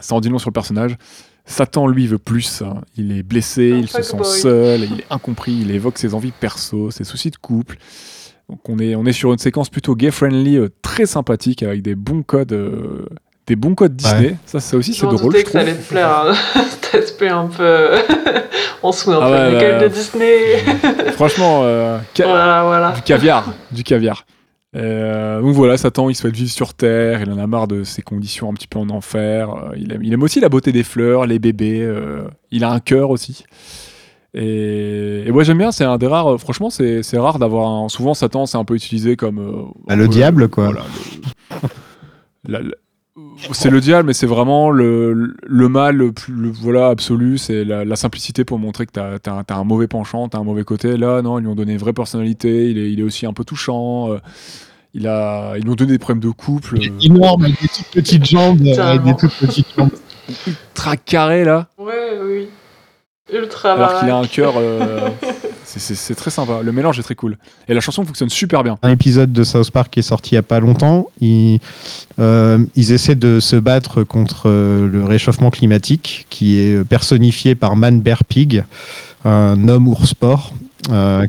[0.00, 0.96] Ça en dit long sur le personnage.
[1.50, 2.62] Satan, lui, veut plus.
[2.62, 2.82] hein.
[2.96, 6.32] Il est blessé, Un il se sent seul, il est incompris, il évoque ses envies
[6.32, 7.76] perso, ses soucis de couple.
[8.48, 11.94] Donc on est, on est sur une séquence plutôt gay-friendly, euh, très sympathique, avec des
[11.94, 13.06] bons codes, euh,
[13.46, 14.36] des bons codes Disney.
[14.46, 16.10] Ça, ça aussi, c'est drôle, je que ça allait te plaire.
[16.10, 16.34] hein.
[16.82, 17.88] Cet aspect un peu.
[18.82, 19.88] On se fout un Ah peu ouais, gueule ouais.
[19.88, 21.12] de Disney.
[21.12, 22.92] Franchement, euh, ca- voilà, voilà.
[22.92, 24.24] du caviar, du caviar.
[24.76, 28.02] Euh, donc voilà, Satan, il souhaite vivre sur Terre, il en a marre de ses
[28.02, 29.50] conditions un petit peu en enfer.
[29.54, 31.80] euh, il, aime, il aime aussi la beauté des fleurs, les bébés.
[31.82, 33.44] euh, il a un cœur aussi.
[34.34, 36.38] Et, et moi j'aime bien, c'est un des rares.
[36.38, 37.88] Franchement, c'est c'est rare d'avoir un.
[37.88, 39.70] Souvent, Satan, c'est un peu utilisé comme.
[39.86, 40.66] Bah, le peu- diable, quoi.
[40.66, 40.82] voilà,
[41.62, 41.68] le-
[42.52, 42.74] la- la-
[43.52, 47.38] c'est le diable, mais c'est vraiment le, le mal le plus le- voilà, absolu.
[47.38, 50.44] C'est la, la simplicité pour montrer que t'as as, un- un mauvais penchant, t'as un
[50.44, 50.96] mauvais côté.
[50.96, 52.70] Là, non, ils lui ont donné une vraie personnalité.
[52.70, 54.12] Il est, il est aussi un peu touchant.
[54.12, 54.18] euh,
[54.94, 56.76] il a, ils lui ont donné des problèmes de couple.
[56.78, 59.90] euh, Énorme, avec des toutes petites jambes, avec des toutes petites jambes.
[60.46, 62.48] ultra carré là, Ouais, oui.
[63.32, 64.54] Ultra alors qu'il a un cœur.
[64.56, 65.10] euh,
[65.68, 66.60] c'est- c'est c'est très sympa.
[66.62, 67.36] Le mélange est très cool.
[67.68, 68.78] Et la chanson fonctionne super bien.
[68.82, 71.08] Un épisode de South Park qui est sorti il y a pas longtemps.
[71.20, 71.60] Ils,
[72.18, 77.76] euh, ils essaient de se battre contre euh, le réchauffement climatique, qui est personnifié par
[77.76, 78.64] Man Bear Pig,
[79.24, 80.52] un homme ours sport.
[80.90, 81.26] Euh,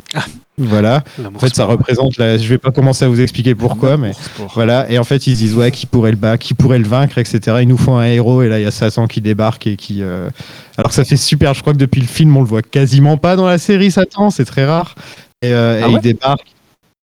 [0.59, 1.03] voilà.
[1.35, 2.17] En fait, ça représente.
[2.17, 2.37] La...
[2.37, 4.11] Je vais pas commencer à vous expliquer pourquoi, mais
[4.53, 4.89] voilà.
[4.91, 7.17] Et en fait, ils se disent ouais, qui pourrait le battre, qui pourrait le vaincre,
[7.17, 7.57] etc.
[7.61, 10.01] Ils nous font un héros, et là, il y a Satan qui débarque et qui.
[10.03, 10.29] euh,
[10.77, 11.53] Alors ça fait super.
[11.53, 14.29] Je crois que depuis le film, on le voit quasiment pas dans la série Satan.
[14.29, 14.95] C'est très rare.
[15.41, 15.99] Et, euh, Ah et ouais?
[15.99, 16.47] il débarque.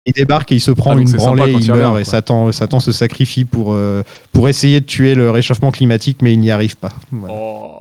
[0.06, 2.04] Il débarque et il se prend Ah, une branlée, il il meurt et quoi.
[2.04, 4.02] Satan, Satan se sacrifie pour, euh,
[4.32, 6.90] pour essayer de tuer le réchauffement climatique, mais il n'y arrive pas.
[7.10, 7.34] Voilà.
[7.34, 7.80] Oh,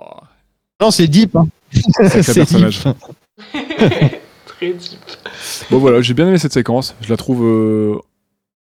[0.82, 1.36] Non, c'est deep.
[1.36, 1.48] Hein.
[2.22, 2.80] C'est personnage.
[2.86, 2.94] deep.
[5.72, 6.96] Bon voilà, j'ai bien aimé cette séquence.
[7.02, 7.44] Je la trouve.
[7.44, 7.98] euh,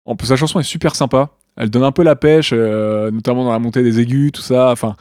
[0.05, 1.29] En plus, sa chanson est super sympa.
[1.57, 4.71] Elle donne un peu la pêche, euh, notamment dans la montée des aigus, tout ça.
[4.71, 4.95] Enfin,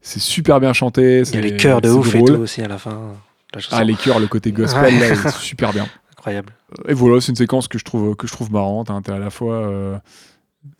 [0.00, 1.22] c'est super bien chanté.
[1.26, 3.14] Il y a les c'est- chœurs de ouf et tout aussi à la fin.
[3.54, 3.60] La.
[3.72, 5.00] Ah, les chœurs, le côté gospel, Ouais.
[5.00, 5.86] là, est super bien.
[6.12, 6.52] Incroyable.
[6.88, 8.90] Et voilà, c'est une séquence que je trouve, que je trouve marrante.
[8.90, 9.00] Hein.
[9.02, 9.98] T'as à la fois euh,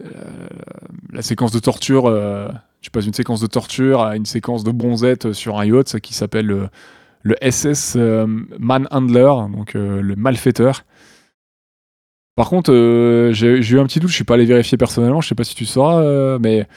[0.05, 0.09] euh,
[1.12, 2.06] la séquence de torture.
[2.06, 2.48] euh,
[2.80, 5.98] tu passes d'une séquence de torture à une séquence de bronzette sur un yacht ça,
[6.01, 6.70] qui s'appelle
[7.23, 8.27] le, SS euh,
[8.59, 10.85] Manhandler, donc euh, le malfaiteur.
[12.39, 15.27] Par contre, euh, j'ai eu un petit doute, je suis pas allé vérifier personnellement, je
[15.27, 16.69] sais pas si tu sauras, euh, mais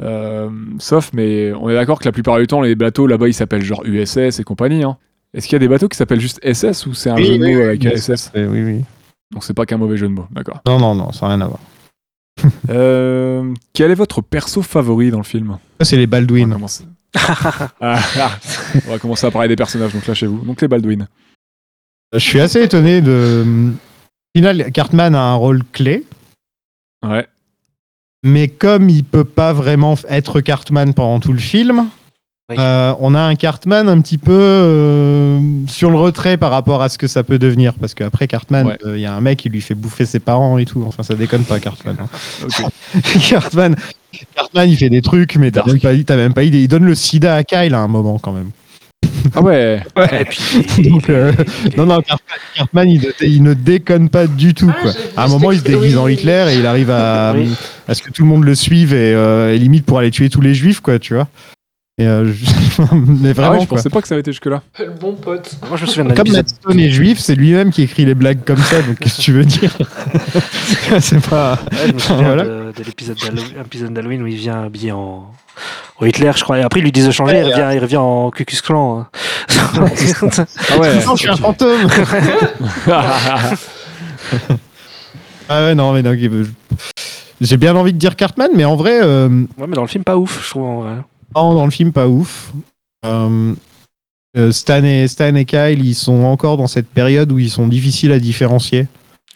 [0.00, 0.48] euh,
[0.78, 3.62] sauf, mais on est d'accord que la plupart du temps, les bateaux là-bas ils s'appellent
[3.62, 4.84] genre USS et compagnie.
[4.84, 4.96] Hein.
[5.34, 7.36] Est-ce qu'il y a des bateaux qui s'appellent juste SS ou c'est un Oui, jeu
[7.36, 8.84] de oui, mots avec oui, SS Oui, oui.
[9.34, 10.62] Donc c'est pas qu'un mauvais jeu de mots, d'accord.
[10.66, 11.60] Non, non, non, ça n'a rien à voir.
[13.74, 15.58] Quel est votre perso favori dans le film?
[15.82, 16.56] C'est les on Baldwin.
[17.14, 18.38] Ah, ah.
[18.86, 20.44] on va commencer à parler des personnages, donc lâchez-vous.
[20.44, 21.06] Donc les Baldwin.
[22.12, 23.44] Je suis assez étonné de.
[24.34, 26.04] Au final, Cartman a un rôle clé,
[27.04, 27.26] Ouais.
[28.22, 31.88] mais comme il peut pas vraiment être Cartman pendant tout le film,
[32.52, 32.56] Oui.
[32.58, 35.38] euh, on a un Cartman un petit peu euh,
[35.68, 37.74] sur le retrait par rapport à ce que ça peut devenir.
[37.74, 39.00] Parce qu'après Cartman, euh, il Ouais.
[39.00, 40.84] y a un mec qui lui fait bouffer ses parents et tout.
[40.86, 41.96] Enfin, ça déconne pas, Cartman.
[42.00, 42.68] hein.
[43.28, 43.76] Cartman,
[44.34, 46.60] Cartman, il fait des trucs, mais t'as même, pas, même pas idée.
[46.62, 48.50] Il donne le sida à Kyle à un moment quand même.
[49.34, 49.80] Ah ouais.
[50.20, 51.32] Et puis, Donc, euh,
[51.76, 54.70] non, non, Cartman, Cartman, il, ne- il ne déconne pas du tout.
[54.76, 54.90] Ah, Quoi.
[55.16, 56.08] À un moment, il se déguise en.
[56.08, 57.48] Hitler et il arrive à, Oui.
[57.88, 60.28] à ce que tout le monde le suive et, euh, et limite pour aller tuer
[60.28, 61.28] tous les juifs, quoi, tu vois.
[61.98, 62.44] Et, euh, je-
[63.20, 63.76] mais Ah vraiment, ouais, je quoi.
[63.76, 64.62] pensais pas que ça avait été jusque-là.
[64.78, 65.54] Le bon pote.
[65.68, 66.46] moi, je me souviens Comme épisode.
[66.46, 69.22] Matt Stone est juif, c'est lui-même qui écrit les blagues comme ça, donc qu'est-ce que
[69.22, 69.76] tu veux dire
[71.00, 71.58] C'est pas.
[71.70, 72.44] Ouais, je me souviens Voilà.
[72.44, 75.30] de, de l'épisode d'Halloween, un épisode d'Halloween où il vient habillé en,
[76.00, 76.58] Hitler, je crois.
[76.58, 79.00] Et après, ils lui disent de changer, il, revient, il revient en Ku Klux Klan.
[79.00, 79.08] hein.
[80.70, 81.04] Ah ouais.
[81.04, 81.88] Non, je suis un fantôme
[85.48, 86.02] Ah ouais, non, mais
[87.40, 89.28] j'ai bien envie de dire Cartman, mais en vrai, euh,
[89.58, 90.62] ouais, mais dans le film, pas ouf, je trouve.
[90.64, 90.92] En vrai.
[91.34, 92.52] Non, dans le film, pas ouf.
[93.04, 93.54] Euh,
[94.36, 97.68] euh, Stan, et, Stan et Kyle, ils sont encore dans cette période où ils sont
[97.68, 98.86] difficiles à différencier.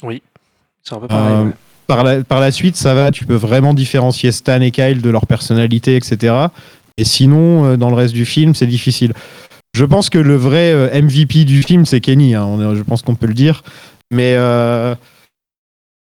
[0.02, 1.34] C'est un peu pareil.
[1.34, 1.52] Euh, ouais.
[1.86, 5.10] par, la, par la suite, ça va, tu peux vraiment différencier Stan et Kyle de
[5.10, 6.34] leur personnalité, etc.
[6.96, 9.12] Et sinon, dans le reste du film, c'est difficile.
[9.74, 12.34] Je pense que le vrai MVP du film, c'est Kenny.
[12.34, 13.62] hein, je pense qu'on peut le dire.
[14.10, 14.94] Mais euh,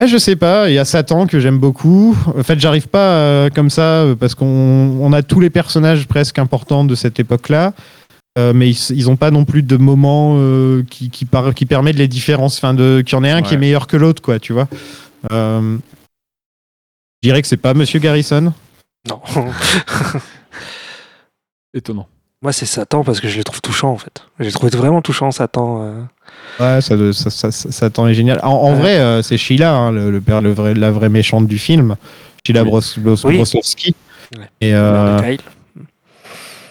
[0.07, 0.69] je sais pas.
[0.71, 2.17] Il y a Satan que j'aime beaucoup.
[2.37, 6.07] En fait, j'arrive pas euh, comme ça euh, parce qu'on on a tous les personnages
[6.07, 7.73] presque importants de cette époque-là.
[8.37, 11.67] Euh, mais ils, ils ont pas non plus de moments euh, qui, qui, par- qui
[11.67, 12.59] permet de les différencier.
[12.65, 14.69] Enfin, de, qu'il y en ait un qui est meilleur que l'autre, quoi, tu vois.
[15.33, 15.79] Euh,
[17.23, 18.53] je dirais que c'est pas Monsieur Garrison.
[19.09, 19.21] Non.
[21.75, 22.09] Étonnant.
[22.45, 24.23] Moi, c'est Satan parce que je le trouve touchant en fait.
[24.39, 25.81] J'ai trouvé vraiment touchant Satan.
[25.83, 26.03] euh.
[26.61, 26.95] Ouais, ça,
[27.31, 28.39] ça, ça, Satan est génial.
[28.43, 28.79] En, en Ouais.
[28.79, 31.97] vrai, euh, c'est Sheila, hein, le, le père, le vrai, la vraie méchante du film.
[32.47, 32.69] Sheila Oui.
[32.69, 33.37] Bros, Bros- Oui.
[33.37, 33.95] Brosowski.
[34.37, 34.45] Ouais.
[34.61, 35.41] Et, euh, Kyle.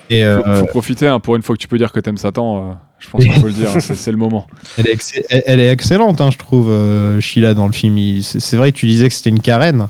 [0.10, 2.18] et, euh, Faut, faut profiter, hein, pour une fois que tu peux dire que t'aimes
[2.18, 4.45] Satan, euh, je pense qu'il faut le dire, hein, c'est le moment.
[4.78, 7.98] elle, est exce- elle- elle est excellente, hein, je trouve, euh, Sheila, dans le film.
[7.98, 9.88] Il- C'est c'est vrai que tu disais que c'était une carène.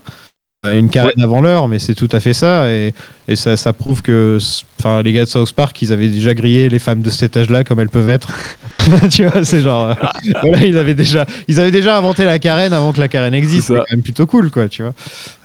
[0.65, 2.71] Une carène avant l'heure, mais c'est tout à fait ça.
[2.71, 2.93] Et,
[3.27, 4.37] et ça, ça prouve que
[4.79, 7.65] enfin, les gars de South Park, ils avaient déjà grillé les femmes de cet âge-là
[7.65, 8.31] comme elles peuvent être.
[9.11, 9.89] tu vois, c'est genre.
[9.89, 9.93] euh,
[10.41, 13.67] voilà, ils avaient, déjà, ils avaient déjà inventé la carène avant que la carène existe.
[13.67, 14.93] C'est quand même plutôt cool, quoi, tu vois.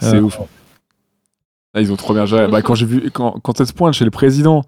[0.00, 0.38] C'est Euh, ouf.
[1.74, 2.46] Ah, ils ont trop bien géré.
[2.48, 4.62] Bah, quand vu, quand, quand elle se pointe chez le président,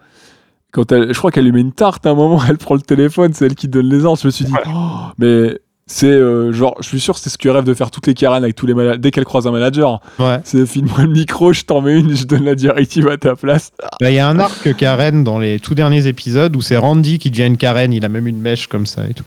[0.72, 2.80] quand elle, je crois qu'elle lui met une tarte à un moment, elle prend le
[2.82, 4.20] téléphone, c'est elle qui donne les ordres.
[4.20, 4.70] Je me suis dit, oh,
[5.18, 5.58] mais
[5.92, 8.14] c'est euh, genre, je suis sûr que c'est ce que rêvent de faire toutes les
[8.14, 8.98] Karen avec tous les managers.
[8.98, 10.38] Dès qu'elle croise un manager, Ouais.
[10.44, 13.72] c'est file-moi le micro, je t'en mets une, je donne la directive à ta place.
[14.00, 17.18] Bah, Il y a un arc Karen dans les tout derniers épisodes où c'est Randy
[17.18, 17.92] qui devient une Karen.
[17.92, 19.24] Il a même une mèche comme ça et tout.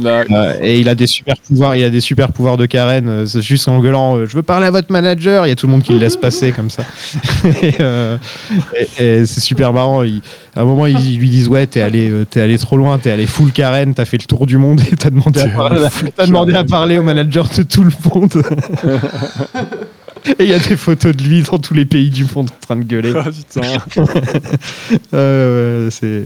[0.00, 1.76] Là, Euh, et il a des super pouvoirs.
[1.76, 3.08] Il a des super pouvoirs de Karen.
[3.08, 5.46] euh, C'est juste en gueulant euh, Je veux parler à votre manager.
[5.46, 6.82] Il y a tout le monde qui le laisse passer comme ça.
[7.62, 7.74] et
[8.98, 10.02] et- et c'est super marrant.
[10.02, 10.22] Il-
[10.56, 12.98] à un moment, ils, lui disent Ouais, t'es allé, euh, t'es allé trop loin.
[12.98, 13.94] T'es allé full Karen.
[13.94, 15.86] T'as fait le tour du monde et t'as demandé, à parler,
[16.26, 18.42] demandé à au manager de tout le monde.
[20.26, 22.60] et il y a des photos de lui dans tous les pays du monde en
[22.60, 23.12] train de gueuler.
[23.14, 24.04] ah, putain.
[25.12, 26.24] Euh, c'est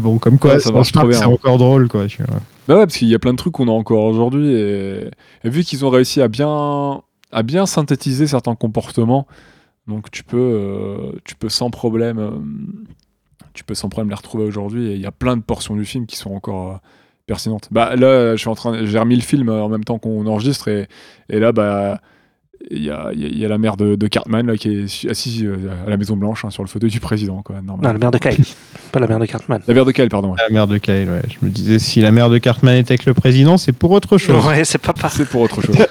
[0.00, 1.18] bon comme quoi Ouais, ça marche trop bien.
[1.18, 2.40] c'est encore drôle quoi tu vois.
[2.66, 5.10] Bah ouais, parce qu'il y a plein de trucs qu'on a encore aujourd'hui et,
[5.44, 9.26] et vu qu'ils ont réussi à bien, à bien synthétiser certains comportements,
[9.90, 12.30] donc tu peux, euh, tu peux sans problème, euh,
[13.60, 15.84] tu peux sans problème les retrouver aujourd'hui et il y a plein de portions du
[15.84, 16.76] film qui sont encore euh,
[17.26, 17.68] pertinentes.
[17.70, 20.26] Bah là, je suis en train, j'ai remis le film euh, en même temps qu'on
[20.26, 20.88] enregistre et,
[21.28, 22.00] et là, bah
[22.70, 24.56] il y a, il y a- il y a la mère de, de Cartman là,
[24.56, 25.56] qui est assise euh,
[25.86, 27.56] à la Maison Blanche hein, sur le fauteuil du président quoi.
[27.62, 28.44] Non, la mère de Kyle.
[28.92, 29.60] pas la mère de Cartman.
[29.66, 30.30] La mère de Kyle, pardon.
[30.32, 30.36] ouais.
[30.46, 31.22] la mère de Kyle ouais.
[31.28, 34.16] je me disais si la mère de Cartman était avec le président c'est pour autre
[34.18, 35.16] chose Ouais, c'est pas pareil.
[35.16, 35.76] C'est pour autre chose.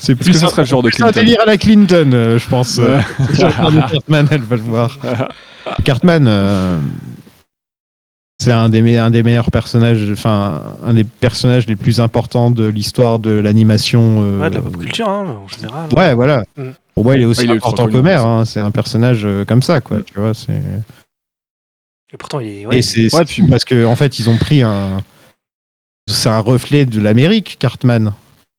[0.00, 2.38] c'est que ce serait le genre de plus un Clinton délire à la Clinton euh,
[2.38, 3.00] je pense Ouais.
[3.20, 4.98] Euh, Cartman elle va le voir
[5.84, 6.78] Cartman euh,
[8.42, 12.50] c'est un des, me- un des meilleurs personnages enfin un des personnages les plus importants
[12.50, 15.88] de l'histoire de l'animation euh, Ouais, de la pop culture, hein, en général.
[15.94, 16.70] ouais voilà Mm.
[16.94, 18.22] pour moi il est aussi ultra important ça.
[18.22, 18.44] hein.
[18.46, 20.62] c'est un personnage euh, comme ça quoi tu vois c'est
[22.12, 22.66] Et pourtant, il est.
[22.66, 25.02] Ouais, Et c'est Ouais, c'est puis- parce que en fait ils ont pris un
[26.08, 28.12] c'est un reflet de l'Amérique Cartman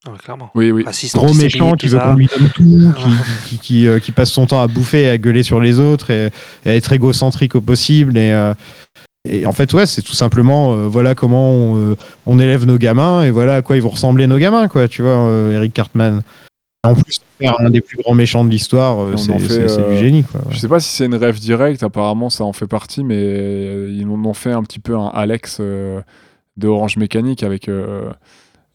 [0.07, 0.49] ouais, clairement.
[0.55, 0.85] Oui, oui.
[1.13, 2.63] Gros méchant qui veut qu'on lui donne tout
[2.97, 5.79] qui, qui, qui, euh, qui passe son temps à bouffer et à gueuler sur les
[5.79, 6.29] autres et,
[6.65, 8.53] et à être égocentrique au possible et euh,
[9.27, 11.95] et en fait ouais c'est tout simplement euh, voilà comment on, euh,
[12.25, 15.03] on élève nos gamins et voilà à quoi ils vont ressembler nos gamins quoi tu
[15.03, 16.23] vois euh, Eric Cartman
[16.83, 19.91] en plus faire un des plus grands méchants de l'histoire euh, c'est en fait, euh,
[19.91, 20.47] du génie quoi ouais.
[20.49, 24.07] Je sais pas si c'est une rêve directe, apparemment ça en fait partie, mais ils
[24.07, 26.01] en ont fait un petit peu un Alex euh,
[26.57, 28.09] de Orange Mécanique avec euh,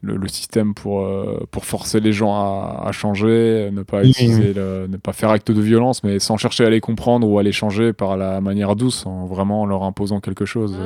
[0.03, 4.11] le, le système pour, euh, pour forcer les gens à, à changer, ne pas, Oui,
[4.11, 7.39] utiliser le- ne pas faire acte de violence, mais sans chercher à les comprendre ou
[7.39, 10.77] à les changer par la manière douce, en vraiment leur imposant quelque chose.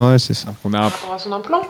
[0.00, 1.62] Ah, ouais c'est ça On a un- par rapport à son implant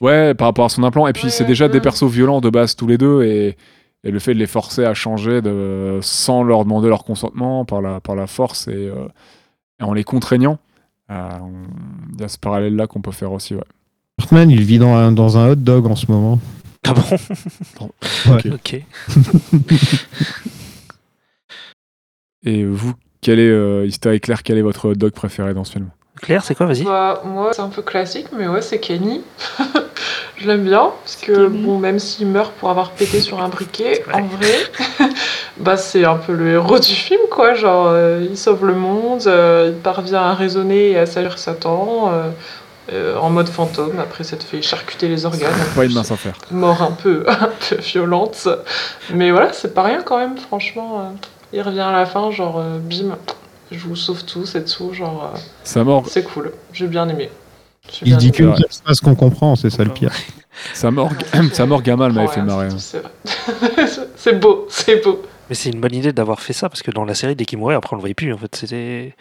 [0.00, 1.06] Ouais, par rapport à son implant.
[1.06, 1.80] Et puis Ouais, c'est déjà des ouais.
[1.80, 3.56] persos violents de base tous les deux et,
[4.04, 7.80] et le fait de les forcer à changer de, sans leur demander leur consentement par
[7.80, 9.08] la, par la force et, euh,
[9.80, 10.58] et en les contraignant,
[11.10, 11.30] euh,
[12.14, 13.54] il y a ce parallèle là qu'on peut faire aussi.
[13.54, 13.62] Ouais.
[14.18, 16.40] Cartman il vit dans un, dans un hot dog en ce moment
[16.86, 17.90] Ah bon.
[18.52, 18.76] Ok.
[22.44, 25.64] Et vous, quel est, euh, Ista et Claire, quel est votre hot dog préféré dans
[25.64, 25.90] ce film
[26.22, 26.66] Claire, c'est quoi?
[26.66, 26.84] Vas-y.
[26.84, 29.22] Bah, moi, c'est un peu classique, mais ouais, c'est Kenny.
[30.38, 34.02] je l'aime bien, parce que, bon, même s'il meurt pour avoir pété sur un briquet,
[34.12, 34.54] en vrai,
[35.58, 37.54] bah, c'est un peu le héros du film, quoi.
[37.54, 42.12] Genre, euh, il sauve le monde, euh, il parvient à raisonner et à salir Satan.
[42.92, 45.52] Euh, en mode fantôme, après s'être fait charcuter les organes.
[45.74, 46.36] Pas une mince affaire.
[46.50, 48.48] mort un peu, un peu violente.
[49.12, 51.00] Mais voilà, c'est pas rien quand même, franchement.
[51.00, 51.10] euh,
[51.52, 53.16] il revient à la fin, genre, euh, bim,
[53.70, 55.32] je vous sauve tous et tout, genre,
[55.76, 57.30] euh, mort, c'est cool, j'ai bien aimé.
[57.90, 58.36] J'ai il bien dit aimé.
[58.36, 58.56] que Ouais.
[58.70, 60.12] c'est pas ce qu'on comprend c'est ça le pire
[60.74, 61.10] sa mort,
[61.52, 62.68] sa mort Gamal m'avait fait marrer.
[62.78, 63.02] c'est hein.
[63.24, 63.86] tout, C'est vrai.
[64.16, 65.22] c'est beau, c'est beau.
[65.48, 67.58] Mais c'est une bonne idée d'avoir fait ça parce que dans la série, dès qu'il
[67.58, 68.32] mourait, après on le voyait plus.
[68.32, 69.14] En fait, c'était.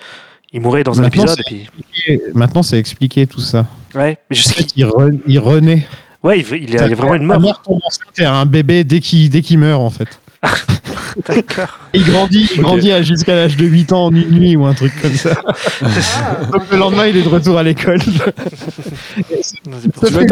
[0.56, 1.70] Il mourait dans un Maintenant, épisode c'est- puis.
[2.08, 4.80] Et maintenant c'est expliqué tout ça Ouais, mais je En sais fait, qu'il.
[4.84, 5.86] il, re- il renaît
[6.24, 7.42] Ouais, il, il y a il y a vraiment une La mort.
[7.42, 10.08] mère tombe enceinte et a un bébé dès qu'il dès qu'il meurt en fait.
[11.28, 11.80] D'accord.
[11.94, 14.92] Il grandit, il grandit jusqu'à l'âge de 8 ans en une nuit ou un truc
[15.02, 15.32] comme ça.
[15.46, 18.02] Ah, Donc le lendemain, il est de retour à l'école.
[18.02, 19.58] C'est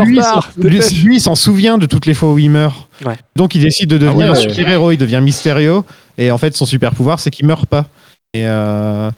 [0.04, 1.04] lui, s'en- lui, dépêche.
[1.04, 2.88] lui, il s'en souvient de toutes les fois où il meurt.
[3.06, 3.16] Ouais.
[3.36, 4.46] Donc il décide de devenir Ah ouais.
[4.46, 5.86] un super-héros, il devient Mysterio.
[6.18, 7.86] Et en fait, son super pouvoir, c'est qu'il meurt pas.
[8.34, 9.10] Et, euh,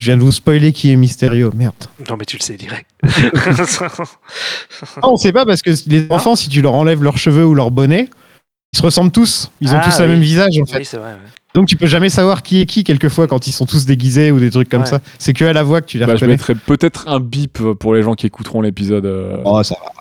[0.00, 1.52] Je viens de vous spoiler qui est Mysterio.
[1.54, 1.74] Merde.
[2.08, 2.86] Non, mais tu le sais direct.
[4.96, 7.54] Ah, on sait pas parce que les enfants, si tu leur enlèves leurs cheveux ou
[7.54, 8.08] leur bonnet,
[8.72, 9.50] ils se ressemblent tous.
[9.60, 10.78] Ils ont Ah, tous le même visage en fait.
[10.78, 11.12] oui, c'est vrai.
[11.12, 11.18] ouais.
[11.54, 14.38] Donc tu peux jamais savoir qui est qui quelquefois quand ils sont tous déguisés ou
[14.38, 14.86] des trucs comme Ouais.
[14.88, 15.00] ça.
[15.18, 16.32] C'est que à la voix que tu les Bah, je reconnais.
[16.34, 19.04] mettrais peut-être un bip pour les gens qui écouteront l'épisode.
[19.04, 19.92] euh, Oh, ça va.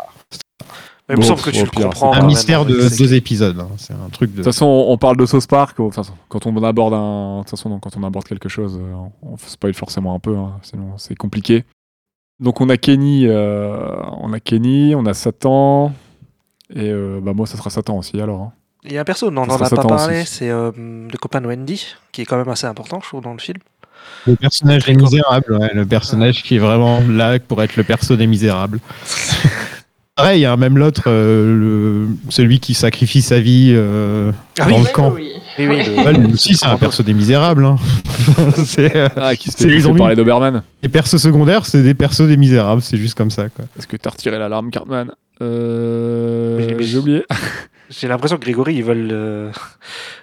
[1.10, 2.14] Mais il me Bon, semble que tu le pire, comprends.
[2.14, 3.60] un mystère de deux épisodes.
[3.60, 3.68] hein.
[3.78, 4.38] C'est un truc de.
[4.38, 5.80] De toute façon, on parle de Sauce Park.
[5.80, 9.36] Enfin, quand on aborde un, de toute façon, quand on aborde quelque chose, euh, on
[9.38, 11.66] spoil forcément un peu, hein, sinon c'est compliqué.
[12.40, 13.92] Donc on a Kenny, euh,
[14.22, 15.94] on a Kenny, on a Satan,
[16.74, 18.42] et euh, bah moi ça sera Satan aussi alors.
[18.42, 18.54] hein.
[18.86, 21.42] Il y a un perso, non, on n'en a pas parlé, c'est euh, le copain
[21.42, 23.58] de Wendy, qui est quand même assez important, je trouve, dans le film.
[24.26, 28.16] Le personnage des Misérables, ouais, le personnage qui est vraiment là pour être le perso
[28.16, 28.80] des Misérables.
[30.22, 34.84] Pareil, hein, même l'autre, euh, le- celui qui sacrifie sa vie euh, Ah dans oui,
[34.88, 35.12] le camp.
[35.16, 35.32] Oui.
[35.58, 37.66] Oui, oui, le- Ouais, lui aussi, c'est un perso des Misérables.
[37.66, 37.76] hein.
[38.66, 42.82] c'est, euh, Ah, qui fait parler d'Oberman les persos secondaires, c'est des persos des Misérables,
[42.82, 43.50] c'est juste comme ça.
[43.50, 43.66] Quoi.
[43.78, 45.12] Est-ce que t'as retiré l'alarme, Cartman?
[45.42, 46.76] Euh...
[46.80, 47.26] J'ai oublié.
[47.90, 49.10] J'ai l'impression que Grégory, ils veulent.
[49.12, 49.50] euh,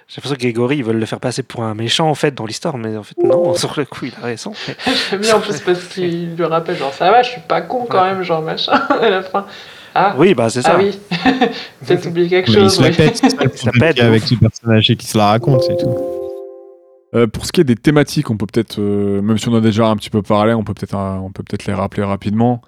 [0.07, 2.45] J'ai l'impression que Grégory, ils veulent le faire passer pour un méchant en fait dans
[2.45, 4.53] l'histoire, mais en fait non, sur le coup, il a raison.
[4.67, 4.75] Mais-
[5.11, 7.85] J'aime bien en plus parce qu'il lui rappelle genre ça va, je suis pas con
[7.89, 8.71] quand même, genre machin
[9.01, 9.45] à la fin.
[9.99, 10.75] Ah, Oui, bah c'est ça.
[10.75, 10.97] ah oui,
[11.85, 12.79] peut-être oublié quelque Mais il chose.
[12.81, 12.95] la oui.
[12.95, 15.77] pète, c'est ça le Il pète, avec ce personnage et qui se la raconte, c'est
[15.77, 15.95] tout.
[17.15, 19.57] Euh, pour ce qui est des thématiques, on peut peut-être, euh, même si on en
[19.57, 22.03] a déjà un petit peu parlé, on peut peut-être euh, on peut peut-être les rappeler
[22.03, 22.61] rapidement.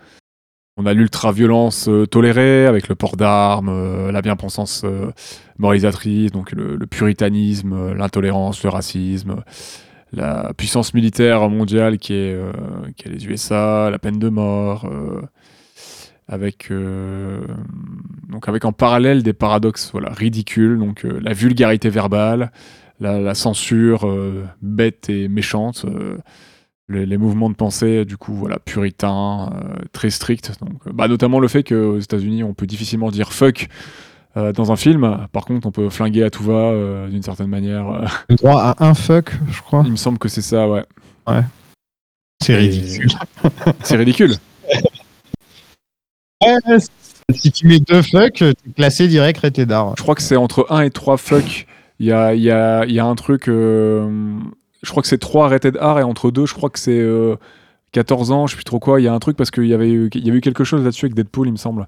[0.77, 5.11] On a l'ultra-violence euh, tolérée avec le port d'armes, euh, la bien-pensance euh,
[5.57, 9.43] moralisatrice, donc le, le puritanisme, euh, l'intolérance, le racisme,
[10.14, 12.53] la puissance militaire mondiale qui est, euh,
[12.95, 15.22] qui est les USA, la peine de mort, euh,
[16.30, 17.41] avec, euh,
[18.30, 22.51] donc avec en parallèle des paradoxes voilà, ridicules, donc euh, la vulgarité verbale,
[22.99, 26.18] la, la censure euh, bête et méchante, euh,
[26.88, 30.51] les, les mouvements de pensée du coup voilà puritains, euh, très stricts.
[30.61, 33.68] Donc, bah, notamment le fait qu'aux États-Unis on peut difficilement dire fuck
[34.38, 35.27] euh, dans un film.
[35.31, 37.89] Par contre on peut flinguer à tout va euh, d'une certaine manière.
[37.89, 38.06] euh.
[38.30, 39.81] Le droit à un fuck, je crois.
[39.85, 40.84] Il me semble que c'est ça, ouais.
[42.43, 43.10] C'est Et- ridicule.
[43.84, 44.34] C'est ridicule.
[47.31, 49.93] Si tu mets deux fuck, t'es classé direct raté d'art.
[49.97, 51.67] Je crois que c'est entre 1 et 3 fuck.
[51.99, 53.47] Il y a, il y a- il y a un truc.
[53.49, 54.07] euh,
[54.81, 57.35] je crois que c'est 3 rated R et entre deux, je crois que c'est euh,
[57.91, 59.01] 14 ans, je sais plus trop quoi.
[59.01, 60.63] Il y a un truc parce qu'il y avait, eu- il y avait eu quelque
[60.63, 61.87] chose là-dessus avec Deadpool, il me semble.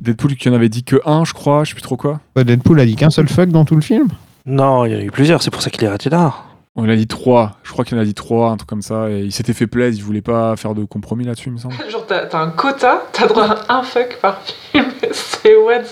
[0.00, 2.20] Deadpool qui en avait dit que 1, je crois, je sais plus trop quoi.
[2.34, 4.08] Quoi, Deadpool a dit qu'un seul fuck dans tout le film
[4.46, 6.46] Non, il y en a eu plusieurs, c'est pour ça qu'il est raté d'art.
[6.76, 9.10] On a dit 3, je crois qu'il en a dit 3, un truc comme ça.
[9.10, 11.74] Et il s'était fait plaisir, il voulait pas faire de compromis là-dessus, il me semble.
[11.90, 14.40] Genre t'as t'as un quota, t'as droit à un fuck par
[14.72, 15.82] film, c'est what?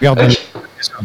[0.00, 0.28] Regarde, dans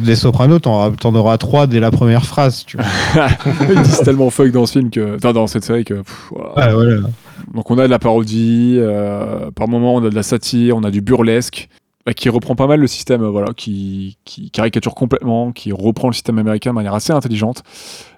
[0.06, 2.66] Les Sopranos, t'en auras- t'en auras trois dès la première phrase.
[2.66, 2.86] Tu vois.
[3.70, 5.16] Ils disent tellement fuck dans ce film que.
[5.16, 5.96] Enfin, dans cette série que.
[5.96, 6.76] pff, voilà.
[6.78, 7.08] Ouais, voilà.
[7.54, 10.84] Donc on a de la parodie, euh, par moments on a de la satire, on
[10.84, 11.70] a du burlesque,
[12.16, 14.18] qui reprend pas mal le système, euh, voilà, qui,
[14.52, 17.64] caricature complètement, qui reprend le système américain de manière assez intelligente,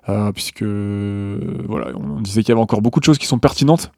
[0.09, 3.39] euh, puisque euh, voilà, on, disait qu'il y avait encore beaucoup de choses qui sont
[3.39, 3.91] pertinentes.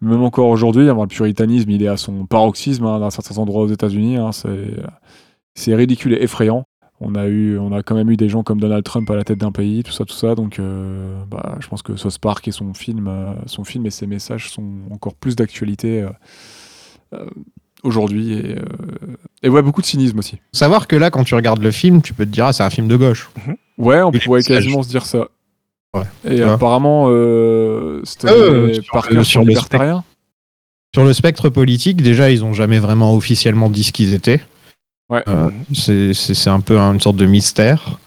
[0.00, 3.62] Même encore aujourd'hui, hein, le puritanisme, il est à son paroxysme hein, dans certains endroits
[3.62, 4.16] aux États-Unis.
[4.16, 6.64] hein, c'est, ridicule et effrayant.
[7.00, 9.24] On a eu, on a quand même eu des gens comme Donald Trump à la
[9.24, 10.36] tête d'un pays, tout ça, tout ça.
[10.36, 10.60] Donc,
[11.30, 13.08] bah, je pense que South Park et son film,
[13.46, 16.08] son film et ses messages sont encore plus d'actualité
[17.82, 18.32] aujourd'hui.
[18.34, 18.62] Et, euh,
[19.42, 20.38] et ouais, beaucoup de cynisme aussi.
[20.52, 22.70] Savoir que là, quand tu regardes le film, tu peux te dire, ah, c'est un
[22.70, 23.28] film de gauche.
[23.76, 25.28] Ouais, on pourrait quasiment se dire ça.
[25.94, 26.02] Ouais.
[26.24, 26.50] Et Ouais.
[26.50, 30.04] apparemment, euh, c'était Euh, sur Parker le- sur sur le libertarien.
[30.94, 34.42] Sur le spectre politique, déjà, ils ont jamais vraiment officiellement dit ce qu'ils étaient.
[35.10, 35.22] Ouais.
[35.28, 37.98] Euh, c'est- c'est c'est un peu une sorte de mystère.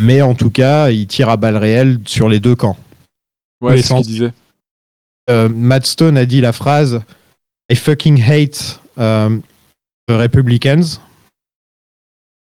[0.00, 2.76] Mais en tout cas, ils tirent à balles réelles sur les deux camps.
[3.60, 4.06] Ouais, c'est ce qu'il sens.
[4.06, 4.32] disait.
[5.30, 7.02] Euh, Matt Stone a dit la phrase
[7.70, 9.42] I fucking hate um,
[10.08, 11.00] the Republicans.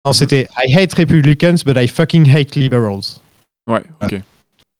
[0.06, 3.20] Non, c'était I hate Republicans, but I fucking hate liberals.
[3.68, 4.22] Ouais, ok.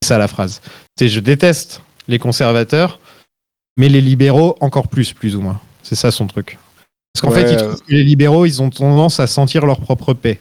[0.02, 0.62] C'est ça la phrase.
[0.98, 3.00] C'est je déteste les conservateurs,
[3.78, 5.60] mais les libéraux encore plus, plus ou moins.
[5.82, 6.60] C'est ça son truc.
[7.14, 9.80] Parce qu'en Ouais, fait, il trouve que les libéraux, ils ont tendance à sentir leur
[9.80, 10.40] propre paix.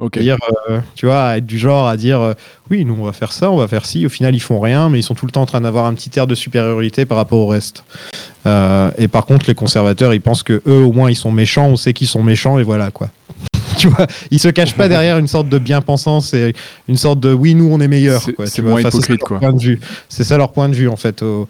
[0.00, 0.12] Ok.
[0.14, 0.36] C'est-à-dire,
[0.70, 2.34] euh, tu vois, être du genre à dire euh,
[2.70, 4.06] oui, nous on va faire ça, on va faire ci.
[4.06, 5.94] Au final, ils font rien, mais ils sont tout le temps en train d'avoir un
[5.94, 7.82] petit air de supériorité par rapport au reste.
[8.46, 11.66] Euh, et par contre, les conservateurs, ils pensent que eux, au moins, ils sont méchants.
[11.66, 13.08] On sait qu'ils sont méchants et voilà quoi.
[13.78, 16.54] tu vois, ils se cachent pas derrière une sorte de bien-pensance et
[16.88, 18.22] une sorte de oui, nous on est meilleurs.
[18.22, 18.36] C'est-
[18.82, 19.80] ça, leur point de vue.
[20.08, 21.48] C'est ça leur point de vue en fait au-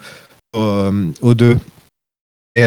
[0.55, 1.59] au- euh, aux deux.
[2.57, 2.65] Et,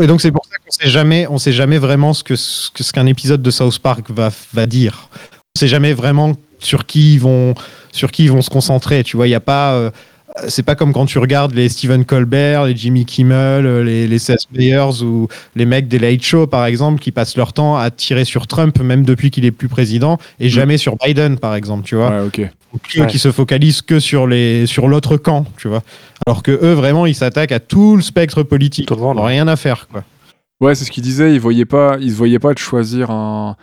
[0.00, 2.92] et donc c'est pour ça qu'on sait jamais, on sait jamais vraiment ce que ce
[2.92, 5.08] qu'un épisode de South Park va va dire.
[5.56, 7.54] On sait jamais vraiment sur qui ils vont
[7.92, 9.04] sur qui ils vont se concentrer.
[9.04, 9.90] Tu vois, il y a pas euh,
[10.48, 14.18] c'est pas comme quand tu regardes les Stephen Colbert, les Jimmy Kimmel, euh, les, les
[14.18, 17.90] Seth Meyers ou les mecs des Late Show, par exemple, qui passent leur temps à
[17.90, 21.84] tirer sur Trump, même depuis qu'il est plus président, et jamais sur Biden, par exemple,
[21.84, 22.24] tu vois.
[22.24, 22.50] Ouais.
[22.96, 23.06] Ouais.
[23.06, 25.82] qui se focalisent que sur les sur l'autre camp, tu vois.
[26.26, 28.88] Alors que eux, vraiment, ils s'attaquent à tout le spectre politique.
[28.88, 29.32] Tout le monde, Ils ont ouais.
[29.32, 30.04] rien à faire, quoi.
[30.60, 31.32] Ouais, c'est ce qu'il disait.
[31.32, 33.56] Il voyait pas, il se voyait pas de choisir un,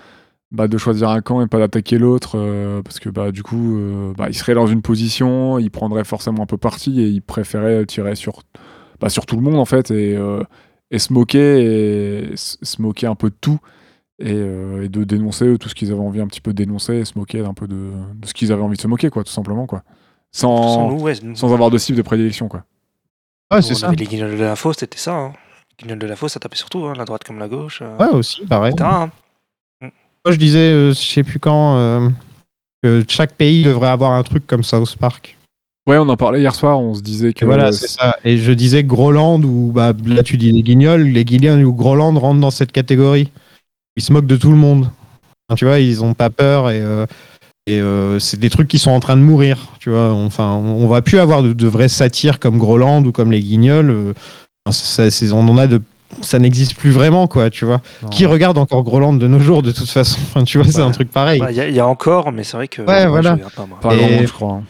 [0.51, 3.77] bah, de choisir un camp et pas d'attaquer l'autre, euh, parce que bah du coup,
[3.77, 7.21] euh, bah, il serait dans une position, il prendrait forcément un peu parti et il
[7.21, 8.41] préférait tirer sur,
[9.01, 10.41] bah, sur tout le monde en fait et, euh,
[10.91, 13.59] et se moquer et se moquer un peu de tout
[14.19, 16.57] et, euh, et de dénoncer eux, tout ce qu'ils avaient envie un petit peu de
[16.63, 19.09] dénoncer et se moquer un peu de, de ce qu'ils avaient envie de se moquer
[19.09, 19.83] quoi, tout simplement quoi,
[20.31, 22.63] sans, Sans nous, ouais, nous, sans avoir de cible de prédilection quoi.
[23.51, 23.91] Ouais, nous, c'est ça.
[23.91, 25.15] les guignols de la fausse, c'était ça.
[25.15, 25.33] Hein.
[25.79, 27.79] Les guignols de la fausse, ça tapait surtout, hein, la droite comme la gauche.
[27.81, 28.73] euh, Ouais, aussi, pareil.
[28.73, 29.11] etc., hein.
[29.81, 32.09] Moi, je disais, euh, je sais plus quand, euh,
[32.81, 35.37] que chaque pays devrait avoir un truc comme South Park.
[35.87, 38.17] Ouais, on en parlait hier soir, on se disait que Et voilà, c'est ça.
[38.23, 41.73] Et je disais que Groland, ou bah, là tu dis les guignols, les guignols ou
[41.73, 43.31] Groland rentrent dans cette catégorie.
[43.97, 44.89] Ils se moquent de tout le monde.
[45.49, 47.05] Enfin, tu vois, ils ont pas peur et, euh,
[47.67, 49.67] et euh, c'est des trucs qui sont en train de mourir.
[49.79, 53.31] Tu vois, enfin, on, va plus avoir de, de vraies satires comme Groland ou comme
[53.31, 53.89] les guignols.
[53.89, 54.13] euh,
[54.65, 55.81] enfin, ça, c'est- on en a de
[56.21, 57.81] ça n'existe plus vraiment quoi tu vois
[58.11, 60.91] qui regarde encore Groland de nos jours de toute façon enfin tu vois c'est un
[60.91, 62.81] truc pareil Bah, Il y, a- il y a encore, mais c'est vrai que.
[62.83, 63.37] Ouais, moi, voilà.
[63.37, 63.79] pas, moi.
[63.81, 64.51] pas Et- grand monde, je crois.
[64.53, 64.63] hein.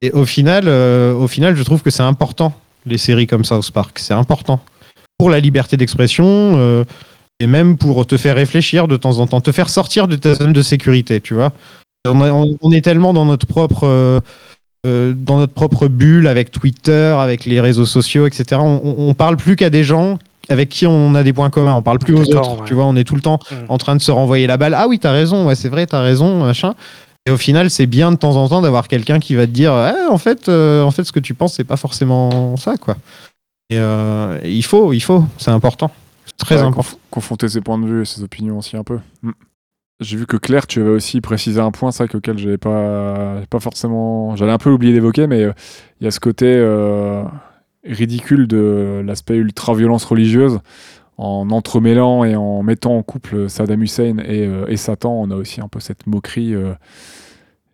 [0.00, 2.52] Et au final, euh, au final, je trouve que c'est important
[2.86, 3.98] les séries comme South Park.
[3.98, 4.60] C'est important
[5.18, 6.84] pour la liberté d'expression euh,
[7.40, 10.34] et même pour te faire réfléchir de temps en temps, te faire sortir de ta
[10.34, 11.20] zone de sécurité.
[11.20, 11.52] Tu vois,
[12.06, 14.20] on, a- on- on est tellement dans notre propre euh,
[14.86, 18.60] euh, dans notre propre bulle avec Twitter, avec les réseaux sociaux, etc.
[18.62, 21.74] On, on- parle plus qu'à des gens avec qui on a des points communs.
[21.74, 22.52] On parle plus aux autres.
[22.60, 22.64] ouais.
[22.66, 23.54] Tu vois, on est tout le temps Mm.
[23.68, 24.74] en train de se renvoyer la balle.
[24.74, 25.46] Ah oui, t'as raison.
[25.46, 26.74] Ouais, c'est vrai, t'as raison, machin.
[27.26, 29.72] Et au final, c'est bien de temps en temps d'avoir quelqu'un qui va te dire,
[29.72, 32.96] Ah, en fait, euh, en fait, ce que tu penses, c'est pas forcément ça, quoi.
[33.68, 35.90] Et euh, il faut, il faut, c'est important,
[36.38, 36.80] très Ouais, important.
[36.96, 38.98] conf- confronter ses points de vue et ses opinions aussi un peu.
[39.22, 39.30] Mm.
[40.00, 43.58] J'ai vu que Claire, tu avais aussi précisé un point, ça, auquel j'avais pas, pas
[43.58, 44.36] forcément.
[44.36, 45.52] J'allais un peu oublié d'évoquer, mais euh,
[46.00, 47.24] il y a ce côté euh,
[47.84, 50.60] ridicule de l'aspect ultra-violence religieuse.
[51.16, 55.34] En entremêlant et en mettant en couple Saddam Hussein et, euh, et Satan, on a
[55.34, 56.54] aussi un peu cette moquerie,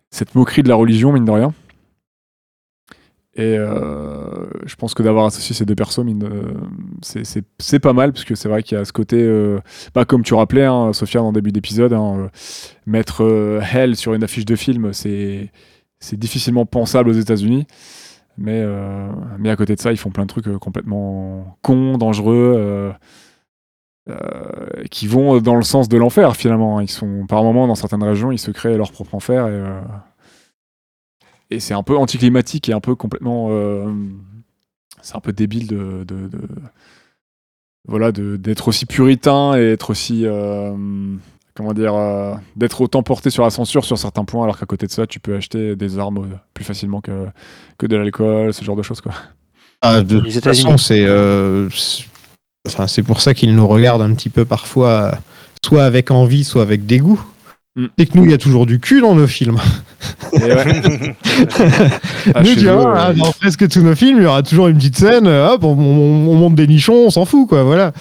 [0.09, 1.53] cette moquerie de la religion, mine de rien.
[3.37, 5.99] Et euh, je pense que d'avoir associé ces deux persos,
[7.01, 9.59] c'est- pas mal, parce que c'est vrai qu'il y a ce côté, euh,
[9.93, 12.27] bah, comme tu rappelais, hein, Sophia, dans le début d'épisode, hein, euh,
[12.85, 15.51] mettre euh, Hell sur une affiche de film, c'est
[16.13, 17.67] difficilement pensable aux États-Unis.
[18.37, 19.09] Mais, euh,
[19.45, 22.91] à côté de ça, ils font plein de trucs euh, complètement cons, dangereux, euh,
[24.09, 26.79] euh, qui vont dans le sens de l'enfer finalement.
[26.79, 29.81] Ils sont par moments dans certaines régions, ils se créent leur propre enfer euh,
[31.55, 33.85] et c'est un peu anticlimatique et un peu complètement, euh,
[35.01, 36.47] c'est un peu débile de, de- de-
[37.87, 40.73] voilà de- d'être aussi puritain et être aussi euh,
[41.53, 44.87] comment dire euh, d'être autant porté sur la censure sur certains points alors qu'à côté
[44.87, 47.27] de ça tu peux acheter des armes plus facilement que,
[47.77, 49.13] que de l'alcool ce genre de choses quoi
[49.81, 52.05] Ah, de Les toute façon, c'est, euh, c'est-
[52.67, 55.11] enfin, c'est pour ça qu'ils nous regardent un petit peu parfois,
[55.63, 57.21] soit avec envie, soit avec dégoût.
[57.77, 57.85] Mm.
[57.99, 59.57] C'est que nous, il y a toujours du cul dans nos films.
[60.33, 61.15] Et ouais.
[62.33, 64.67] Ah, nous, tu eux, vois, hein, dans presque tous nos films, il y aura toujours
[64.67, 65.27] une petite scène.
[65.27, 67.63] euh, Hop, on, on- on monte des nichons, on s'en fout, quoi.
[67.63, 67.91] Voilà.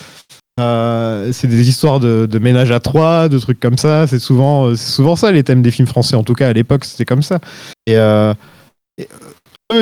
[0.61, 4.07] Euh, c'est des histoires de, de ménage à trois, de trucs comme ça.
[4.07, 6.15] C'est souvent, euh, c'est souvent ça les thèmes des films français.
[6.15, 7.41] En tout cas, à l'époque, c'était comme ça.
[7.87, 8.33] Et, euh,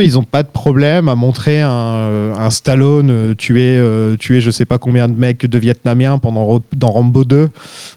[0.01, 4.41] ils ont pas de problème à montrer un, euh, un Stallone euh, tuer, euh, tuer
[4.41, 7.51] je sais pas combien de mecs de Vietnamiens pendant dans Rambo 2,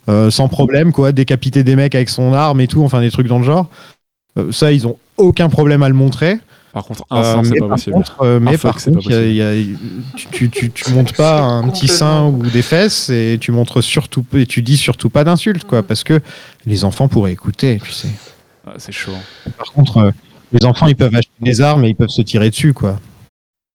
[0.10, 1.12] euh, sans problème, quoi.
[1.12, 3.70] Décapiter des mecs avec son arme et tout, enfin des trucs dans le genre.
[4.38, 6.38] Euh, ça, ils ont aucun problème à le montrer.
[6.74, 9.00] par contre un sein Euh, c'est mais pas par possible contre, euh, mais par contre,
[9.10, 9.78] il y a- il y a-
[10.18, 13.82] tu, tu, tu, tu montes pas un petit sein ou des fesses et tu montres
[13.82, 16.20] surtout et tu dis surtout pas d'insultes quoi parce que
[16.66, 18.10] les enfants pourraient écouter tu sais.
[18.68, 19.12] Ah, c'est chaud
[19.58, 20.12] Par contre, euh,
[20.52, 23.00] les enfants ils peuvent acheter des armes et ils peuvent se tirer dessus quoi.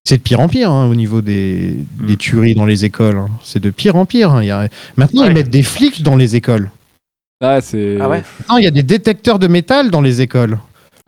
[0.07, 3.19] C'est de pire en pire hein, au niveau des, des tueries dans les écoles.
[3.19, 3.29] hein.
[3.45, 4.31] C'est de pire en pire.
[4.33, 4.43] hein.
[4.43, 5.29] Il y a- Maintenant, Ouais.
[5.29, 6.71] ils mettent des flics dans les écoles.
[7.43, 10.59] ah c'est Ah ouais Maintenant, il y a des détecteurs de métal dans les écoles.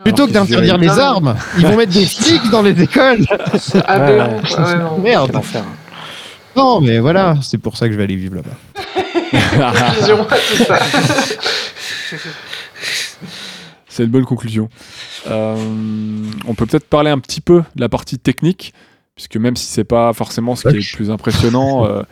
[0.05, 3.25] Plutôt que d'interdire les armes, ils vont mettre des flics dans les écoles.
[3.75, 4.99] Ouais, non.
[4.99, 5.41] Merde.
[6.57, 9.93] Non, mais voilà, c'est pour ça que je vais aller vivre là-bas.
[10.01, 10.79] Vision, c'est ça.
[13.93, 14.71] C'est une bonne conclusion.
[15.27, 15.55] Euh,
[16.47, 18.73] on peut peut-être parler un petit peu de la partie technique,
[19.15, 22.03] puisque même si c'est pas forcément ce qui est le plus impressionnant, euh,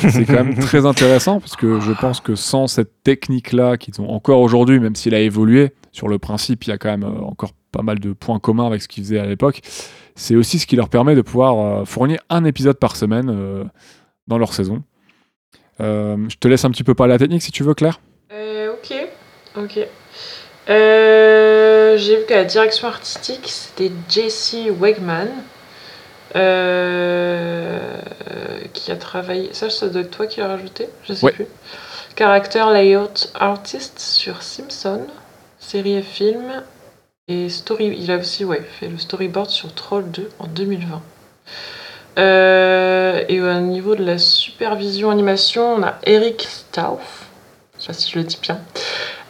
[0.00, 4.10] c'est quand même très intéressant, parce que je pense que sans cette technique-là qu'ils ont
[4.10, 7.20] encore aujourd'hui, même s'il a évolué, sur le principe, il y a quand même euh,
[7.22, 9.60] encore pas mal de points communs avec ce qu'ils faisaient à l'époque.
[10.16, 13.70] C'est aussi ce qui leur permet de pouvoir fournir un épisode par semaine
[14.26, 14.82] dans leur saison.
[15.78, 18.00] Je te laisse un petit peu parler la technique si tu veux, Claire.
[18.32, 18.92] Ok,
[19.54, 19.86] ok.
[20.68, 25.28] Euh, J'ai vu que la direction artistique, c'était Jesse Wegman,
[26.36, 27.78] euh,
[28.72, 29.50] qui a travaillé...
[29.52, 31.32] Ça, ça doit être toi qui l'as rajouté Je sais Ouais.
[31.32, 31.46] plus.
[32.16, 35.06] Character Layout Artist sur Simpson,
[35.58, 36.62] série et film.
[37.28, 41.02] Et story, il a aussi ouais, fait le storyboard sur Troll 2 en 2020.
[42.18, 47.26] Euh, et au niveau de la supervision animation, on a Eric Stauff,
[47.78, 48.58] je sais pas si je le dis bien,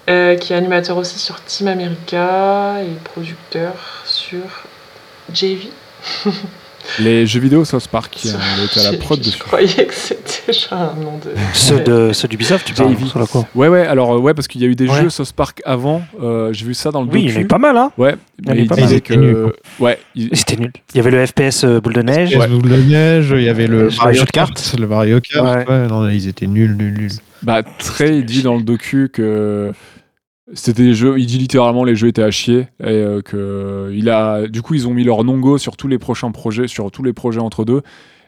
[0.09, 3.75] euh, qui est animateur aussi sur Team America et producteur
[4.05, 4.41] sur
[5.33, 5.69] JV.
[7.01, 9.39] Les jeux vidéo South Park, il a été à la Je- prod je, dessus.
[9.41, 11.33] croyais que c'était genre un nom de.
[11.53, 13.05] Ceux de ceux d'Ubisoft, tu parles JV.
[13.09, 15.03] sur la quoi Ouais, ouais, alors euh, ouais, parce qu'il y a eu des Ouais.
[15.03, 16.01] jeux South Park avant.
[16.23, 17.45] euh, J'ai vu ça dans le Oui, il y en a docu.
[17.45, 18.85] eu pas mal, hein Ouais, Il y en a mais eu il pas mal.
[18.85, 19.83] disait Ils étaient nuls, que.
[19.83, 20.73] Ouais, il- C'était nul.
[20.95, 22.31] Il y avait le FPS euh, boule de neige.
[22.31, 24.77] Il y avait le neige, il y avait le Le Mario de Kart, cartes.
[24.79, 25.45] le Mario Kart.
[25.69, 25.69] Ouais.
[25.69, 27.11] ouais, non, ils étaient nuls, nuls, nuls.
[27.43, 29.73] Bah, Trey, il dit dans le docu que
[30.55, 34.09] c'était des jeux, il dit littéralement les jeux étaient à chier et euh, que il
[34.09, 37.03] a, du coup, ils ont mis leur non-go sur tous les prochains projets, sur tous
[37.03, 37.83] les projets entre deux.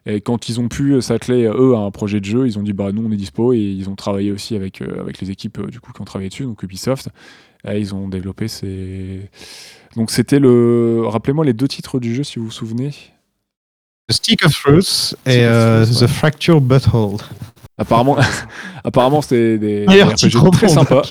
[0.07, 2.73] Et quand ils ont pu s'atteler eux à un projet de jeu, ils ont dit
[2.73, 5.59] bah nous on est dispo et ils ont travaillé aussi avec euh, avec les équipes
[5.59, 7.09] euh, du coup qui ont travaillé dessus, donc Ubisoft.
[7.69, 9.29] Et ils ont développé ces.
[9.97, 12.93] Donc c'était le, rappelez-moi les deux titres du jeu si vous vous souvenez.
[14.09, 16.09] The Stick of Truth et Stick of euh, Truth, The ouais.
[16.09, 17.19] Fracture Butthole.
[17.81, 18.17] Apparemment,
[18.85, 20.69] apparemment c'était des, RPG très monde.
[20.69, 21.03] sympas.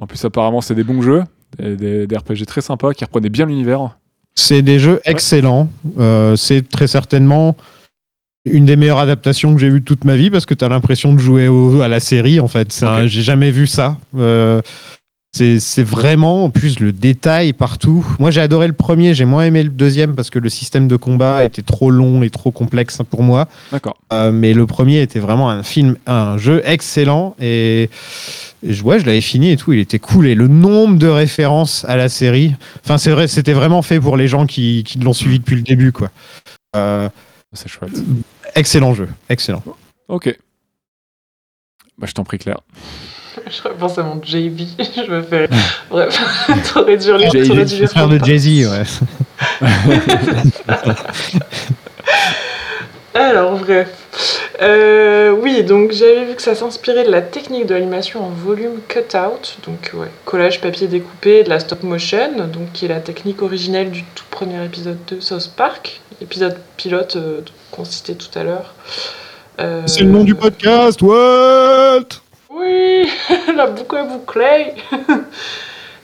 [0.00, 1.22] En plus, apparemment, c'est des bons jeux,
[1.58, 3.96] des, des- des RPG très sympas qui reprenaient bien l'univers.
[4.34, 5.68] C'est des jeux excellents.
[6.00, 7.56] Euh, c'est très certainement
[8.44, 10.68] une des meilleures adaptations que j'ai vues de toute ma vie parce que tu as
[10.68, 12.84] l'impression de jouer au- à la série en fait.
[13.06, 13.96] J'ai jamais vu ça.
[14.18, 14.60] Euh,
[15.34, 18.06] c'est vraiment, en plus, le détail partout.
[18.20, 20.96] Moi, j'ai adoré le premier, j'ai moins aimé le deuxième parce que le système de
[20.96, 23.48] combat était trop long et trop complexe pour moi.
[23.72, 23.96] D'accord.
[24.12, 27.90] Euh, mais le premier était vraiment un film, un jeu excellent et,
[28.62, 29.72] et je, ouais, je l'avais fini et tout.
[29.72, 32.54] Il était cool et le nombre de références à la série.
[32.84, 35.62] Enfin, c'est vrai, c'était vraiment fait pour les gens qui, qui l'ont suivi depuis le
[35.62, 36.10] début, quoi.
[36.76, 37.08] Euh,
[37.52, 37.90] C'est chouette.
[38.54, 39.62] excellent jeu, excellent.
[40.08, 40.36] Ok.
[41.98, 42.60] Bah, je t'en prie, Claire.
[43.50, 45.48] Je repense à mon JV, je me fais.
[45.90, 46.18] Bref,
[46.72, 48.84] t'aurais dû lire t'aurais dû lire frère de Jay-Z, ouais.
[53.14, 53.88] Alors, bref.
[54.60, 58.80] Euh, oui, donc j'avais vu que ça s'inspirait de la technique de l'animation en volume
[58.88, 63.42] cut-out, donc ouais, collage papier découpé, de la stop motion, donc qui est la technique
[63.42, 67.40] originelle du tout premier épisode de South Park, épisode pilote euh,
[67.70, 68.74] qu'on citait tout à l'heure.
[69.60, 72.23] Euh, C'est le nom du podcast, what
[72.54, 73.10] Oui,
[73.56, 74.74] la boucle est bouclée.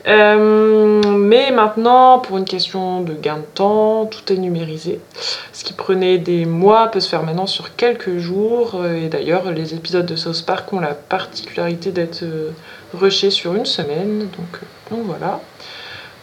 [0.09, 4.99] Euh, mais maintenant, pour une question de gain de temps, tout est numérisé.
[5.53, 8.81] Ce qui prenait des mois peut se faire maintenant sur quelques jours.
[8.87, 12.53] Et d'ailleurs, les épisodes de South Park ont la particularité d'être euh,
[12.95, 14.21] rushés sur une semaine.
[14.21, 15.43] Donc, euh, donc voilà.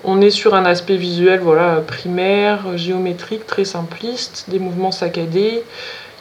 [0.03, 5.61] On est sur un aspect visuel voilà, primaire, géométrique, très simpliste, des mouvements saccadés.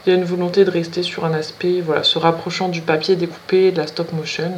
[0.06, 3.16] Il y a une volonté de rester sur un aspect voilà, se rapprochant du papier
[3.16, 4.52] découpé, de la stop motion.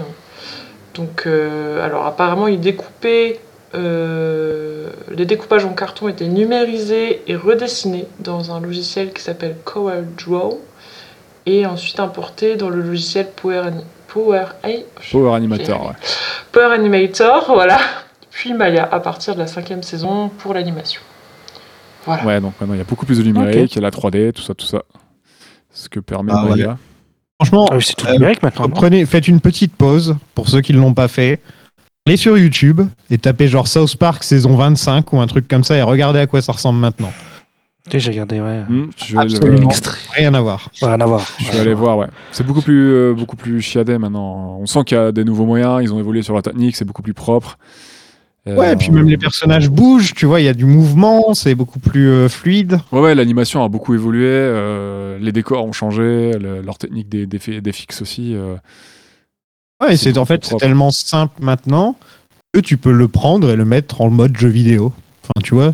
[0.94, 3.40] Donc, euh, alors apparemment, ils découpaient,
[3.74, 10.60] euh, les découpages en carton étaient numérisés et redessinés dans un logiciel qui s'appelle CorelDRAW
[11.46, 13.70] et ensuite importés dans le logiciel Power,
[14.08, 14.44] Power,
[15.10, 15.94] Power Animator, ouais.
[16.52, 17.78] Power Animator, voilà.
[18.30, 21.00] Puis Maya à partir de la cinquième saison pour l'animation.
[22.04, 22.24] Voilà.
[22.24, 24.32] Ouais, donc maintenant il y a beaucoup plus de numérique, il y a la 3D,
[24.32, 24.82] tout ça, tout ça.
[25.78, 26.76] Ce que permet Ah, Maya.
[27.40, 28.64] Franchement, Ah c'est tout Euh, numérique maintenant.
[28.66, 31.40] non prenez, faites une petite pause pour ceux qui ne l'ont pas fait.
[32.04, 32.80] Allez sur YouTube
[33.10, 36.26] et tapez genre South Park saison 25 ou un truc comme ça et regardez à
[36.26, 37.12] quoi ça ressemble maintenant.
[37.92, 38.64] J'ai regardé, ouais.
[38.68, 39.68] Hmm, je vais, Absolument.
[39.70, 40.12] le-.
[40.16, 40.68] Rien à voir.
[40.82, 41.26] Rien à voir.
[41.38, 42.08] je vais aller voir, ouais.
[42.32, 44.58] C'est beaucoup plus, euh, beaucoup plus chiadé maintenant.
[44.60, 46.84] On sent qu'il y a des nouveaux moyens, ils ont évolué sur la technique, c'est
[46.84, 47.56] beaucoup plus propre.
[48.48, 51.34] Euh, Ouais, et puis même les personnages bougent, tu vois, il y a du mouvement,
[51.34, 52.78] c'est beaucoup plus euh, fluide.
[52.92, 57.26] Ouais, ouais, l'animation a beaucoup évolué, euh, les décors ont changé, le- leur technique des,
[57.26, 58.34] des, fi- des fixes aussi.
[58.34, 58.56] euh,
[59.82, 61.96] Ouais, et C'est en fait c'est tellement simple maintenant
[62.52, 64.92] que tu peux le prendre et le mettre en mode jeu vidéo.
[65.22, 65.72] Enfin, tu vois,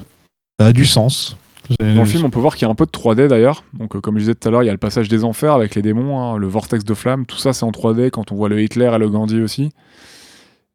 [0.61, 1.37] ça a du sens.
[1.81, 3.65] Dans le film, on peut voir qu'il y a un peu de 3D d'ailleurs.
[3.73, 5.55] Donc, euh, comme je disais tout à l'heure, il y a le passage des enfers
[5.55, 8.35] avec les démons, hein, le vortex de flamme, tout ça c'est en 3D quand on
[8.35, 9.71] voit le Hitler et le Gandhi aussi.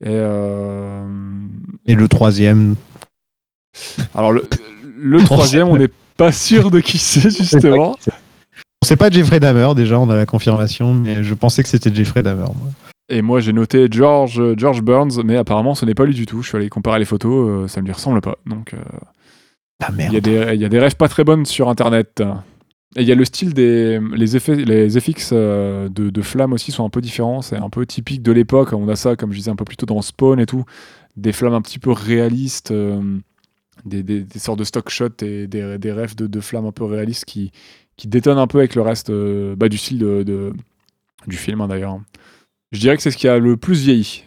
[0.02, 1.04] Et euh,
[1.86, 2.76] Et le troisième.
[4.16, 4.48] alors, le,
[4.98, 7.98] le troisième, on n'est pas sûr de qui c'est justement.
[8.86, 12.24] C'est pas Jeffrey Dahmer déjà, on a la confirmation, mais je pensais que c'était Jeffrey
[12.24, 12.44] Dahmer.
[12.44, 12.72] moi.
[13.12, 16.42] Et moi, j'ai noté George, George Burns, mais apparemment, ce n'est pas lui du tout.
[16.44, 18.38] Je suis allé comparer les photos, euh, ça ne lui ressemble pas.
[18.46, 18.78] Donc, euh,
[19.84, 22.22] Ah il y, y a des rêves pas très bonnes sur Internet.
[22.96, 26.54] Et il y a le style des les effets, les FX euh, de, de flammes
[26.54, 27.42] aussi sont un peu différents.
[27.42, 28.74] C'est un peu typique de l'époque.
[28.74, 30.64] On a ça, comme je disais un peu plus tôt dans Spawn et tout,
[31.16, 33.20] des flammes un petit peu réalistes, euh,
[33.86, 36.86] des, des- sortes de stock shots et des, des rêves de, de flammes un peu
[36.86, 37.52] réalistes qui,
[37.98, 40.54] qui détonnent un peu avec le reste euh, bah, du style de-
[41.28, 42.00] du film hein, d'ailleurs.
[42.72, 44.24] Je dirais que c'est ce qui a le plus vieilli.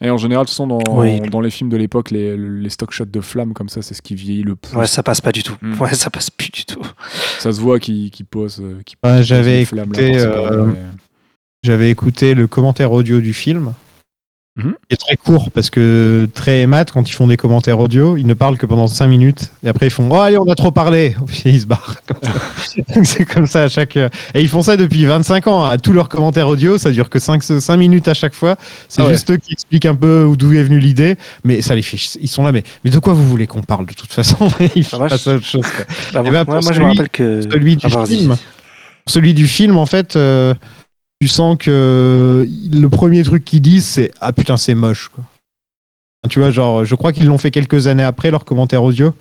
[0.00, 1.20] Et en général, de toute façon, dans, Oui.
[1.20, 4.02] dans les films de l'époque, les, les stock shots de flammes comme ça, c'est ce
[4.02, 4.76] qui vieillit le plus.
[4.76, 5.54] Ouais, ça passe pas du tout.
[5.62, 5.80] Mm.
[5.80, 6.82] Ouais, ça passe plus du tout.
[7.38, 8.60] Ça se voit qui, qui pose.
[8.60, 10.78] euh, Ouais, pose j'avais écouté, par-ci, par-là, euh, mais-
[11.64, 13.74] J'avais écouté le commentaire audio du film.
[14.60, 18.18] Qui est très court parce que Trey et Matt, quand ils font des commentaires audio,
[18.18, 19.50] ils ne parlent que pendant 5 minutes.
[19.64, 21.16] Et après, ils font Oh, allez, on a trop parlé.
[21.26, 21.96] Puis ils se barrent.
[22.06, 22.82] comme ça.
[22.94, 23.96] Donc, c'est comme ça à chaque.
[23.96, 25.64] Et ils font ça depuis 25 ans.
[25.64, 28.56] À tous leurs commentaires audio, ça dure que 5, 5 minutes à chaque fois.
[28.90, 29.12] C'est Ah ouais.
[29.12, 31.16] juste eux qui expliquent un peu d'où est venue l'idée.
[31.44, 31.96] Mais ça les fait.
[32.20, 34.36] Ils sont là, mais, mais de quoi vous voulez qu'on parle de toute façon?
[34.76, 35.62] Ils passent à autre chose.
[35.62, 35.84] quoi.
[36.12, 37.40] Bah, Eh moi, ben, moi, je me celui- rappelle que.
[37.40, 38.36] celui du Ah, film.
[39.06, 40.54] Celui du film, en fait, euh,
[41.22, 45.08] tu sens que le premier truc qu'ils disent, c'est Ah putain, c'est moche.
[46.28, 49.14] Tu vois, genre, je crois qu'ils l'ont fait quelques années après, leur commentaire audio.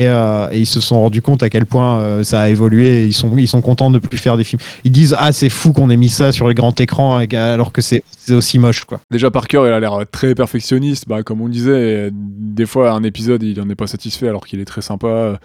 [0.00, 3.04] Et, euh, et ils se sont rendus compte à quel point euh, ça a évolué.
[3.04, 4.62] Ils sont, ils sont contents de ne plus faire des films.
[4.84, 7.72] Ils disent Ah, c'est fou qu'on ait mis ça sur les grands écrans avec- alors
[7.72, 8.84] que c'est aussi moche.
[8.84, 9.00] quoi.
[9.10, 11.08] Déjà, Parker, il a l'air très perfectionniste.
[11.08, 14.46] Bah, comme on le disait, des fois, un épisode, il en est pas satisfait alors
[14.46, 15.40] qu'il est très sympa.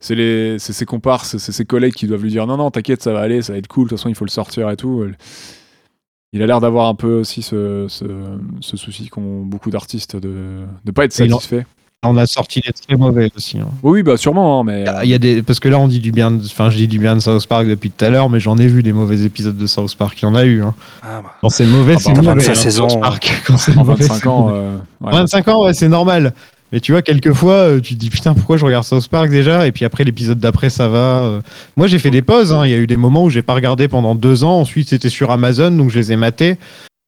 [0.00, 3.02] C'est les- c'est ses comparses, c'est ses collègues qui doivent lui dire non, non, t'inquiète,
[3.02, 3.84] ça va aller, ça va être cool.
[3.84, 5.04] De toute façon, il faut le sortir et tout.
[6.32, 8.04] Il a l'air d'avoir un peu aussi ce, ce,
[8.60, 11.66] ce souci qu'ont beaucoup d'artistes de ne pas être Et il en- satisfait.
[12.06, 13.58] On a sorti des très mauvais aussi.
[13.58, 13.66] hein.
[13.82, 14.82] Oui, bah sûrement, hein, mais.
[14.82, 16.44] Il y a- il y a des parce que là on dit du bien de-
[16.44, 18.68] enfin je dis du bien de South Park depuis tout à l'heure mais j'en ai
[18.68, 20.74] vu des mauvais épisodes de South Park il y en a eu hein.
[21.02, 21.32] Ah, bah.
[21.40, 23.42] quand c'est mauvais Ah c'est bah, mauvais 25 hein, South Park.
[23.44, 24.42] quand c'est mauvais, 25 c'est ans.
[24.42, 24.58] mauvais.
[24.58, 25.12] euh, ouais.
[25.12, 26.34] 25 ans ouais c'est normal
[26.70, 29.66] mais tu vois quelquefois euh, tu te dis putain pourquoi je regarde South Park déjà?
[29.66, 31.40] Et puis après l'épisode d'après ça va euh.
[31.76, 32.64] moi j'ai fait des pauses hein.
[32.64, 35.08] il y a eu des moments où j'ai pas regardé pendant deux ans ensuite c'était
[35.08, 36.58] sur Amazon donc je les ai matés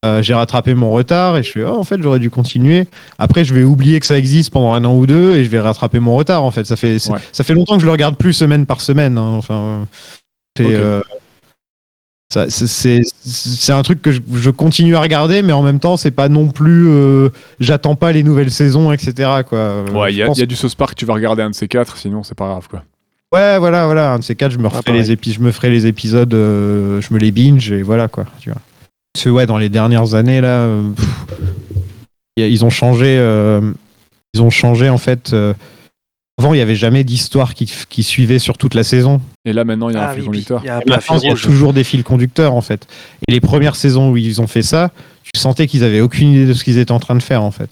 [0.06, 2.86] Euh, j'ai rattrapé mon retard et je fais oh, en fait j'aurais dû continuer
[3.18, 5.60] après je vais oublier que ça existe pendant un an ou deux et je vais
[5.60, 7.18] rattraper mon retard en fait ça fait Ouais.
[7.32, 9.32] ça fait longtemps que je le regarde plus semaine par semaine hein.
[9.36, 9.86] enfin
[10.56, 10.70] c'est Ok.
[10.72, 11.02] euh,
[12.48, 16.30] c'est- un truc que je, je continue à regarder mais en même temps c'est pas
[16.30, 17.28] non plus euh,
[17.58, 20.44] j'attends pas les nouvelles saisons etc quoi Ouais, il y, je a- pense- il y
[20.44, 22.68] a du Sauce Park, tu vas regarder un de ces quatre, sinon c'est pas grave
[22.70, 22.84] quoi.
[23.34, 24.94] ouais voilà voilà un de ces quatre je me pareil.
[24.94, 28.24] les épis je me ferai les épisodes euh, je me les binge et voilà quoi
[28.38, 28.60] tu vois
[29.20, 31.08] parce que ouais dans les dernières années là euh, pff,
[32.38, 33.60] ils ont changé euh,
[34.32, 35.52] ils ont changé en fait euh,
[36.38, 39.64] avant il y avait jamais d'histoire qui, qui suivait sur toute la saison Et là
[39.64, 40.60] maintenant, il y a Ah un fil oui, conducteur.
[40.64, 42.86] il y a maintenant, fil il y toujours des fils conducteurs en fait.
[43.28, 44.90] Et les premières saisons où ils ont fait ça,
[45.22, 47.50] tu sentais qu'ils avaient aucune idée de ce qu'ils étaient en train de faire en
[47.50, 47.68] fait.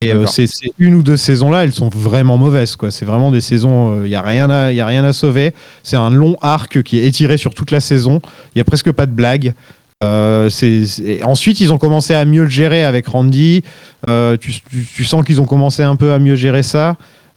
[0.00, 2.92] Et euh, ces, ces une ou deux saisons là, elles sont vraiment mauvaises quoi.
[2.92, 5.54] C'est vraiment des saisons, il y a rien à, y a rien à sauver.
[5.82, 8.20] C'est un long arc qui est étiré sur toute la saison.
[8.54, 9.54] Il y a presque pas de blagues.
[10.02, 13.62] Euh, c'est- Ensuite, ils ont commencé à mieux le gérer avec Randy.
[14.08, 16.96] Euh, tu, tu- tu sens qu'ils ont commencé un peu à mieux gérer ça.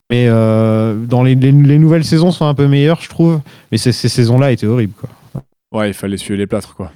[0.09, 3.41] Mais euh, dans les, les- les nouvelles saisons sont un peu meilleures, je trouve.
[3.71, 4.93] Mais ces, ces saisons-là étaient horribles.
[4.99, 5.43] Quoi.
[5.71, 6.91] Ouais, il fallait suivre les plâtres quoi.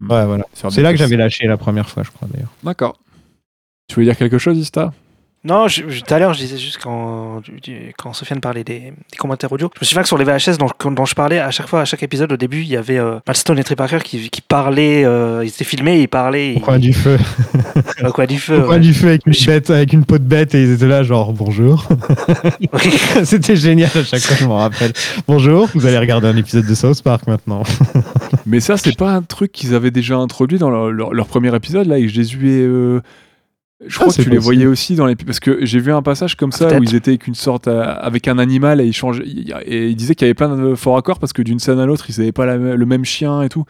[0.00, 0.44] Ouais, voilà.
[0.52, 2.50] Faire C'est là que j'avais lâché la première fois, je crois d'ailleurs.
[2.64, 2.98] D'accord.
[3.88, 4.92] Tu voulais dire quelque chose, Ista?
[5.46, 7.40] Non, je- je- tout à l'heure, je disais juste quand,
[7.96, 9.70] quand Sofiane parlait des, des commentaires audio.
[9.76, 11.84] Je me souviens que sur les VHS dont, dont je parlais, à chaque fois, à
[11.84, 15.04] chaque épisode, au début, il y avait euh, Malstone et Trey Parker qui, qui parlaient,
[15.04, 16.54] euh, ils étaient filmés, ils parlaient.
[16.56, 17.16] Au coin du feu.
[18.04, 18.58] Au coin du feu.
[18.60, 18.80] Au coin ouais.
[18.80, 21.32] du feu avec une bête, avec une peau de bête et ils étaient là genre
[21.32, 21.86] bonjour.
[23.24, 24.92] C'était génial à chaque fois, je m'en rappelle.
[25.28, 27.62] Bonjour, vous allez regarder un épisode de South Park maintenant.
[28.46, 31.54] Mais ça, c'est pas un truc qu'ils avaient déjà introduit dans leur, leur- leur premier
[31.54, 32.62] épisode là et je les ai.
[32.62, 33.00] euh,
[33.84, 36.34] Je crois que tu les voyais aussi dans les parce que j'ai vu un passage
[36.34, 39.88] comme ça où ils étaient avec une sorte avec un animal et ils changeaient et
[39.88, 42.06] ils disaient qu'il y avait plein de forts accords parce que d'une scène à l'autre
[42.08, 43.64] ils n'avaient pas la- le même chien et tout.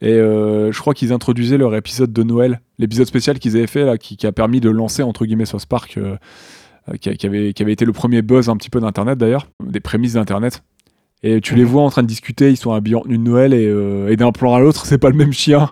[0.00, 3.84] Et euh, je crois qu'ils introduisaient leur épisode de Noël l'épisode spécial qu'ils avaient fait
[3.84, 6.16] là qui, qui a permis de lancer entre guillemets South Park euh,
[6.88, 9.78] euh, qui avait, qui avait été le premier buzz un petit peu d'internet d'ailleurs des
[9.78, 10.64] prémices d'internet
[11.24, 13.54] et tu les vois en train de discuter, ils sont habillés en tenue de Noël
[13.54, 15.70] et, euh, et d'un plan à l'autre, c'est pas le même chien.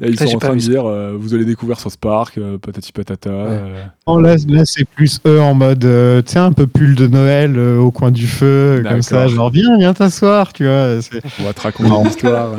[0.00, 2.56] Et ils Ça, sont en train de dire euh, Vous allez découvrir South Park, euh,
[2.58, 3.28] patati patata.
[3.30, 3.84] euh.
[4.06, 7.54] Là, là c'est plus eux en mode, euh, tu sais, un peu pull de Noël
[7.58, 10.98] euh, au coin du feu, comme ça, genre viens, viens t'asseoir, tu vois.
[11.40, 12.02] On va te raconter Non.
[12.04, 12.52] une histoire.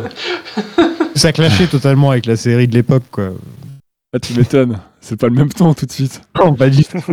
[1.15, 3.29] Ça clashait totalement avec la série de l'époque, quoi.
[4.15, 6.21] Ah, tu m'étonnes, c'est pas le même temps tout de suite.
[6.37, 7.03] Non, pas du tout.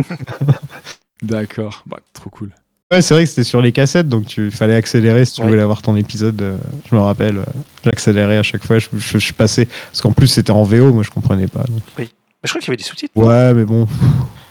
[1.23, 2.51] D'accord, bah, trop cool.
[2.91, 5.47] Ouais, c'est vrai que c'était sur les cassettes, donc tu fallait accélérer si tu Ouais.
[5.47, 6.41] voulais avoir ton épisode.
[6.41, 6.57] euh,
[6.89, 7.43] je me rappelle, euh,
[7.85, 8.79] j'accélérais à chaque fois.
[8.79, 11.63] Je, je, je passais parce qu'en plus c'était en VO, moi je comprenais pas.
[11.63, 11.81] donc.
[11.97, 12.09] Mais
[12.43, 13.13] je crois qu'il y avait des sous-titres.
[13.15, 13.87] Ouais, mais bon,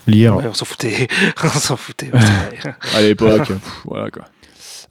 [0.07, 0.37] lire.
[0.37, 1.07] Ouais, on s'en foutait.
[1.45, 2.11] on s'en foutait.
[2.95, 3.53] à l'époque.
[3.85, 4.25] voilà quoi.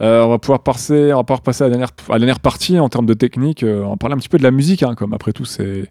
[0.01, 2.39] Euh, on va pouvoir passer, on va pouvoir passer à la dernière, à la dernière
[2.39, 3.63] partie en termes de technique.
[3.63, 5.89] euh, on va parler un petit peu de la musique, hein, comme après tout, c'est,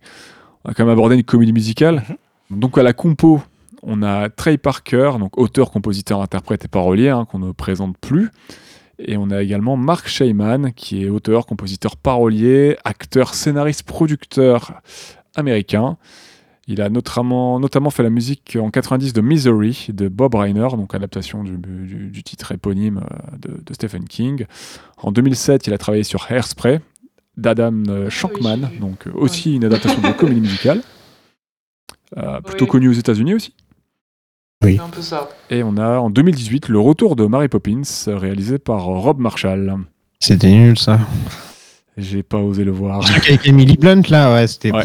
[0.65, 2.05] on a quand même abordé une comédie musicale.
[2.51, 3.43] Donc à la compo,
[3.83, 8.31] on a Trey Parker, donc auteur, compositeur, interprète et parolier, hein, qu'on ne présente plus.
[8.99, 14.81] Et on a également Mark Shaiman, qui est auteur, compositeur, parolier, acteur, scénariste, producteur
[15.37, 15.97] américain.
[16.67, 20.95] Il a notamment, notamment fait la musique en 90 de Misery de Bob Reiner, donc
[20.95, 24.45] adaptation du, du- du titre éponyme euh, de, de Stephen King.
[24.99, 26.81] En 2007, il a travaillé sur Hairspray
[27.39, 28.79] d'Adam euh, Shankman, j'ai vu.
[28.81, 30.83] donc aussi une adaptation de comédie musicale.
[32.17, 33.55] Euh, plutôt connue aux États-Unis aussi.
[34.63, 35.29] C'est un peu ça.
[35.51, 39.77] Et on a en 2018 le retour de Mary Poppins, réalisé par Rob Marshall.
[40.19, 40.99] C'était nul ça.
[41.97, 43.01] J'ai pas osé le voir.
[43.15, 44.83] Avec Emily Blunt là, ouais, c'était Ouais.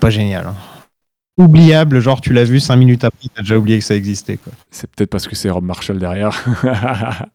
[0.00, 0.46] Pas génial.
[0.46, 0.54] hein.
[1.38, 4.38] Oubliable, genre tu l'as vu 5 minutes après, t'as déjà oublié que ça existait.
[4.38, 4.54] Quoi.
[4.70, 6.42] C'est peut-être parce que c'est Rob Marshall derrière.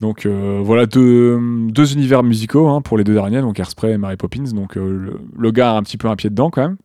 [0.00, 1.38] donc euh, voilà deux,
[1.70, 4.52] deux univers musicaux hein, pour les deux derniers, donc Hairspray et Mary Poppins.
[4.54, 6.76] Donc euh, le, le gars a un petit peu un pied dedans quand même.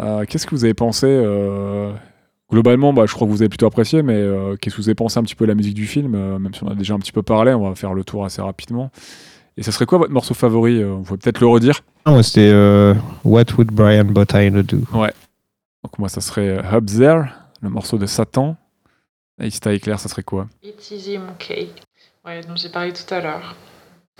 [0.00, 1.92] Euh, qu'est-ce que vous avez pensé euh,
[2.50, 4.94] Globalement, bah, je crois que vous avez plutôt apprécié, mais euh, qu'est-ce que vous avez
[4.94, 6.94] pensé un petit peu de la musique du film euh, Même si on a déjà
[6.94, 8.90] un petit peu parlé, on va faire le tour assez rapidement.
[9.56, 11.80] Et ça serait quoi votre morceau favori euh, Vous pouvez peut-être le redire.
[12.06, 12.94] Non, moi, c'était euh,
[13.24, 14.78] What Would Brian Botine Do?
[15.82, 17.24] Donc moi, ça serait euh, Up There,
[17.62, 18.56] le morceau de Satan.
[19.40, 20.48] Et si t'as éclair, ça serait quoi?
[20.62, 21.68] It's easy, monkey.
[22.26, 23.54] Ouais, dont j'ai parlé tout à l'heure.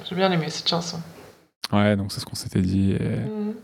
[0.09, 0.99] J'ai bien aimé cette chanson.
[1.73, 2.93] Ouais, donc c'est ce qu'on s'était dit.
[2.93, 3.55] et- Mhm.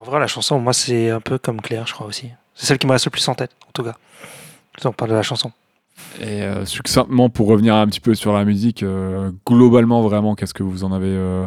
[0.00, 2.28] En vrai, la chanson, moi, c'est un peu comme Claire, je crois aussi.
[2.54, 3.94] C'est celle qui me reste le plus en tête, en tout cas.
[4.84, 5.50] On parle de la chanson.
[6.20, 10.52] Et euh, succinctement, pour revenir un petit peu sur la musique, euh, globalement, vraiment, qu'est-ce
[10.52, 11.46] que vous en avez, euh,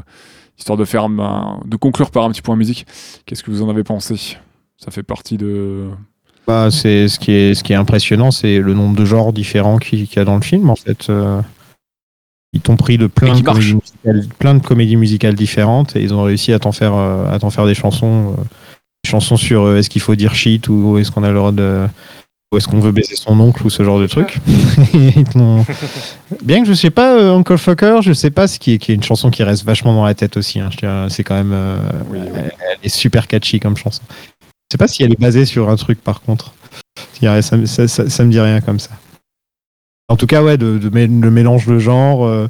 [0.58, 2.88] histoire de faire, un- de conclure par un petit point musique,
[3.26, 4.38] qu'est-ce que vous en avez pensé?
[4.78, 5.90] Ça fait partie de.
[6.48, 9.78] Bah, c'est ce qui est ce qui est impressionnant, c'est le nombre de genres différents
[9.78, 10.70] qu'il qu'il y a dans le film.
[10.72, 11.42] En fait, euh,
[12.54, 16.14] ils t'ont pris de plein de, comédies musicales, plein de comédies musicales différentes et ils
[16.14, 18.42] ont réussi à t'en faire euh, à t'en faire des chansons, euh,
[19.04, 21.52] des chansons sur euh, est-ce qu'il faut dire shit ou est-ce qu'on a le droit
[21.52, 21.86] de
[22.52, 24.40] ou est-ce qu'on veut baiser son oncle ou ce genre de truc.
[26.44, 28.92] Bien que je sais pas, euh, Uncle Fucker, je sais pas ce qui est, qui
[28.92, 30.60] est une chanson qui reste vachement dans la tête aussi.
[30.60, 30.70] hein.
[31.10, 31.78] C'est quand même, euh,
[32.10, 32.30] Oui, oui.
[32.36, 34.02] elle, elle est super catchy comme chanson.
[34.42, 36.54] Je sais pas si elle est basée sur un truc par contre.
[37.22, 38.92] Ça, ça, ça- ça me dit rien comme ça.
[40.10, 42.26] En tout cas, ouais, de, de le mélange de genres.
[42.26, 42.48] euh,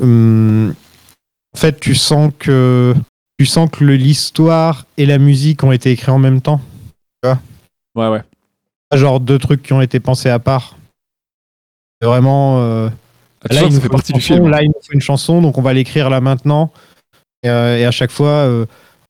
[0.00, 0.74] hum,
[1.54, 2.94] en fait, tu sens que
[3.38, 6.60] tu sens que le- l'histoire et la musique ont été écrits en même temps.
[7.96, 8.22] Ouais, ouais.
[8.92, 10.76] Genre deux trucs qui ont été pensés à part.
[12.00, 12.60] C'est vraiment.
[12.60, 12.88] euh,
[13.48, 14.48] Ah, là, il nous fait faut une partie du chanson, film.
[14.48, 16.72] Là, il nous faut une chanson, donc on va l'écrire là maintenant.
[17.42, 18.66] Et, euh, et à chaque fois, euh,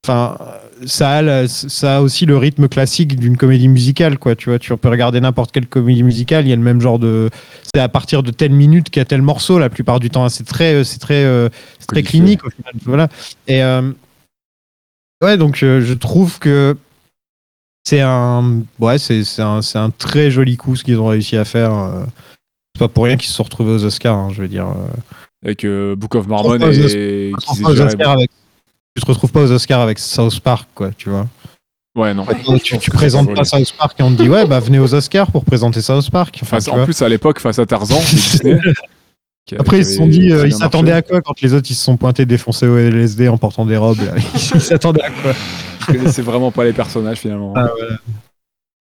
[0.07, 0.39] enfin,
[0.87, 4.35] ça a la- ça a aussi le rythme classique d'une comédie musicale, quoi.
[4.37, 6.99] Tu vois, tu peux regarder n'importe quelle comédie musicale, il y a le même genre
[6.99, 7.31] de.
[7.75, 10.29] C'est à partir de telle minute qu'il y a tel morceau la plupart du temps.
[10.29, 11.49] C'est très, euh, c'est très, euh,
[11.79, 12.73] c'est très clinique au final.
[12.85, 13.09] Voilà.
[13.49, 13.91] Et euh,
[15.23, 16.77] ouais, donc je trouve que
[17.85, 21.37] c'est un, ouais, c'est c'est un, c'est un très joli coup ce qu'ils ont réussi
[21.37, 21.73] à faire.
[22.75, 24.69] C'est pas pour rien qu'ils se sont retrouvés aux Oscars, hein, je veux dire.
[25.45, 27.33] Avec euh, Book of Mormon et.
[27.35, 28.31] Oscars avec-
[29.01, 31.27] tu te retrouves pas aux Oscars avec South Park, quoi, tu vois.
[31.97, 32.25] Ouais, non.
[32.63, 35.31] tu, tu présentes pas South Park et on te dit, ouais, bah venez aux Oscars
[35.33, 36.39] pour présenter South Park.
[36.43, 36.85] Enfin, Face- tu en vois.
[36.85, 37.99] plus, à l'époque, face à Tarzan,
[39.47, 41.67] qui- Après, qui ils se sont dit, euh, ils s'attendaient à quoi quand les autres
[41.71, 44.13] ils se sont pointés défoncés au LSD en portant des robes là
[44.55, 45.33] Ils s'attendaient à quoi?
[45.81, 47.55] Je connaissais vraiment pas les personnages finalement.
[47.57, 47.97] Ah, voilà.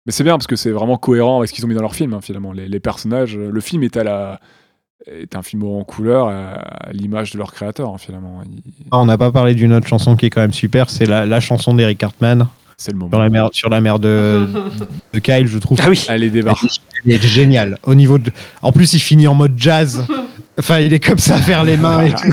[0.06, 1.96] Mais c'est bien parce que c'est vraiment cohérent avec ce qu'ils ont mis dans leur
[1.96, 2.52] film, hein, finalement.
[2.52, 4.40] Les, les personnages, le film est à la
[5.06, 8.42] est un film en couleur à, l'image de leur créateur, hein, finalement.
[8.46, 8.62] Il-
[8.92, 11.26] Ah, On n'a pas parlé d'une autre chanson qui est quand même super, c'est la,
[11.26, 12.48] la chanson d'Eric Cartman
[12.78, 13.12] C'est le moment.
[13.12, 14.48] sur la mer, sur la mer de,
[15.14, 15.80] de Kyle, je trouve.
[15.82, 16.04] Ah oui.
[16.10, 16.66] Allez, débarque.
[17.06, 17.78] Il est génial.
[17.84, 18.32] Au niveau de...
[18.62, 20.06] En plus, il finit en mode jazz.
[20.60, 22.28] Enfin, il est comme ça à faire les mains et tout.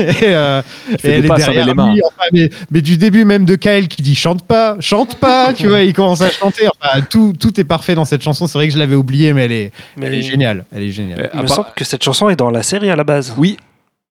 [0.00, 0.60] et, euh,
[1.04, 1.92] et elle est derrière les mains.
[1.94, 2.02] lui.
[2.04, 5.68] Enfin, mais, mais du début même de Kyle qui dit chante pas, chante pas, tu
[5.68, 6.66] vois, il commence à chanter.
[6.80, 8.46] Enfin, tout, tout est parfait dans cette chanson.
[8.48, 10.64] C'est vrai que je l'avais oublié, mais elle est, Mais elle est géniale.
[10.74, 11.18] Elle est géniale.
[11.22, 13.32] Mais Il me part- semble que cette chanson est dans la série à la base.
[13.36, 13.56] Oui,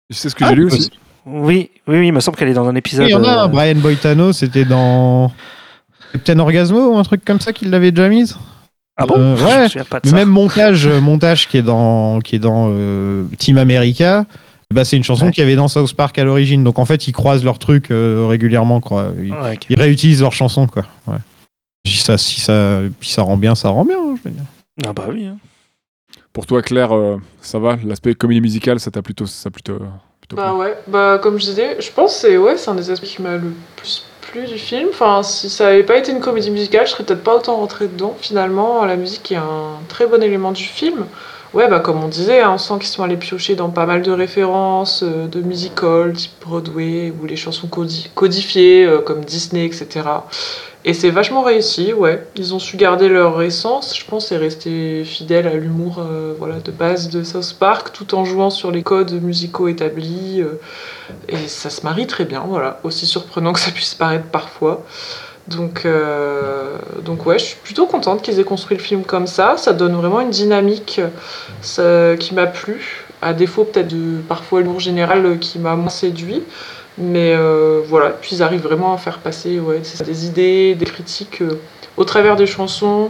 [0.10, 0.90] sais ce que Ah, j'ai lu aussi?
[1.26, 3.08] Oui, oui, oui, il me semble qu'elle est dans un épisode.
[3.08, 5.32] Il y en a un, euh, Brian Boitano, c'était dans
[6.14, 8.38] Captain Orgasmo ou un truc comme ça qu'il l'avait déjà mise?
[8.98, 9.16] Ah bon?
[9.18, 9.64] Euh, Je ouais.
[9.64, 10.16] me souviens pas de Mais ça.
[10.18, 14.26] même montage, euh, montage qui est dans, qui est dans euh, Team America,
[14.72, 15.32] bah, c'est une chanson Ouais.
[15.32, 16.64] qu'il y avait dans South Park à l'origine.
[16.64, 18.82] Donc en fait, ils croisent leurs trucs euh, régulièrement.
[18.82, 19.12] Quoi.
[19.22, 19.66] Ils, Ouais, ok.
[19.70, 20.68] ils réutilisent leurs chansons.
[20.68, 20.84] Quoi.
[21.08, 21.18] Ouais.
[21.86, 23.98] Si, ça, si, ça, si ça rend bien, ça rend bien.
[24.00, 24.44] hein, je veux dire.
[24.88, 25.26] Ah bah oui.
[25.26, 25.38] hein.
[26.32, 27.78] Pour toi, Claire, euh, ça va?
[27.86, 29.80] L'aspect comédie musicale, ça t'a plutôt, ça plutôt,
[30.20, 32.90] plutôt Bah ouais, bah comme je disais, je pense que c'est ouais, c'est un des
[32.90, 34.04] aspects qui m'a le plus
[34.42, 34.90] du film.
[34.90, 37.88] Enfin, si ça avait pas été une comédie musicale, je serais peut-être pas autant rentrée
[37.88, 38.16] dedans.
[38.20, 41.06] Finalement, la musique est un très bon élément du film.
[41.54, 44.02] Ouais, bah comme on disait, hein, on sent qu'ils sont allés piocher dans pas mal
[44.02, 49.66] de références, euh, de musical, type Broadway, ou les chansons codi- codifiées, euh, comme Disney,
[49.66, 50.02] etc.
[50.86, 52.28] Et c'est vachement réussi, ouais.
[52.36, 56.60] Ils ont su garder leur essence, je pense, et rester fidèles à l'humour euh, voilà,
[56.60, 60.42] de base de South Park, tout en jouant sur les codes musicaux établis.
[60.42, 60.60] euh,
[61.30, 62.82] et ça se marie très bien, voilà.
[62.84, 64.84] Aussi surprenant que ça puisse paraître parfois.
[65.48, 69.56] Donc, euh, donc ouais, je suis plutôt contente qu'ils aient construit le film comme ça.
[69.58, 71.00] Ça donne vraiment une dynamique
[71.62, 76.44] qui m'a plu, à défaut peut-être de parfois l'humour général qui m'a moins séduit.
[76.98, 81.42] Mais euh, voilà, puis ils arrivent vraiment à faire passer ouais, des idées, des critiques
[81.42, 81.60] euh,
[81.98, 83.10] au travers des chansons,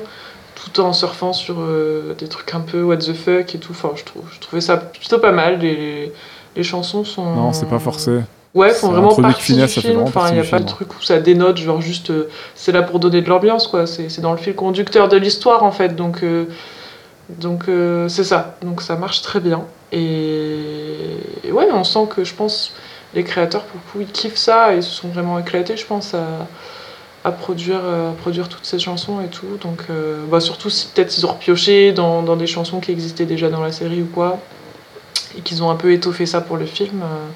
[0.56, 3.72] tout en surfant sur euh, des trucs un peu what the fuck et tout.
[3.72, 5.60] Enfin, je, trouve, je trouvais ça plutôt pas mal.
[5.60, 6.14] Les,
[6.56, 7.26] les chansons sont.
[7.26, 8.20] Non, c'est pas forcé.
[8.54, 10.02] Ouais, font vraiment partie Finesse, du film.
[10.02, 12.14] Enfin, il n'y a pas film, de truc où ça dénote, genre juste
[12.54, 13.88] c'est là pour donner de l'ambiance, quoi.
[13.88, 15.96] C'est dans le fil conducteur de l'histoire, en fait.
[15.96, 16.24] Donc,
[17.30, 18.56] donc euh, c'est ça.
[18.62, 19.64] Donc ça marche très bien.
[19.92, 20.58] Et,
[21.44, 22.74] et ouais, on sent que je pense
[23.14, 26.14] les créateurs, pour coup, ils kiffent ça et ils se sont vraiment éclatés, je pense,
[26.14, 26.48] à,
[27.24, 29.58] à produire, euh, produire toutes ces chansons et tout.
[29.62, 33.26] Donc, euh, bah, surtout si peut-être ils ont repioché dans, dans des chansons qui existaient
[33.26, 34.40] déjà dans la série ou quoi,
[35.38, 37.02] et qu'ils ont un peu étoffé ça pour le film.
[37.02, 37.28] euh,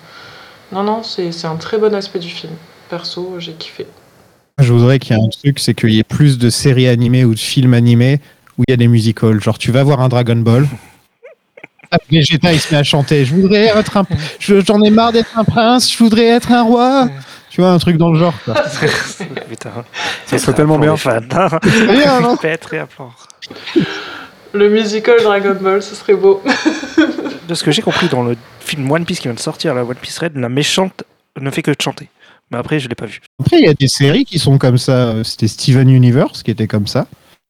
[0.71, 2.53] non, non, c'est un très bon aspect du film.
[2.89, 3.85] Perso, j'ai kiffé.
[4.59, 7.23] Je voudrais qu'il y ait un truc, c'est qu'il y ait plus de séries animées
[7.23, 8.19] ou de films animés
[8.57, 9.39] où il y a des musicals.
[9.41, 10.67] Genre, tu vas voir un Dragon Ball.
[11.91, 13.23] Ah, Vegeta, il se met à chanter.
[13.25, 14.05] Je voudrais être un.
[14.39, 17.07] je- J'en ai marre d'être un prince, je voudrais être un roi.
[17.49, 18.33] Tu vois, un truc dans le genre.
[18.45, 18.53] Quoi.
[19.49, 19.71] Putain.
[20.25, 20.95] Ça serait tellement bien.
[22.21, 23.27] Non Répète, réapplore.
[24.53, 26.41] Le musical Dragon Ball, ce serait beau.
[27.47, 29.83] De ce que j'ai compris dans le film One Piece qui vient de sortir, la
[29.83, 31.03] One Piece Red, la méchante
[31.39, 32.09] ne fait que chanter.
[32.51, 33.21] Mais après, je l'ai pas vu.
[33.39, 35.15] Après, il y a des séries qui sont comme ça.
[35.23, 37.07] C'était Steven Universe qui était comme ça.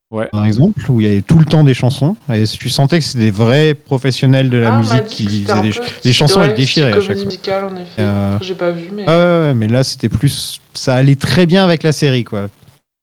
[0.09, 0.27] Ouais.
[0.31, 2.15] Par exemple, où il y avait tout le temps des chansons.
[2.33, 5.73] Et tu sentais que c'était des vrais professionnels de la Ah, musique qui faisaient des,
[6.05, 7.25] les chansons, elles déchiraient à chaque fois.
[7.25, 7.99] musicale, en effet.
[8.01, 9.03] Euh, J'ai pas vu, mais.
[9.03, 10.61] Ouais, ouais, mais là, c'était plus.
[10.73, 12.47] Ça allait très bien avec la série, quoi.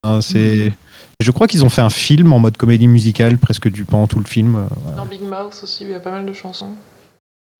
[0.02, 0.72] Hein, c'est.
[1.20, 4.18] Je crois qu'ils ont fait un film en mode comédie musicale, presque du pendant tout
[4.18, 4.56] le film.
[4.56, 4.96] euh, voilà.
[4.96, 6.70] Dans Big Mouth aussi, où il y a pas mal de chansons.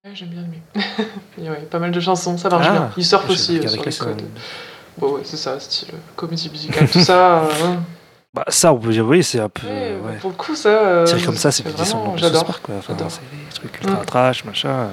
[0.05, 0.83] Ouais, j'aime bien lui.
[1.37, 2.91] il y a pas mal de chansons, ça marche Ah, bien.
[2.97, 4.23] Il surfe j'ai aussi euh, sur les codes.
[4.97, 7.43] Bon, ouais, c'est ça, style euh, comédie musicale, tout ça.
[8.37, 9.65] euh, Bah, ça, on peut dire, oui, c'est un peu.
[9.67, 10.17] ouais, ouais.
[10.21, 10.69] Pour le coup, ça.
[10.69, 12.45] euh, C'est comme ça, c'est de South J'adore.
[12.45, 12.75] Park, quoi.
[12.79, 14.05] Enfin, c'est des trucs ultra Mm.
[14.05, 14.89] trash, machin.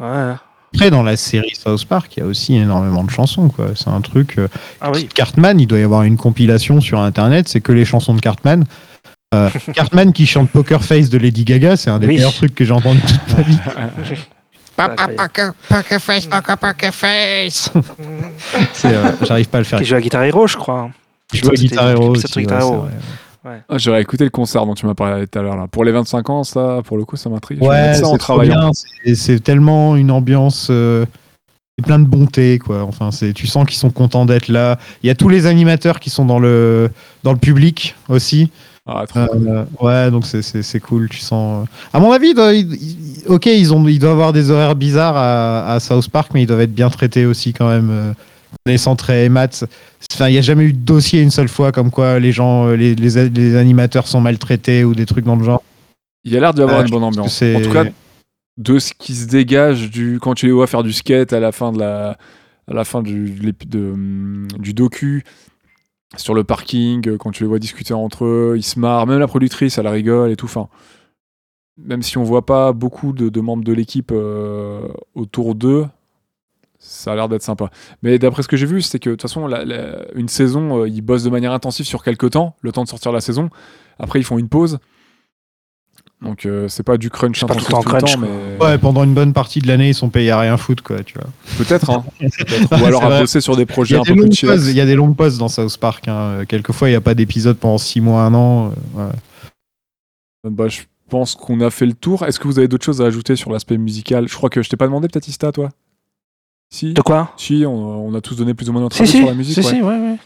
[0.00, 0.34] Ouais.
[0.74, 3.66] Après, dans la série South Park, il y a aussi énormément de chansons, quoi.
[3.74, 4.38] C'est un truc.
[4.38, 4.48] euh,
[4.80, 5.06] Ah oui.
[5.06, 8.64] Cartman, il doit y avoir une compilation sur Internet, c'est que les chansons de Cartman.
[9.34, 12.14] Euh, Cartman qui chante Poker Face de Lady Gaga, c'est un des Oui.
[12.16, 13.58] meilleurs trucs que j'ai entendu toute ma vie.
[14.76, 17.70] Papa, poker, poker face, poker, poker face.
[18.86, 19.78] Euh, J'arrive pas à le faire.
[19.78, 20.90] Qui joue à Guitar Hero, je crois.
[21.32, 22.84] Je C'était Guitar Hero
[23.44, 23.60] ouais.
[23.68, 25.56] Ah, J'aurais écouté le concert dont tu m'as parlé tout à l'heure.
[25.56, 25.66] là.
[25.66, 27.60] Pour les 25 ans, ça, pour le coup, ça m'intrigue.
[27.62, 28.70] Ouais, c'est trop travaillant.
[29.04, 29.14] bien.
[29.14, 30.68] C'est- tellement une ambiance.
[30.70, 31.04] euh,
[31.82, 32.84] plein de bonté, quoi.
[32.84, 34.78] Enfin, c'est, tu sens qu'ils sont contents d'être là.
[35.02, 36.90] Il y a tous les animateurs qui sont dans le,
[37.24, 38.52] dans le public aussi.
[38.86, 39.66] Ah, trop Euh, cool.
[39.86, 41.08] ouais, donc c'est, cool.
[41.08, 41.64] Tu sens.
[41.66, 41.96] euh.
[41.96, 44.76] À mon avis, ils doivent- ils- ils- ok, ils ont, ils doivent avoir des horaires
[44.76, 48.14] bizarres à, à South Park, mais ils doivent être bien traités aussi quand même.
[48.52, 49.64] Euh, connaissant Trey et Matt.
[50.12, 52.68] Enfin, il n'y a jamais eu de dossier une seule fois comme quoi les gens,
[52.68, 55.62] euh, les, les, les animateurs sont maltraités ou des trucs dans le genre.
[56.24, 57.42] Il y a l'air d'y avoir Ouais, une bonne ambiance.
[57.42, 57.84] En tout cas,
[58.58, 61.52] de ce qui se dégage du quand tu les vois faire du skate à la
[61.52, 62.18] fin de la
[62.68, 65.24] à la fin du de l'épi- de, hum, du docu
[66.18, 69.18] sur le parking euh, quand tu les vois discuter entre eux ils se marrent même
[69.18, 70.68] la productrice elle rigole et tout enfin
[71.78, 75.86] même si on voit pas beaucoup de, de membres de l'équipe euh, autour d'eux
[76.84, 77.70] ça a l'air d'être sympa
[78.02, 80.82] mais d'après ce que j'ai vu c'est que de toute façon la- la- une saison
[80.82, 83.50] euh, ils bossent de manière intensive sur quelques temps le temps de sortir la saison
[83.98, 84.78] après ils font une pause
[86.20, 89.02] donc euh, c'est pas du crunch pas tout le intensif temps crunch, mais Ouais, pendant
[89.02, 91.26] une bonne partie de l'année, ils sont payés à rien foutre, quoi, tu vois.
[91.58, 92.04] peut-être hein.
[92.20, 94.86] Ouais, ou alors à bosser sur des projets un peu plus pauses, il y a
[94.86, 96.06] des longues pauses dans South Park.
[96.06, 96.44] hein.
[96.46, 98.72] Quelquefois, il n'y a pas d'épisode pendant 6 mois, un an.
[98.98, 99.12] euh, ouais.
[100.50, 102.24] Bah, je pense qu'on a fait le tour.
[102.24, 104.28] Est-ce que vous avez d'autres choses à ajouter sur l'aspect musical?
[104.28, 105.70] Je crois que je t'ai pas demandé, peut-être Ista, toi?
[106.72, 109.18] Si De quoi Si, on, on a tous donné plus ou moins notre avis si,
[109.18, 109.54] sur la musique.
[109.54, 109.66] si, ouais.
[109.76, 110.16] si, ouais, ouais.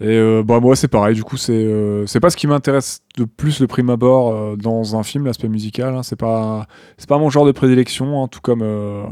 [0.00, 1.14] Et euh, bah, moi, c'est pareil.
[1.14, 4.56] Du coup, c'est euh, c'est pas ce qui m'intéresse de plus le prime abord euh,
[4.56, 5.94] dans un film, l'aspect musical.
[5.94, 6.02] hein.
[6.02, 6.66] C'est pas
[7.06, 9.04] pas mon genre de prédilection, hein, tout comme euh,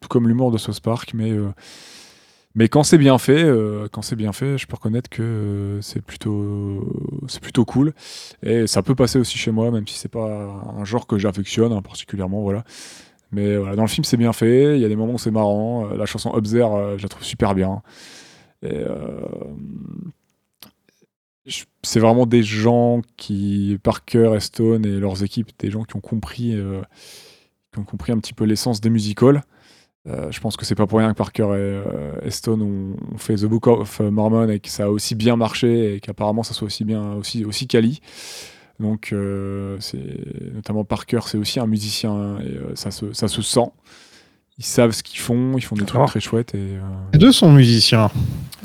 [0.00, 1.10] tout comme l'humour de South Park.
[1.12, 1.48] Mais euh,
[2.54, 3.44] Mais quand c'est bien fait,
[3.92, 6.84] quand c'est bien fait, je peux reconnaître que c'est plutôt,
[7.28, 7.92] c'est plutôt cool.
[8.42, 11.72] Et ça peut passer aussi chez moi, même si c'est pas un genre que j'affectionne
[11.72, 12.64] hein, particulièrement, voilà.
[13.32, 14.76] Mais voilà, dans le film, c'est bien fait.
[14.76, 15.90] Il y a des moments où c'est marrant.
[15.90, 17.82] Euh, La chanson Observe, euh, je la trouve super bien.
[18.64, 19.20] Euh,
[21.82, 26.56] c'est vraiment des gens qui, Parker Stone et leurs équipes, des gens qui ont compris,
[27.72, 29.42] qui ont compris un petit peu l'essence des musicals.
[30.06, 33.36] Je pense que c'est pas pour rien que Parker et, euh, Stone ont, ont fait
[33.36, 36.66] The Book of Mormon et que ça a aussi bien marché et qu'apparemment ça soit
[36.66, 38.00] aussi bien, aussi, aussi quali.
[38.80, 39.98] Donc, euh, c'est
[40.54, 43.70] notamment Parker, c'est aussi un musicien et euh, ça, se, ça se sent.
[44.58, 46.54] Ils savent ce qu'ils font, ils font des trucs très chouettes.
[46.54, 46.80] Et, euh...
[47.12, 48.10] Les deux sont musiciens.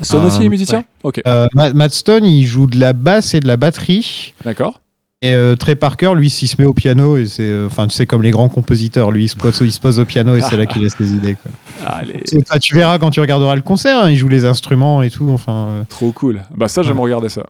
[0.02, 3.34] Stone Euh, aussi est musicien Ok, Euh, Matt Matt Stone, il joue de la basse
[3.34, 4.34] et de la batterie.
[4.44, 4.80] d'accord.
[5.22, 7.94] Et euh, Trey Parker, lui, s'il se met au piano, et c'est, euh, enfin, tu
[7.94, 10.42] sais, comme les grands compositeurs, lui, il se pose, il se pose au piano et
[10.42, 11.34] c'est là qu'il laisse les idées.
[11.36, 11.50] Quoi.
[11.86, 12.22] Allez,
[12.60, 15.30] tu verras quand tu regarderas le concert, hein, il joue les instruments et tout.
[15.30, 16.42] Enfin, euh, trop cool.
[16.54, 17.04] Bah ça, j'aime Ouais.
[17.04, 17.46] regarder ça.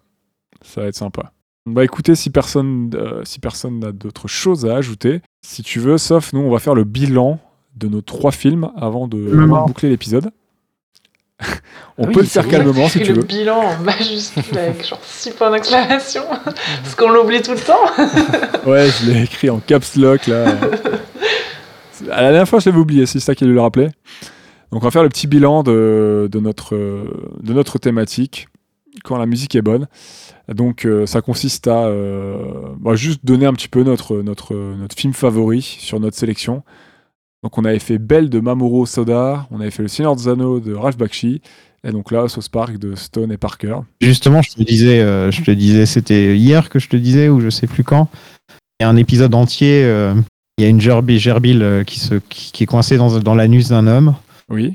[0.65, 1.33] Ça va être sympa.
[1.67, 5.99] Bah écoutez, si personne euh, si personne n'a d'autres choses à ajouter, si tu veux,
[5.99, 7.41] sauf nous, on va faire le bilan
[7.77, 9.19] de nos trois films avant de,
[9.67, 10.31] boucler l'épisode.
[11.99, 13.27] on Ah oui, peut le faire calmement si tu le veux.
[13.27, 16.23] bilan en majuscule avec genre 6 points d'exclamation.
[16.45, 17.75] Parce qu'on l'oublie tout le temps.
[18.67, 20.57] Ouais, je l'ai écrit en caps lock là.
[22.11, 23.91] À la dernière fois, je l'avais oublié, c'est ça qui le rappelait.
[24.73, 27.05] Donc, on va faire le petit bilan de, de notre, euh,
[27.43, 28.49] de notre thématique
[29.05, 29.87] quand la musique est bonne.
[30.53, 32.37] Donc, euh, ça consiste à euh,
[32.79, 36.63] bah, juste donner un petit peu notre, notre, notre film favori sur notre sélection.
[37.43, 40.61] Donc, on avait fait Belle de Mamoru Soda, on avait fait Le Seigneur des Anneaux
[40.61, 41.43] de Ralph Bakshi,
[41.85, 43.77] et donc là, South Park de Stone et Parker.
[44.01, 47.41] justement, je te disais, euh, je te disais, c'était hier que je te disais, ou
[47.41, 48.09] je sais plus quand.
[48.81, 49.83] Il y a un épisode entier.
[50.59, 53.69] il y a une gerbi- gerbille qui, se, qui, qui est coincée dans, dans l'anus
[53.69, 54.15] d'un homme.
[54.49, 54.75] Oui.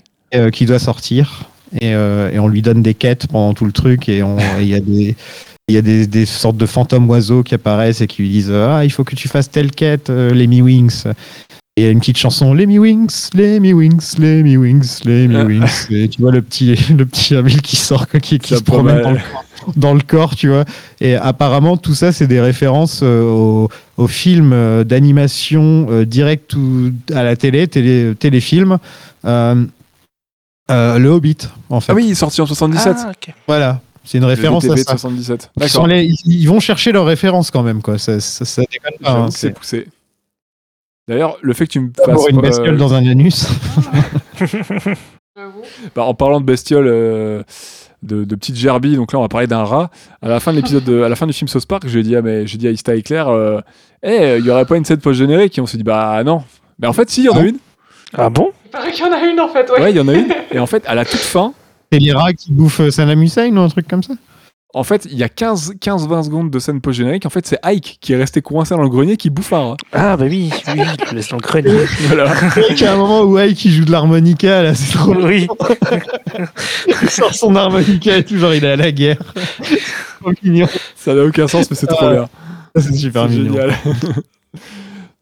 [0.52, 1.50] qui doit sortir
[1.80, 4.24] et, euh, et on lui donne des quêtes pendant tout le truc et
[4.60, 5.16] il y a des
[5.68, 8.52] il y a des, des sortes de fantômes oiseaux qui apparaissent et qui lui disent
[8.52, 11.04] ah il faut que tu fasses telle quête euh, Lemmy Wings
[11.78, 15.46] et il y a une petite chanson Lemmy Wings Lemmy Wings Lemmy Wings Lemmy Ah.
[15.46, 19.04] Wings et tu vois le petit le petit qui sort qui, qui se promène mal.
[19.04, 20.66] dans le, corps, dans le corps tu vois
[21.00, 26.54] et apparemment tout ça c'est des références euh, au, au film euh, d'animation euh, direct
[26.56, 28.78] ou à la télé télé téléfilm
[30.72, 31.38] euh, le Hobbit,
[31.70, 31.92] en fait.
[31.92, 32.96] Ah oui, il est sorti en 77.
[33.00, 33.34] Ah, ok.
[33.48, 34.84] Voilà, c'est une référence à ça.
[34.98, 35.52] 77.
[35.60, 37.98] Ils, sont ils- ils vont chercher leurs références quand même, quoi.
[37.98, 39.12] Ça, ça, ça déconne pas.
[39.12, 39.88] Hein, c'est poussé.
[41.08, 42.28] D'ailleurs, le fait que tu me pour fasses.
[42.30, 43.48] une euh, bestiole dans un anus.
[45.96, 47.42] Bah, en parlant de bestioles, euh,
[48.04, 49.90] de, de petites gerbilles, donc là on va parler d'un rat.
[50.22, 52.16] À la fin de l'épisode, de- à la fin du film South Park, j'ai dit,
[52.46, 53.62] j'ai dit à Ista et Claire, euh,
[54.04, 55.58] Eh, il y aurait pas une scène post-générique?
[55.58, 56.44] Et on s'est dit, bah non.
[56.80, 57.46] Mais en fait, si, il y en a Ah.
[57.46, 57.58] une.
[58.18, 58.52] Ah bon?
[58.66, 59.82] Il paraît qu'il y en a une en fait, ouais.
[59.82, 60.34] Ouais, il y en a une.
[60.52, 61.54] Et en fait, à la toute fin,
[61.92, 64.14] C'est les rats qui bouffent Saddam Hussein ou un truc comme ça?
[64.74, 67.26] en fait, il y a 15-20 secondes de scène post-générique.
[67.26, 69.78] En fait, c'est Ike qui est resté coincé dans le grenier qui bouffe un rat.
[69.92, 71.86] Ah bah oui, oui, oui, tu le laisses dans le grenier.
[72.08, 72.32] Voilà.
[72.70, 75.46] Il y a un moment où Ike qui joue de l'harmonica, là, c'est trop oui.
[76.88, 79.18] Il sort son harmonica et tout, genre il est à la guerre.
[80.22, 80.70] trop mignon.
[80.96, 82.14] Ça n'a aucun sens, mais c'est trop Ouais.
[82.14, 82.30] bien.
[82.78, 83.52] C'est super mignon.
[83.54, 83.76] génial.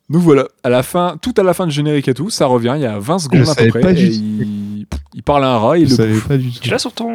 [0.09, 2.73] Nous voilà, à la fin, tout à la fin du générique et tout, ça revient,
[2.75, 4.15] il y a 20 secondes Je à peu près, pas et du tout.
[4.15, 4.85] il...
[5.13, 6.27] il parle à un rat, il Je le savais bouffe.
[6.27, 6.59] pas du tout.
[6.61, 7.09] Tu l'as sur ton,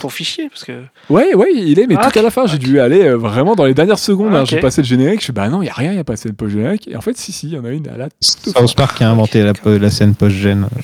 [0.00, 0.82] ton fichier parce que.
[1.08, 3.54] Ouais, ouais, il est, mais Ah, tout à la fin, j'ai dû aller euh, vraiment
[3.54, 5.66] dans les dernières secondes, Ah, hein, j'ai passé le générique, je fais bah non, il
[5.66, 7.52] y a rien, il y a pas de post-générique, et en fait, si, si, il
[7.54, 8.08] y en a une à la...
[8.20, 10.66] South Park qui a inventé la, la scène post-gène.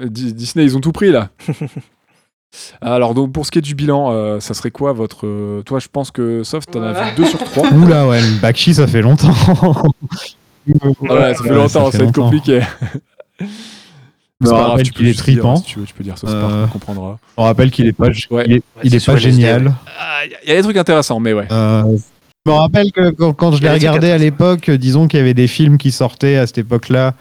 [0.00, 1.28] Euh, Di- Disney, ils ont tout pris là.
[2.80, 5.26] Alors donc pour ce qui est du bilan, euh, ça serait quoi votre...
[5.26, 7.70] euh, toi je pense que Soft, t'en as vu 2 sur 3.
[7.72, 9.34] Oula, ouais, le Bakshi, ça fait longtemps.
[11.00, 12.60] Ouais, ça fait longtemps, ça va être compliqué.
[14.42, 15.56] Grave, rappelle qu'il est tripant.
[15.56, 17.18] Si tu veux, tu peux dire Park, Euh, on comprendra.
[17.36, 18.44] On rappelle qu'il est pas, Ouais.
[18.46, 19.68] il est, il pas génial.
[19.68, 19.72] ouais.
[19.98, 21.46] Ah, Il y a des trucs intéressants, mais ouais.
[21.50, 21.82] Euh,
[22.44, 25.18] je me rappelle que quand, quand je Il l'ai regardé à l'époque, euh, disons qu'il
[25.18, 27.14] y avait des films qui sortaient à cette époque-là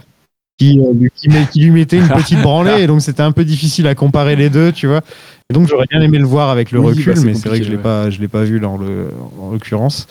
[0.59, 3.31] qui, euh, lui- qui, met- qui lui mettaient une petite branlée, et donc c'était un
[3.31, 5.01] peu difficile à comparer les deux, tu vois.
[5.49, 7.59] Et donc j'aurais bien aimé le voir avec le Oui, recul, bah, mais c'est vrai
[7.59, 10.07] que je l'ai pas, je l'ai pas vu dans le, en l'occurrence.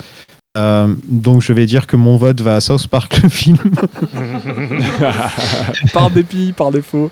[0.59, 3.57] Euh, donc je vais dire que mon vote va à South Park le film.
[5.93, 7.11] par dépit, par défaut.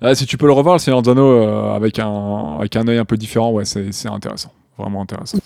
[0.00, 2.98] Ah, si tu peux le revoir, le Seigneur Anneaux, euh, avec un avec un œil
[2.98, 5.38] un peu différent, ouais, c'est c'est intéressant, vraiment intéressant.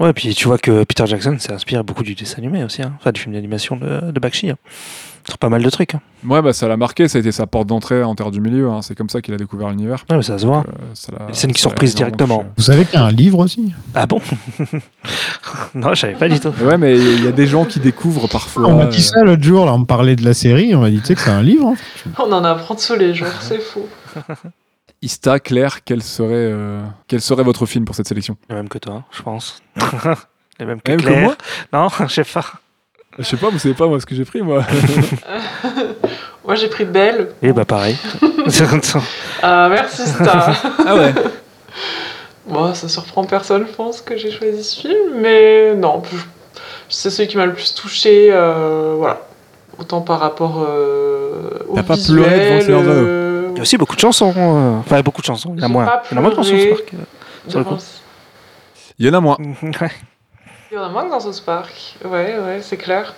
[0.00, 2.94] Ouais, puis tu vois que Peter Jackson s'est inspiré beaucoup du dessin animé aussi, hein.
[2.98, 4.50] enfin du film d'animation de, de Bakshi.
[4.50, 4.56] hein.
[5.26, 5.94] Sur pas mal de trucs.
[5.94, 6.00] hein.
[6.26, 8.68] Ouais, bah ça l'a marqué, ça a été sa porte d'entrée en Terre du Milieu.
[8.70, 10.04] hein, C'est comme ça qu'il a découvert l'univers.
[10.10, 10.64] Ouais, mais ça se voit.
[10.68, 12.38] Euh, ça l'a- Les scènes qui ça sont l'a prises énormément directement.
[12.40, 12.50] touché.
[12.58, 13.72] Vous savez qu'il y a un livre aussi?
[13.94, 14.20] Ah bon?
[15.74, 16.52] Non, je savais pas du tout.
[16.62, 18.66] Ouais, mais il y a des gens qui découvrent parfois.
[18.68, 20.80] On m'a dit euh, ça l'autre jour, là, on me parlait de la série, on
[20.80, 21.68] m'a dit tu sais que c'est un livre.
[21.68, 21.74] hein.
[22.18, 23.82] On en apprend tous les jours, c'est fou.
[25.02, 28.36] Ista, Claire, quel serait, euh, quel serait votre film pour cette sélection?
[28.48, 29.62] Le même que toi, je pense.
[30.60, 31.34] Le même que Même que moi?
[31.72, 32.44] Non, je sais pas.
[33.18, 34.64] Je sais pas, vous savez pas moi ce que j'ai pris moi.
[36.46, 37.28] Moi, j'ai pris Belle.
[37.40, 37.96] Et bah pareil.
[39.42, 40.54] Ah, merci, Star.
[40.86, 41.14] ah ouais
[42.46, 46.02] Bon, ça surprend personne, je pense, que j'ai choisi ce film, mais non,
[46.90, 49.20] c'est celui qui m'a le plus touché, euh, voilà.
[49.78, 53.96] Autant par rapport euh, au T'as pas pleuré devant euh, Il y a aussi beaucoup
[53.96, 54.34] de chansons.
[54.36, 55.54] euh, Enfin, beaucoup de chansons.
[55.56, 55.88] Il y en a moins.
[56.10, 56.56] Il y en a moins de chansons
[57.48, 57.76] sur le coup.
[58.98, 59.38] Il y en a moins.
[60.74, 61.94] Il y en a moins que dans South Park.
[62.04, 63.14] Ouais, ouais, c'est clair.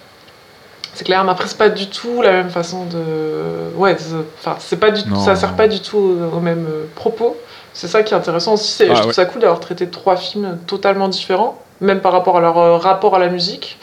[0.93, 3.75] C'est clair, mais après, c'est pas du tout la même façon de.
[3.77, 3.97] Ouais,
[4.41, 5.09] enfin, c'est pas du tout.
[5.09, 5.21] Non.
[5.21, 7.35] Ça sert pas du tout au, au même euh, propos.
[7.73, 8.83] C'est ça qui est intéressant aussi.
[8.83, 12.43] Ah, je trouve ça cool d'avoir traité trois films totalement différents, même par rapport à
[12.43, 13.79] leur euh, rapport à la musique.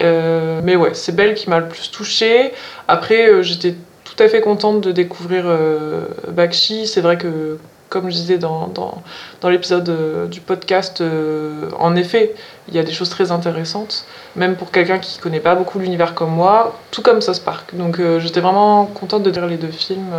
[0.00, 2.54] Euh, mais ouais, c'est Belle qui m'a le plus touchée.
[2.88, 3.74] Après, euh, j'étais
[4.04, 6.86] tout à fait contente de découvrir euh, Bakshi.
[6.86, 7.58] C'est vrai que,
[7.94, 9.02] comme je disais dans, dans,
[9.40, 12.34] dans l'épisode euh, du podcast, euh, en effet,
[12.66, 14.04] il y a des choses très intéressantes,
[14.34, 17.72] même pour quelqu'un qui connaît pas beaucoup l'univers comme moi, tout comme South Park.
[17.74, 20.10] Donc euh, j'étais vraiment contente de dire les deux films.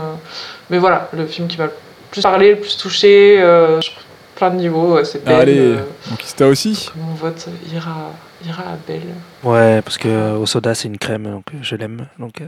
[0.69, 1.73] mais voilà, le film qui m'a le
[2.11, 3.43] plus parlé, le plus touché,
[3.81, 3.93] sur
[4.35, 5.27] plein de niveaux, c'est.
[5.27, 5.75] Allez,
[6.09, 6.89] donc aussi.
[6.95, 8.13] mon vote ira,
[8.43, 9.01] ira à Belle.
[9.43, 12.07] Ouais, parce que euh, au soda, c'est une crème, donc euh, je l'aime.
[12.19, 12.47] Donc, euh,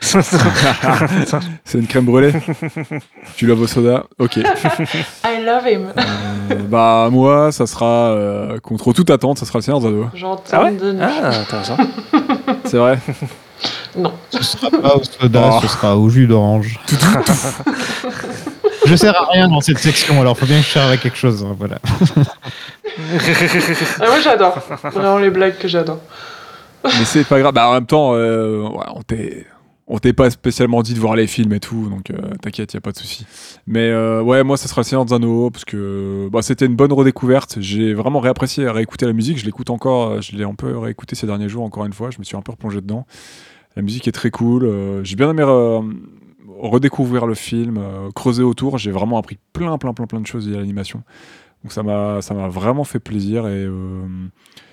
[1.64, 2.32] C'est une crème brûlée?
[3.36, 4.04] tu l'as au soda?
[4.18, 4.36] Ok.
[5.24, 5.92] I love him.
[5.96, 10.08] Euh, bah moi, ça sera euh, contre toute attente, ça sera le Seigneur des Anneaux.
[10.14, 10.72] J'entends Ah ouais?
[10.72, 11.76] De ah, intéressant.
[12.64, 12.98] C'est vrai?
[13.96, 14.12] Non.
[14.30, 15.58] Ce sera pas au soda, Oh.
[15.62, 16.78] ce sera au jus d'orange.
[18.90, 21.16] Je sers à rien dans cette section, alors faut bien que je serve à quelque
[21.16, 21.42] chose.
[21.44, 21.78] hein, voilà.
[24.00, 24.58] Ah, moi j'adore.
[24.92, 26.00] Vraiment les blagues que j'adore.
[26.84, 27.54] Mais c'est pas grave.
[27.54, 29.46] Bah, en même temps, euh, ouais, on t'est.
[29.92, 32.76] On t'est pas spécialement dit de voir les films et tout, donc euh, t'inquiète, y
[32.76, 33.26] a pas de souci.
[33.66, 36.76] Mais euh, ouais, moi, ça sera le Seigneur des Anneaux, parce que bah, c'était une
[36.76, 37.56] bonne redécouverte.
[37.58, 39.38] J'ai vraiment réapprécié réécouter la musique.
[39.38, 42.10] Je l'écoute encore, euh, je l'ai un peu réécouté ces derniers jours, encore une fois.
[42.12, 43.04] Je me suis un peu replongé dedans.
[43.74, 44.64] La musique est très cool.
[44.64, 45.80] euh, J'ai bien aimé euh,
[46.62, 48.78] redécouvrir le film, euh, creuser autour.
[48.78, 51.02] J'ai vraiment appris plein, plein, plein, plein de choses liées à l'animation.
[51.62, 54.06] Donc ça m'a, ça m'a vraiment fait plaisir et euh,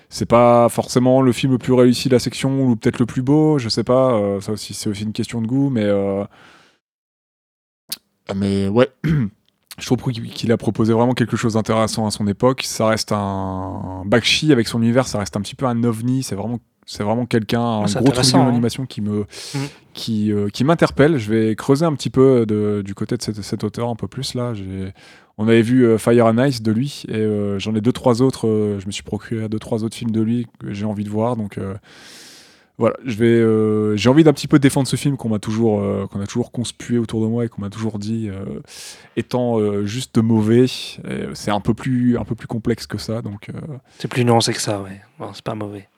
[0.08, 3.22] c'est pas forcément le film le plus réussi de la section ou peut-être le plus
[3.22, 4.14] beau, je sais pas.
[4.14, 5.86] euh, ça aussi, c'est aussi une question de goût, mais
[8.34, 8.88] mais ouais.
[9.78, 12.62] Je trouve qu'il a proposé vraiment quelque chose d'intéressant à son époque.
[12.64, 16.24] Ça reste un Bakshi avec son univers, ça reste un petit peu un ovni.
[16.24, 16.58] C'est vraiment,
[16.90, 18.46] c'est vraiment quelqu'un, un gros truc hein.
[18.46, 19.60] d'animation qui me, Mhm.
[19.92, 21.18] qui, euh, qui m'interpelle.
[21.18, 24.08] Je vais creuser un petit peu de- du côté de cet, cet auteur un peu
[24.08, 24.54] plus là.
[24.54, 24.92] J'ai-
[25.40, 28.22] On avait vu euh, Fire and Ice de lui et euh, j'en ai deux trois
[28.22, 28.48] autres.
[28.48, 31.10] euh, je me suis procuré deux trois autres films de lui que j'ai envie de
[31.10, 31.36] voir.
[31.36, 31.74] Donc euh,
[32.78, 35.80] voilà, je vais, euh, j'ai envie d'un petit peu défendre ce film qu'on m'a toujours,
[35.80, 38.60] euh, qu'on a toujours conspué autour de moi et qu'on m'a toujours dit euh,
[39.16, 40.66] étant euh, juste mauvais.
[41.34, 43.20] C'est un peu plus, un peu plus complexe que ça.
[43.22, 43.60] Donc euh,
[43.98, 45.00] C'est plus nuancé que ça, ouais.
[45.20, 45.88] Bon, c'est pas mauvais.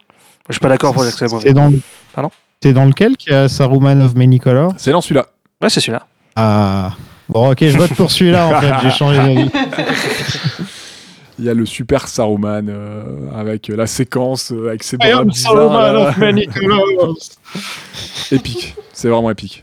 [0.50, 1.48] Je suis pas d'accord pour dire que c'est mauvais.
[1.48, 1.72] C'est dans,
[2.12, 2.30] Pardon
[2.62, 5.26] c'est dans lequel qu'il y a Saruman of Many Colors c'est dans celui-là.
[5.62, 6.06] Ouais, c'est celui-là.
[6.36, 6.92] Ah.
[7.28, 9.50] Bon, ok, je vote pour celui-là en fait, j'ai changé d'avis.
[11.38, 15.20] Il y a le super Saruman euh, avec la séquence euh, avec ses I bras
[15.20, 17.16] am bizarres, Saruman of Many Colors.
[18.30, 18.74] épique.
[18.92, 19.62] C'est vraiment épique.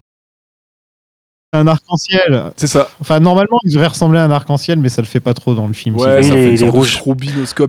[1.54, 2.52] Un arc-en-ciel.
[2.58, 2.90] C'est ça.
[3.00, 5.68] Enfin, normalement, il devrait ressembler à un arc-en-ciel, mais ça le fait pas trop dans
[5.68, 5.96] le film.
[5.96, 7.02] Ouais, ça fait il est rouge.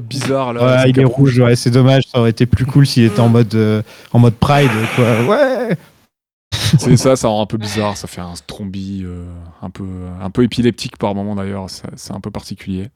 [0.01, 0.65] bizarre là.
[0.65, 3.21] Ouais, C'est il est rouge, ouais, c'est dommage, ça aurait été plus cool s'il était
[3.21, 3.83] en mode, euh,
[4.13, 5.23] en mode Pride, quoi.
[5.27, 5.77] Ouais!
[6.79, 7.97] C'est ça, ça rend un peu bizarre.
[7.97, 9.25] Ça fait un strombi euh,
[9.63, 9.87] un peu,
[10.21, 11.67] un peu épileptique par moment d'ailleurs.
[11.71, 12.89] C'est un peu particulier.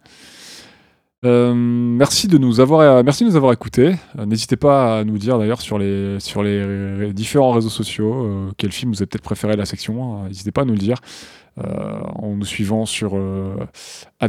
[1.25, 3.95] Euh, merci de nous avoir, merci de nous avoir écoutés.
[4.19, 6.65] Euh, N'hésitez pas à nous dire d'ailleurs sur les, sur les
[6.97, 10.17] ré- différents réseaux sociaux euh, quel film vous avez peut-être préféré de la section.
[10.25, 10.27] hein.
[10.29, 10.97] N'hésitez pas à nous le dire
[11.59, 13.55] euh, en nous suivant sur euh,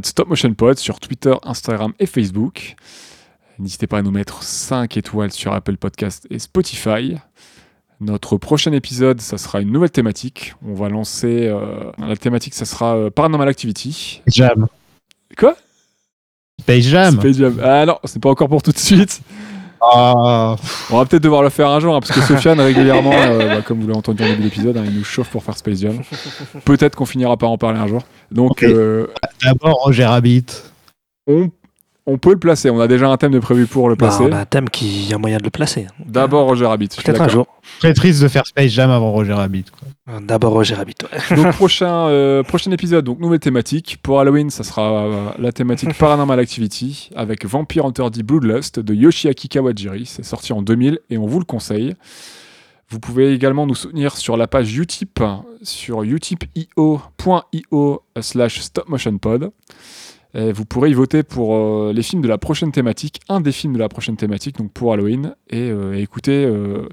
[0.03, 2.75] @stopmotionpod sur Twitter, Instagram et Facebook.
[3.57, 7.15] N'hésitez pas à nous mettre 5 étoiles sur Apple Podcast et Spotify.
[8.01, 10.53] Notre prochain épisode, ça sera une nouvelle thématique.
[10.63, 14.21] On va lancer euh, la thématique, ça sera euh, Paranormal Activity.
[14.27, 14.67] Jam.
[15.37, 15.55] Quoi?
[16.63, 17.19] Space Jam.
[17.19, 17.59] Space Jam.
[17.61, 19.21] Ah non, c'est pas encore pour tout de suite.
[19.81, 20.55] Ah,
[20.91, 23.61] On va peut-être devoir le faire un jour, hein, parce que Sofiane, régulièrement, euh, bah,
[23.61, 25.99] comme vous l'avez entendu en début d'épisode, hein, il nous chauffe pour faire Space Jam.
[26.63, 28.01] Peut-être qu'on finira par en parler un jour.
[28.31, 29.07] Donc, euh,
[29.43, 30.45] D'abord Roger Rabbit.
[31.27, 31.49] on,
[32.05, 32.69] on peut le placer.
[32.69, 34.23] On a déjà un thème de prévu pour le Bah, placer.
[34.23, 35.87] on a un thème qui y a moyen de le placer.
[36.05, 36.89] D'abord Roger Rabbit.
[37.03, 37.47] Peut-être un jour.
[37.79, 39.65] Très triste de faire Space Jam avant Roger Rabbit.
[39.71, 40.19] Quoi.
[40.21, 40.95] D'abord Roger Rabbit.
[41.03, 41.35] ouais.
[41.37, 43.99] Donc prochain, euh, prochain épisode, donc nouvelle thématique.
[44.03, 48.93] Pour Halloween, ça sera euh, la thématique Paranormal Activity avec Vampire Hunter D Bloodlust de
[48.93, 50.05] Yoshiaki Kawajiri.
[50.05, 51.95] C'est sorti en 2000 et on vous le conseille.
[52.89, 55.23] Vous pouvez également nous soutenir sur la page Utip
[55.63, 57.01] sur utip.io
[58.21, 59.51] slash stopmotionpod.
[60.35, 63.51] Et vous pourrez y voter pour euh, les films de la prochaine thématique, un des
[63.51, 66.87] films de la prochaine thématique, donc pour Halloween, et, euh, écouter, euh,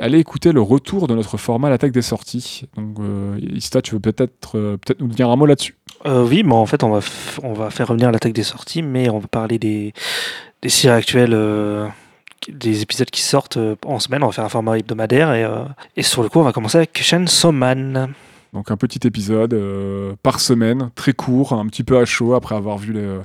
[0.00, 2.64] allez écouter le retour de notre format l'attaque des sorties.
[2.76, 5.76] Donc, euh, Ista, tu veux peut-être euh, peut-être nous dire un mot là-dessus?
[6.06, 7.00] Euh, oui, mais en fait, on va,
[7.42, 9.92] on va faire revenir l'attaque des sorties, mais on va parler des,
[10.60, 11.86] des séries actuelles, euh,
[12.48, 14.22] des épisodes qui sortent euh, en semaine.
[14.22, 15.64] On va faire un format hebdomadaire et, euh,
[15.96, 18.12] et sur le coup, on va commencer avec Chainsaw Man.
[18.54, 22.54] Donc un petit épisode euh, par semaine, très court, un petit peu à chaud après
[22.54, 23.18] avoir vu les,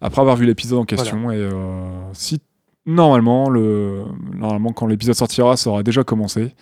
[0.00, 1.30] après avoir vu l'épisode en question.
[1.30, 1.52] Et euh,
[2.14, 2.40] si
[2.86, 4.02] normalement le
[4.34, 6.54] normalement quand l'épisode sortira, ça aura déjà commencé.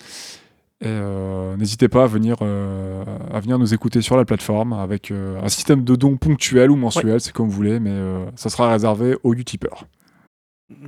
[0.82, 5.10] Et euh, n'hésitez pas à venir euh, à venir nous écouter sur la plateforme avec
[5.10, 7.92] euh, un système de dons ponctuel ou mensuel, c'est comme vous voulez, mais
[8.34, 9.84] ça sera réservé aux utipeurs.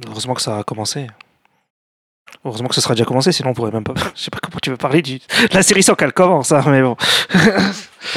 [0.08, 1.08] Heureusement que ça a commencé.
[2.44, 3.94] Heureusement que ce sera déjà commencé, sinon on pourrait même pas.
[4.16, 5.18] Je sais pas comment tu veux parler du...
[5.18, 6.96] de la série sans qu'elle commence, hein, mais bon.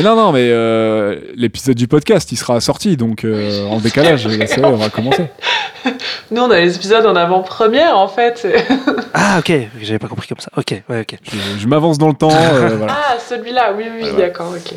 [0.04, 4.48] Non non mais euh, l'épisode du podcast il sera sorti donc euh, en décalage la
[4.48, 5.28] série aura commencé.
[6.32, 8.48] Nous, on a les épisodes en avant-première, en fait.
[9.14, 9.52] Ah, ok,
[9.82, 10.50] j'avais pas compris comme ça.
[10.58, 11.18] Ok, ouais, ok.
[11.24, 12.32] Je, je m'avance dans le temps.
[12.34, 12.98] euh, voilà.
[12.98, 14.74] Ah, celui-là, oui, oui, d'accord, ok.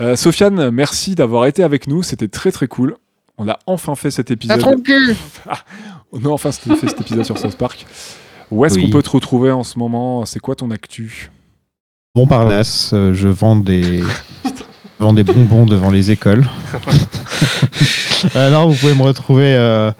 [0.00, 2.02] Euh, Sofiane, merci d'avoir été avec nous.
[2.02, 2.96] C'était très très cool.
[3.38, 4.62] On a enfin fait cet épisode.
[4.84, 5.16] cul
[6.12, 7.86] On a enfin fait cet épisode sur South Park.
[8.50, 8.84] Où est-ce Oui.
[8.84, 10.24] qu'on peut te retrouver en ce moment?
[10.24, 11.30] C'est quoi ton actu?
[12.14, 14.04] Montparnasse, euh, je vends des, je
[14.98, 16.46] vends des bonbons devant les écoles.
[18.34, 19.92] Alors, vous pouvez me retrouver euh,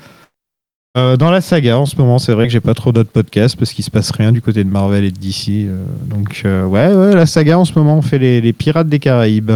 [0.96, 2.18] euh, dans la saga en ce moment.
[2.18, 4.64] C'est vrai que j'ai pas trop d'autres podcasts parce qu'il se passe rien du côté
[4.64, 5.66] de Marvel et de DC.
[5.68, 8.88] euh, donc, euh, ouais, ouais, la saga en ce moment, on fait les, les Pirates
[8.88, 9.52] des Caraïbes.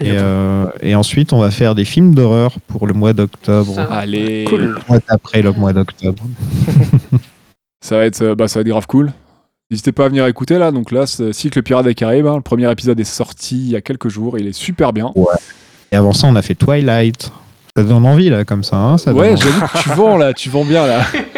[0.00, 3.74] Et, euh, et ensuite, on va faire des films d'horreur pour le mois d'octobre.
[3.74, 3.84] Ça.
[3.84, 4.60] Allez, Cool.
[4.62, 6.24] Le mois après le mois d'octobre.
[7.82, 9.12] ça va être, euh, bah, ça va être grave cool.
[9.70, 10.70] N'hésitez pas à venir écouter là.
[10.70, 12.26] Donc là, c'est Cycle Pirates des Caraïbes.
[12.26, 12.36] hein.
[12.36, 14.38] Le premier épisode est sorti il y a quelques jours.
[14.38, 15.12] Il est super bien.
[15.90, 17.30] Et avant ça, on a fait Twilight.
[17.76, 18.76] Ça donne envie, là, comme ça.
[18.76, 21.02] hein, ça Ouais, j'avoue que tu vends là, tu vends bien là.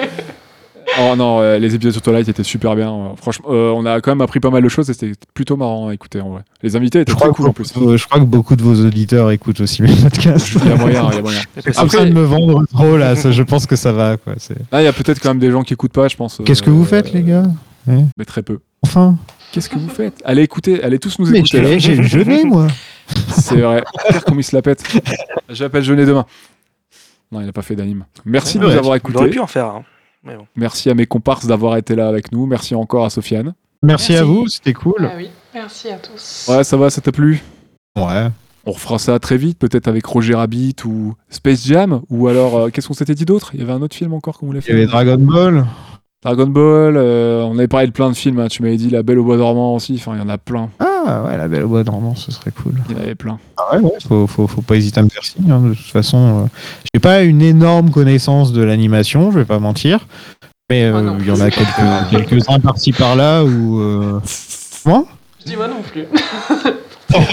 [1.01, 2.93] Oh non, euh, les épisodes sur Twilight étaient super bien.
[2.93, 5.57] euh, Franchement, euh, on a quand même appris pas mal de choses et c'était plutôt
[5.57, 6.43] marrant à écouter en vrai.
[6.63, 7.73] Les invités étaient Je très cool en que plus.
[7.73, 10.53] beaucoup- je crois que beaucoup de vos auditeurs écoutent aussi mes podcasts.
[10.63, 11.41] Il y a moyen, il y a moyen.
[11.57, 14.17] Après, Après- de me vendre trop là, ça, je pense que ça va.
[14.17, 14.35] Quoi.
[14.39, 16.41] c'est- Là, il y a peut-être quand même des gens qui écoutent pas, je pense.
[16.45, 17.45] Qu'est-ce que euh, vous faites, les gars
[17.87, 18.59] Mais très peu.
[18.83, 19.17] Enfin,
[19.53, 20.21] Qu'est-ce que vous faites?
[20.25, 21.63] Allez écouter, allez tous nous mais écouter.
[21.65, 22.67] j'ai j'ai le jeûné, moi.
[23.29, 23.83] C'est vrai.
[24.09, 24.83] Pire comme il se la pète.
[25.49, 26.25] J'appelle Jeunet demain.
[27.31, 28.05] Non, il n'a pas fait d'anime.
[28.25, 29.31] Merci de nous Ouais, avoir On aurait écoutés.
[29.31, 29.67] pu en faire.
[29.67, 29.83] hein.
[30.25, 30.47] Mais bon.
[30.57, 32.47] Merci à mes comparses d'avoir été là avec nous.
[32.47, 33.55] Merci encore à Sofiane.
[33.83, 34.17] Merci, Merci.
[34.17, 35.09] à vous, c'était cool.
[35.11, 36.47] Ah oui, merci à tous.
[36.49, 37.43] Ouais, ça va, ça t'a plu?
[37.97, 38.29] Ouais.
[38.67, 42.01] On refera ça très vite, peut-être avec Roger Rabbit ou Space Jam.
[42.09, 43.51] Ou alors, euh, qu'est-ce qu'on s'était dit d'autre?
[43.53, 44.91] Il y avait un autre film encore qu'on voulait Il y avait faire.
[44.93, 45.67] Dragon Ball.
[46.25, 46.97] Dragon Ball.
[46.97, 48.39] euh, on avait parlé de plein de films.
[48.41, 48.49] hein.
[48.49, 49.95] Tu m'avais dit La Belle au Bois dormant aussi.
[49.99, 50.71] Enfin, il y en a plein.
[50.81, 52.73] Ah ouais, la belle au bois dormant, ce serait cool.
[52.89, 53.39] Il y en avait plein.
[53.59, 55.51] Ah ouais, ouais, faut, faut, faut pas hésiter à me faire signe.
[55.51, 55.61] hein.
[55.61, 56.47] De toute façon, euh,
[56.95, 60.07] j'ai pas une énorme connaissance de l'animation, je vais pas mentir.
[60.71, 63.81] Mais Moi euh, il y en a quelques, quelques-uns par-ci par-là où.
[63.81, 64.19] euh,
[64.83, 65.05] Comment
[65.41, 66.07] Je dis moi non plus.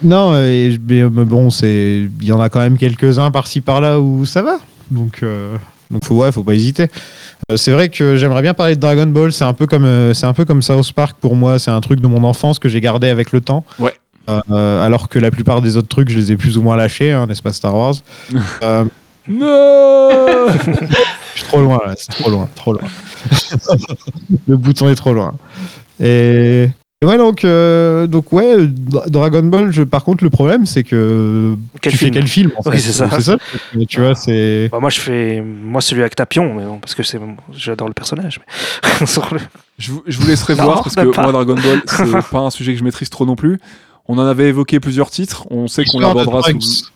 [0.00, 4.24] Non, mais, mais bon, c'est il y en a quand même quelques-uns par-ci par-là où
[4.24, 4.58] ça va.
[4.92, 5.56] Donc, euh,
[5.90, 6.88] donc faut, ouais, faut pas hésiter.
[7.50, 9.32] Euh, c'est vrai que j'aimerais bien parler de Dragon Ball.
[9.32, 11.58] C'est un peu comme euh, c'est un peu comme South Park pour moi.
[11.58, 13.64] C'est un truc de mon enfance que j'ai gardé avec le temps.
[13.78, 13.94] Ouais.
[14.28, 17.12] Euh, alors que la plupart des autres trucs, je les ai plus ou moins lâchés,
[17.12, 17.94] hein, n'est-ce pas Star Wars?
[19.28, 20.46] Non
[21.34, 22.88] Je suis trop loin là, c'est trop loin, trop loin.
[24.48, 25.34] le bouton est trop loin.
[26.00, 26.70] Et,
[27.00, 30.82] et ouais, donc, euh, donc ouais, Dra- Dragon Ball, je, par contre, le problème, c'est
[30.82, 33.08] que Quel tu film fais quel film en Oui, c'est ça.
[33.12, 33.32] C'est ça.
[33.34, 33.60] le truc.
[33.74, 34.68] Mais Tu vois, c'est.
[34.72, 37.20] Bah, moi, je fais moi celui avec Tapion, mais bon, parce que c'est
[37.52, 38.40] j'adore le personnage.
[39.00, 39.40] mais- Sur le-
[39.78, 41.22] Je vous, je vous laisserai Non, voir parce que pas.
[41.22, 43.60] moi Dragon Ball c'est pas un sujet que je maîtrise trop non plus.
[44.08, 45.46] On en avait évoqué plusieurs titres.
[45.50, 46.62] On sait qu'on L'histoire de l'abordera Trunks.
[46.62, 46.86] sous.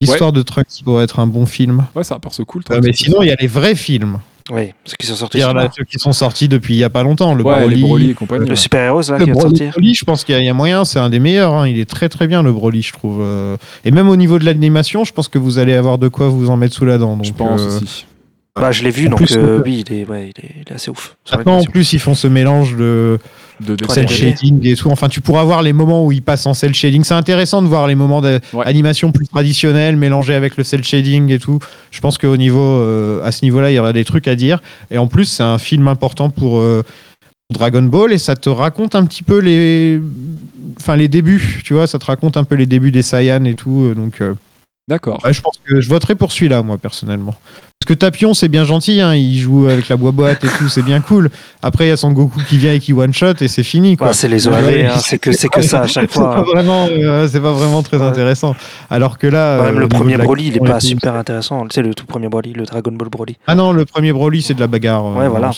[0.00, 1.84] L'histoire de Trunks pourrait être un bon film.
[1.94, 2.62] Ouais, c'est un perso cool.
[2.70, 4.18] Euh, mais sinon, il y a les vrais films.
[4.50, 5.38] Oui, ceux qui sont sortis.
[5.38, 7.34] Là, ceux qui sont sortis depuis il y a pas longtemps.
[7.34, 8.10] Le ouais, Broly.
[8.10, 8.44] et compagnie.
[8.44, 8.56] Le ouais.
[8.56, 9.70] super-héros là Le qui va Broly, sortir.
[9.72, 11.54] Broly, je pense qu'il y, a- il y a moyen, c'est un des meilleurs.
[11.54, 11.68] hein.
[11.68, 13.20] Il est très très bien le Broly, je trouve.
[13.22, 16.28] Euh, Et même au niveau de l'animation, je pense que vous allez avoir de quoi
[16.28, 17.16] vous en mettre sous la dent.
[17.16, 18.06] Donc, Je pense euh, aussi.
[18.54, 20.70] Bah, je l'ai vu, En donc plus, euh, oui, il est, ouais, il, est, il
[20.70, 21.16] est assez ouf.
[21.32, 23.18] Maintenant, en plus, ils font ce mélange de
[23.64, 24.90] De Ouais, cel shading et tout.
[24.90, 27.04] Enfin, tu pourras voir les moments où ils passent en cel shading.
[27.04, 31.38] C'est intéressant de voir les moments d'animation plus traditionnels mélangés avec le cel shading et
[31.38, 31.58] tout.
[31.90, 34.60] Je pense qu'au niveau, euh, à ce niveau-là, il y aura des trucs à dire.
[34.90, 36.82] Et en plus, c'est un film important pour euh,
[37.50, 40.00] Dragon Ball et ça te raconte un petit peu les,
[40.80, 41.60] enfin les débuts.
[41.64, 43.82] Tu vois, ça te raconte un peu les débuts des Saiyans et tout.
[43.90, 44.34] euh, Donc, euh,
[44.92, 45.18] D'accord.
[45.30, 47.34] Je pense que je voterai pour celui-là, moi, personnellement.
[47.80, 50.82] Parce que Tapion, c'est bien gentil, hein, il joue avec la boîte et tout, c'est
[50.82, 51.30] bien cool.
[51.62, 54.08] Après, il y a son Goku qui vient et qui one-shot et c'est fini, quoi.
[54.08, 56.34] Ouais, c'est les OAV, Ouais, hein, c'est que, c'est que ça à chaque C'est pas
[56.34, 56.42] fois.
[56.44, 58.54] vraiment, euh, c'est pas vraiment très intéressant.
[58.90, 61.66] Alors que là, Même euh, le niveau premier Broly, il est pas super intéressant.
[61.66, 63.36] Tu sais, le tout premier Broly, le Dragon Ball Broly.
[63.46, 65.06] Ah non, le premier Broly, c'est de la bagarre.
[65.06, 65.50] euh, Ouais, voilà.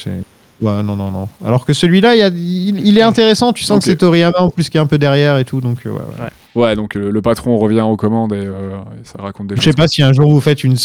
[0.62, 1.28] Ouais, non, non, non.
[1.44, 3.52] Alors que celui-là, il, y a- il, il est intéressant.
[3.52, 5.60] Tu sens que c'est Toriyama en plus qui est un peu derrière et tout.
[5.60, 6.28] Donc, euh, ouais, ouais.
[6.54, 9.60] Ouais, donc euh, le patron revient aux commandes et, euh, et ça raconte des Je
[9.60, 9.72] choses.
[9.72, 10.76] sais pas si un jour vous faites une,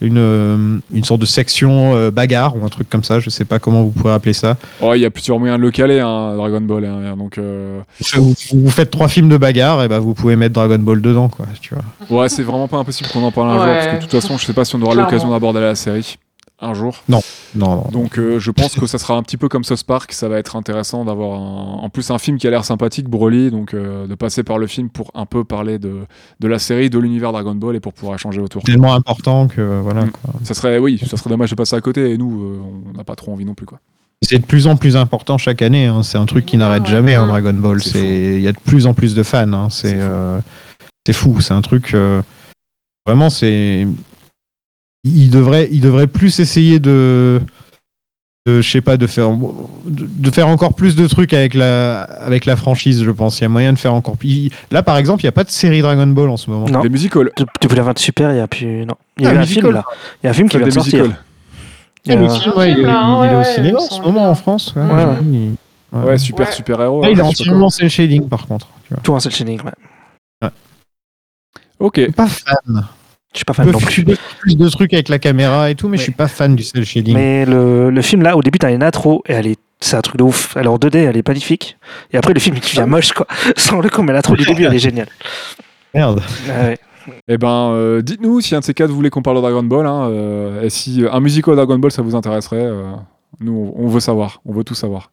[0.00, 3.20] une, euh, une sorte de section euh, bagarre ou un truc comme ça.
[3.20, 4.56] Je sais pas comment vous pourrez appeler ça.
[4.80, 6.84] Oh, il y a plusieurs moyens de le caler, hein, Dragon Ball.
[6.86, 7.80] hein, donc, euh,
[8.14, 11.28] Vous, vous faites trois films de bagarre, et ben vous pouvez mettre Dragon Ball dedans,
[11.28, 11.46] quoi.
[11.60, 12.22] Tu vois.
[12.22, 14.38] ouais, c'est vraiment pas impossible qu'on en parle un jour, parce que de toute façon,
[14.38, 16.16] je sais pas si on aura l'occasion d'aborder la série
[16.58, 17.02] un jour.
[17.08, 17.20] Non,
[17.54, 17.84] non.
[17.92, 20.12] Donc, euh, je pense que ça sera un petit peu comme South Park.
[20.12, 23.50] Ça va être intéressant d'avoir un- en plus un film qui a l'air sympathique, Broly,
[23.50, 25.98] donc euh, de passer par le film pour un peu parler de,
[26.40, 28.62] de la série, de l'univers Dragon Ball et pour pouvoir échanger autour.
[28.62, 30.06] Tellement important que voilà.
[30.06, 30.10] Mm.
[30.12, 30.34] quoi.
[30.44, 32.60] Ça serait, oui, ça serait dommage de passer à côté et nous, euh,
[32.90, 33.78] on n'a pas trop envie non plus, quoi.
[34.22, 35.84] C'est de plus en plus important chaque année.
[35.86, 36.02] hein.
[36.02, 37.82] C'est un truc qui n'arrête jamais, hein, Dragon Ball.
[37.82, 39.52] C'est il y a de plus en plus de fans.
[39.52, 39.68] hein.
[39.68, 39.98] C'est
[41.06, 41.38] C'est fou.
[41.42, 41.94] c'est un truc
[43.06, 43.28] vraiment.
[43.28, 43.86] C'est
[45.06, 47.40] il devrait il devrait plus essayer de
[48.46, 52.02] de, je sais pas de faire de, de faire encore plus de trucs avec la
[52.02, 53.02] avec la franchise.
[53.02, 53.40] Je pense.
[53.40, 54.50] Il y a moyen de faire encore plus.
[54.70, 56.66] Là, par exemple, il y a pas de série Dragon Ball en ce moment.
[56.68, 56.80] Non.
[56.80, 57.30] Des musicals.
[57.36, 58.86] De- Depuis la 20 Super, il y a plus.
[58.86, 58.94] Non.
[59.18, 59.62] Il y a Ah, un musical.
[59.64, 59.84] film là.
[60.22, 60.98] Il y a un film qui vient de sortir.
[61.00, 61.22] musicals.
[62.04, 63.78] Il y a Ah, le un- film, ouais, il, est- Ah, il est au cinéma
[63.80, 64.74] en ce moment en France.
[64.76, 64.82] ouais.
[66.04, 66.52] Ouais, super, Ouais.
[66.52, 67.02] super héros.
[67.02, 68.68] Là, il est en entièrement cel shading par contre.
[68.86, 69.02] tu vois.
[69.02, 70.48] Tout un seul shading, ouais.
[71.78, 72.10] Ok.
[72.12, 72.86] Pas fan.
[73.36, 74.04] Je suis pas fan peux non faire plus.
[74.40, 76.84] plus de trucs avec la caméra et tout, mais je suis pas fan du cel
[76.84, 77.14] shading.
[77.14, 79.58] Mais le, le film là, au début, t'as une intro et elle est.
[79.78, 80.56] C'est un truc de ouf.
[80.56, 81.76] Elle est en 2D, elle est magnifique.
[82.12, 83.26] Et après, le film, il devient moche, quoi.
[83.56, 85.08] Sans le coup, mais l'intro du début, elle est géniale.
[85.94, 86.22] Merde.
[86.48, 86.78] Ah ouais.
[87.28, 89.86] Eh ben, euh, dites-nous si un de ces quatre voulait qu'on parle de Dragon Ball,
[89.86, 92.64] hein, euh, et si euh, un musical Dragon Ball ça vous intéresserait.
[92.64, 92.82] euh,
[93.38, 95.12] nous, on veut savoir, on veut tout savoir.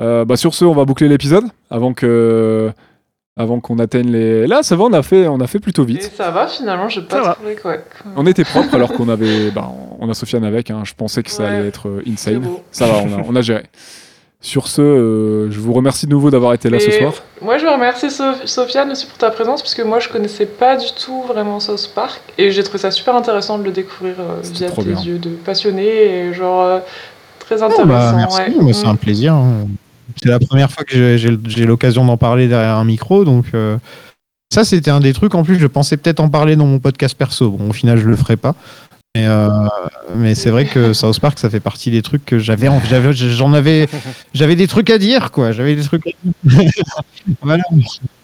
[0.00, 2.70] Euh, bah, sur ce, on va boucler l'épisode avant que,
[3.38, 4.46] avant qu'on atteigne les.
[4.46, 6.12] Là, ça va, on a fait, on a fait plutôt Et vite.
[6.16, 7.34] ça va finalement, j'ai Ça pas va.
[7.34, 7.76] trouvé quoi.
[8.16, 9.70] On était propre alors qu'on avait, bah,
[10.00, 10.70] on a Sofiane avec.
[10.70, 11.48] hein, je pensais que ça Ouais.
[11.50, 12.42] allait être euh, insane.
[12.72, 13.62] Ça va, on a, on a géré.
[14.40, 17.12] Sur ce, euh, je vous remercie de nouveau d'avoir été là ce soir.
[17.42, 20.46] Moi, je veux remercier Sof- Sofiane aussi pour ta présence, parce que moi, je connaissais
[20.46, 24.14] pas du tout vraiment South Park, et j'ai trouvé ça super intéressant de le découvrir
[24.20, 25.00] euh, via tes bien.
[25.02, 26.78] yeux de passionné, et genre euh,
[27.40, 27.86] très Oh, intéressant.
[27.86, 28.52] bah, merci, ouais.
[28.60, 28.90] moi, c'est Mm.
[28.90, 29.34] un plaisir.
[29.34, 29.66] hein.
[30.22, 33.76] C'est la première fois que j'ai- l'occasion d'en parler derrière un micro, donc euh,
[34.52, 35.34] ça c'était un des trucs.
[35.34, 37.50] En plus, je pensais peut-être en parler dans mon podcast perso.
[37.50, 38.54] Bon, au final, je le ferai pas.
[39.16, 39.48] Mais, euh,
[40.14, 43.12] mais c'est vrai que South Park, ça fait partie des trucs que j'avais, en- j'avais,
[43.14, 43.88] j'en avais,
[44.34, 45.50] j'avais des trucs à dire, quoi.
[45.50, 46.06] J'avais des trucs.
[46.06, 46.10] À
[46.56, 46.72] dire.
[47.42, 47.62] voilà,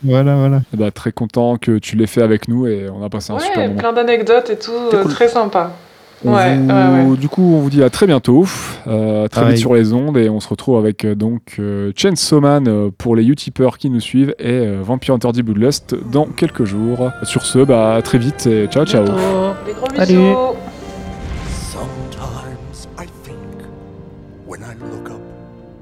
[0.02, 0.62] voilà, voilà.
[0.72, 3.38] Eh bah, très content que tu l'aies fait avec nous et on a passé un
[3.38, 3.80] super Ouais, moment.
[3.80, 5.10] plein d'anecdotes et tout, euh, cool.
[5.12, 5.72] très sympa.
[6.24, 7.16] Ouais, vous- ouais, ouais.
[7.18, 8.46] Du coup, on vous dit à très bientôt,
[8.86, 9.54] euh, très Pareil.
[9.54, 12.90] vite sur les ondes, et on se retrouve avec euh, donc euh, Chainsaw Man euh,
[12.96, 17.10] pour les Utipeurs qui nous suivent et euh, Vampire Hunter D Bloodlust dans quelques jours.
[17.24, 19.04] Sur ce, bah à très vite et ciao ciao.
[19.04, 20.14] Des gros Salut.
[20.18, 20.56] bisous.
[21.72, 23.38] Sometimes I think,
[24.46, 25.20] when I look up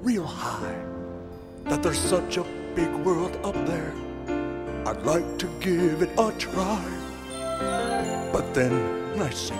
[0.05, 0.74] real high,
[1.69, 2.44] that there's such a
[2.74, 3.93] big world up there.
[4.86, 6.78] I'd like to give it a try.
[8.32, 8.73] But then
[9.20, 9.59] I sink,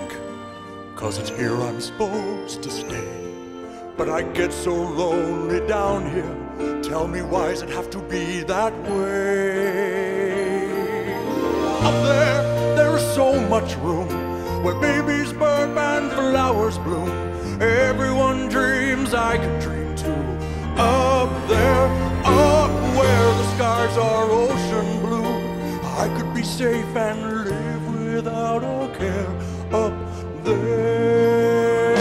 [0.97, 3.09] cause it's here I'm supposed to stay.
[3.97, 6.83] But I get so lonely down here.
[6.83, 10.03] Tell me, why does it have to be that way?
[11.83, 14.09] Up there, there is so much room
[14.63, 17.11] where babies burn and flowers bloom.
[17.61, 20.23] Everyone dreams I could dream too.
[20.77, 21.87] Up there,
[22.25, 25.33] up where the skies are ocean blue,
[26.03, 29.31] I could be safe and live without a care.
[29.73, 29.93] Up
[30.45, 31.95] there,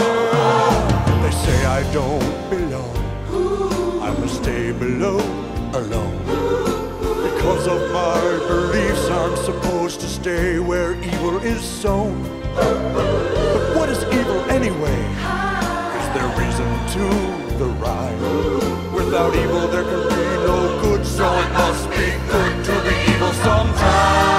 [1.22, 2.96] they say I don't belong.
[4.02, 5.18] I must stay below
[5.74, 6.18] alone.
[7.22, 12.22] Because of my beliefs, I'm supposed to stay where evil is sown.
[12.54, 15.00] But what is evil anyway?
[15.98, 17.04] Is there reason to
[17.58, 18.92] the rhyme?
[18.92, 23.32] Without evil, there can be no good, so it must be good to be evil
[23.44, 24.31] sometime.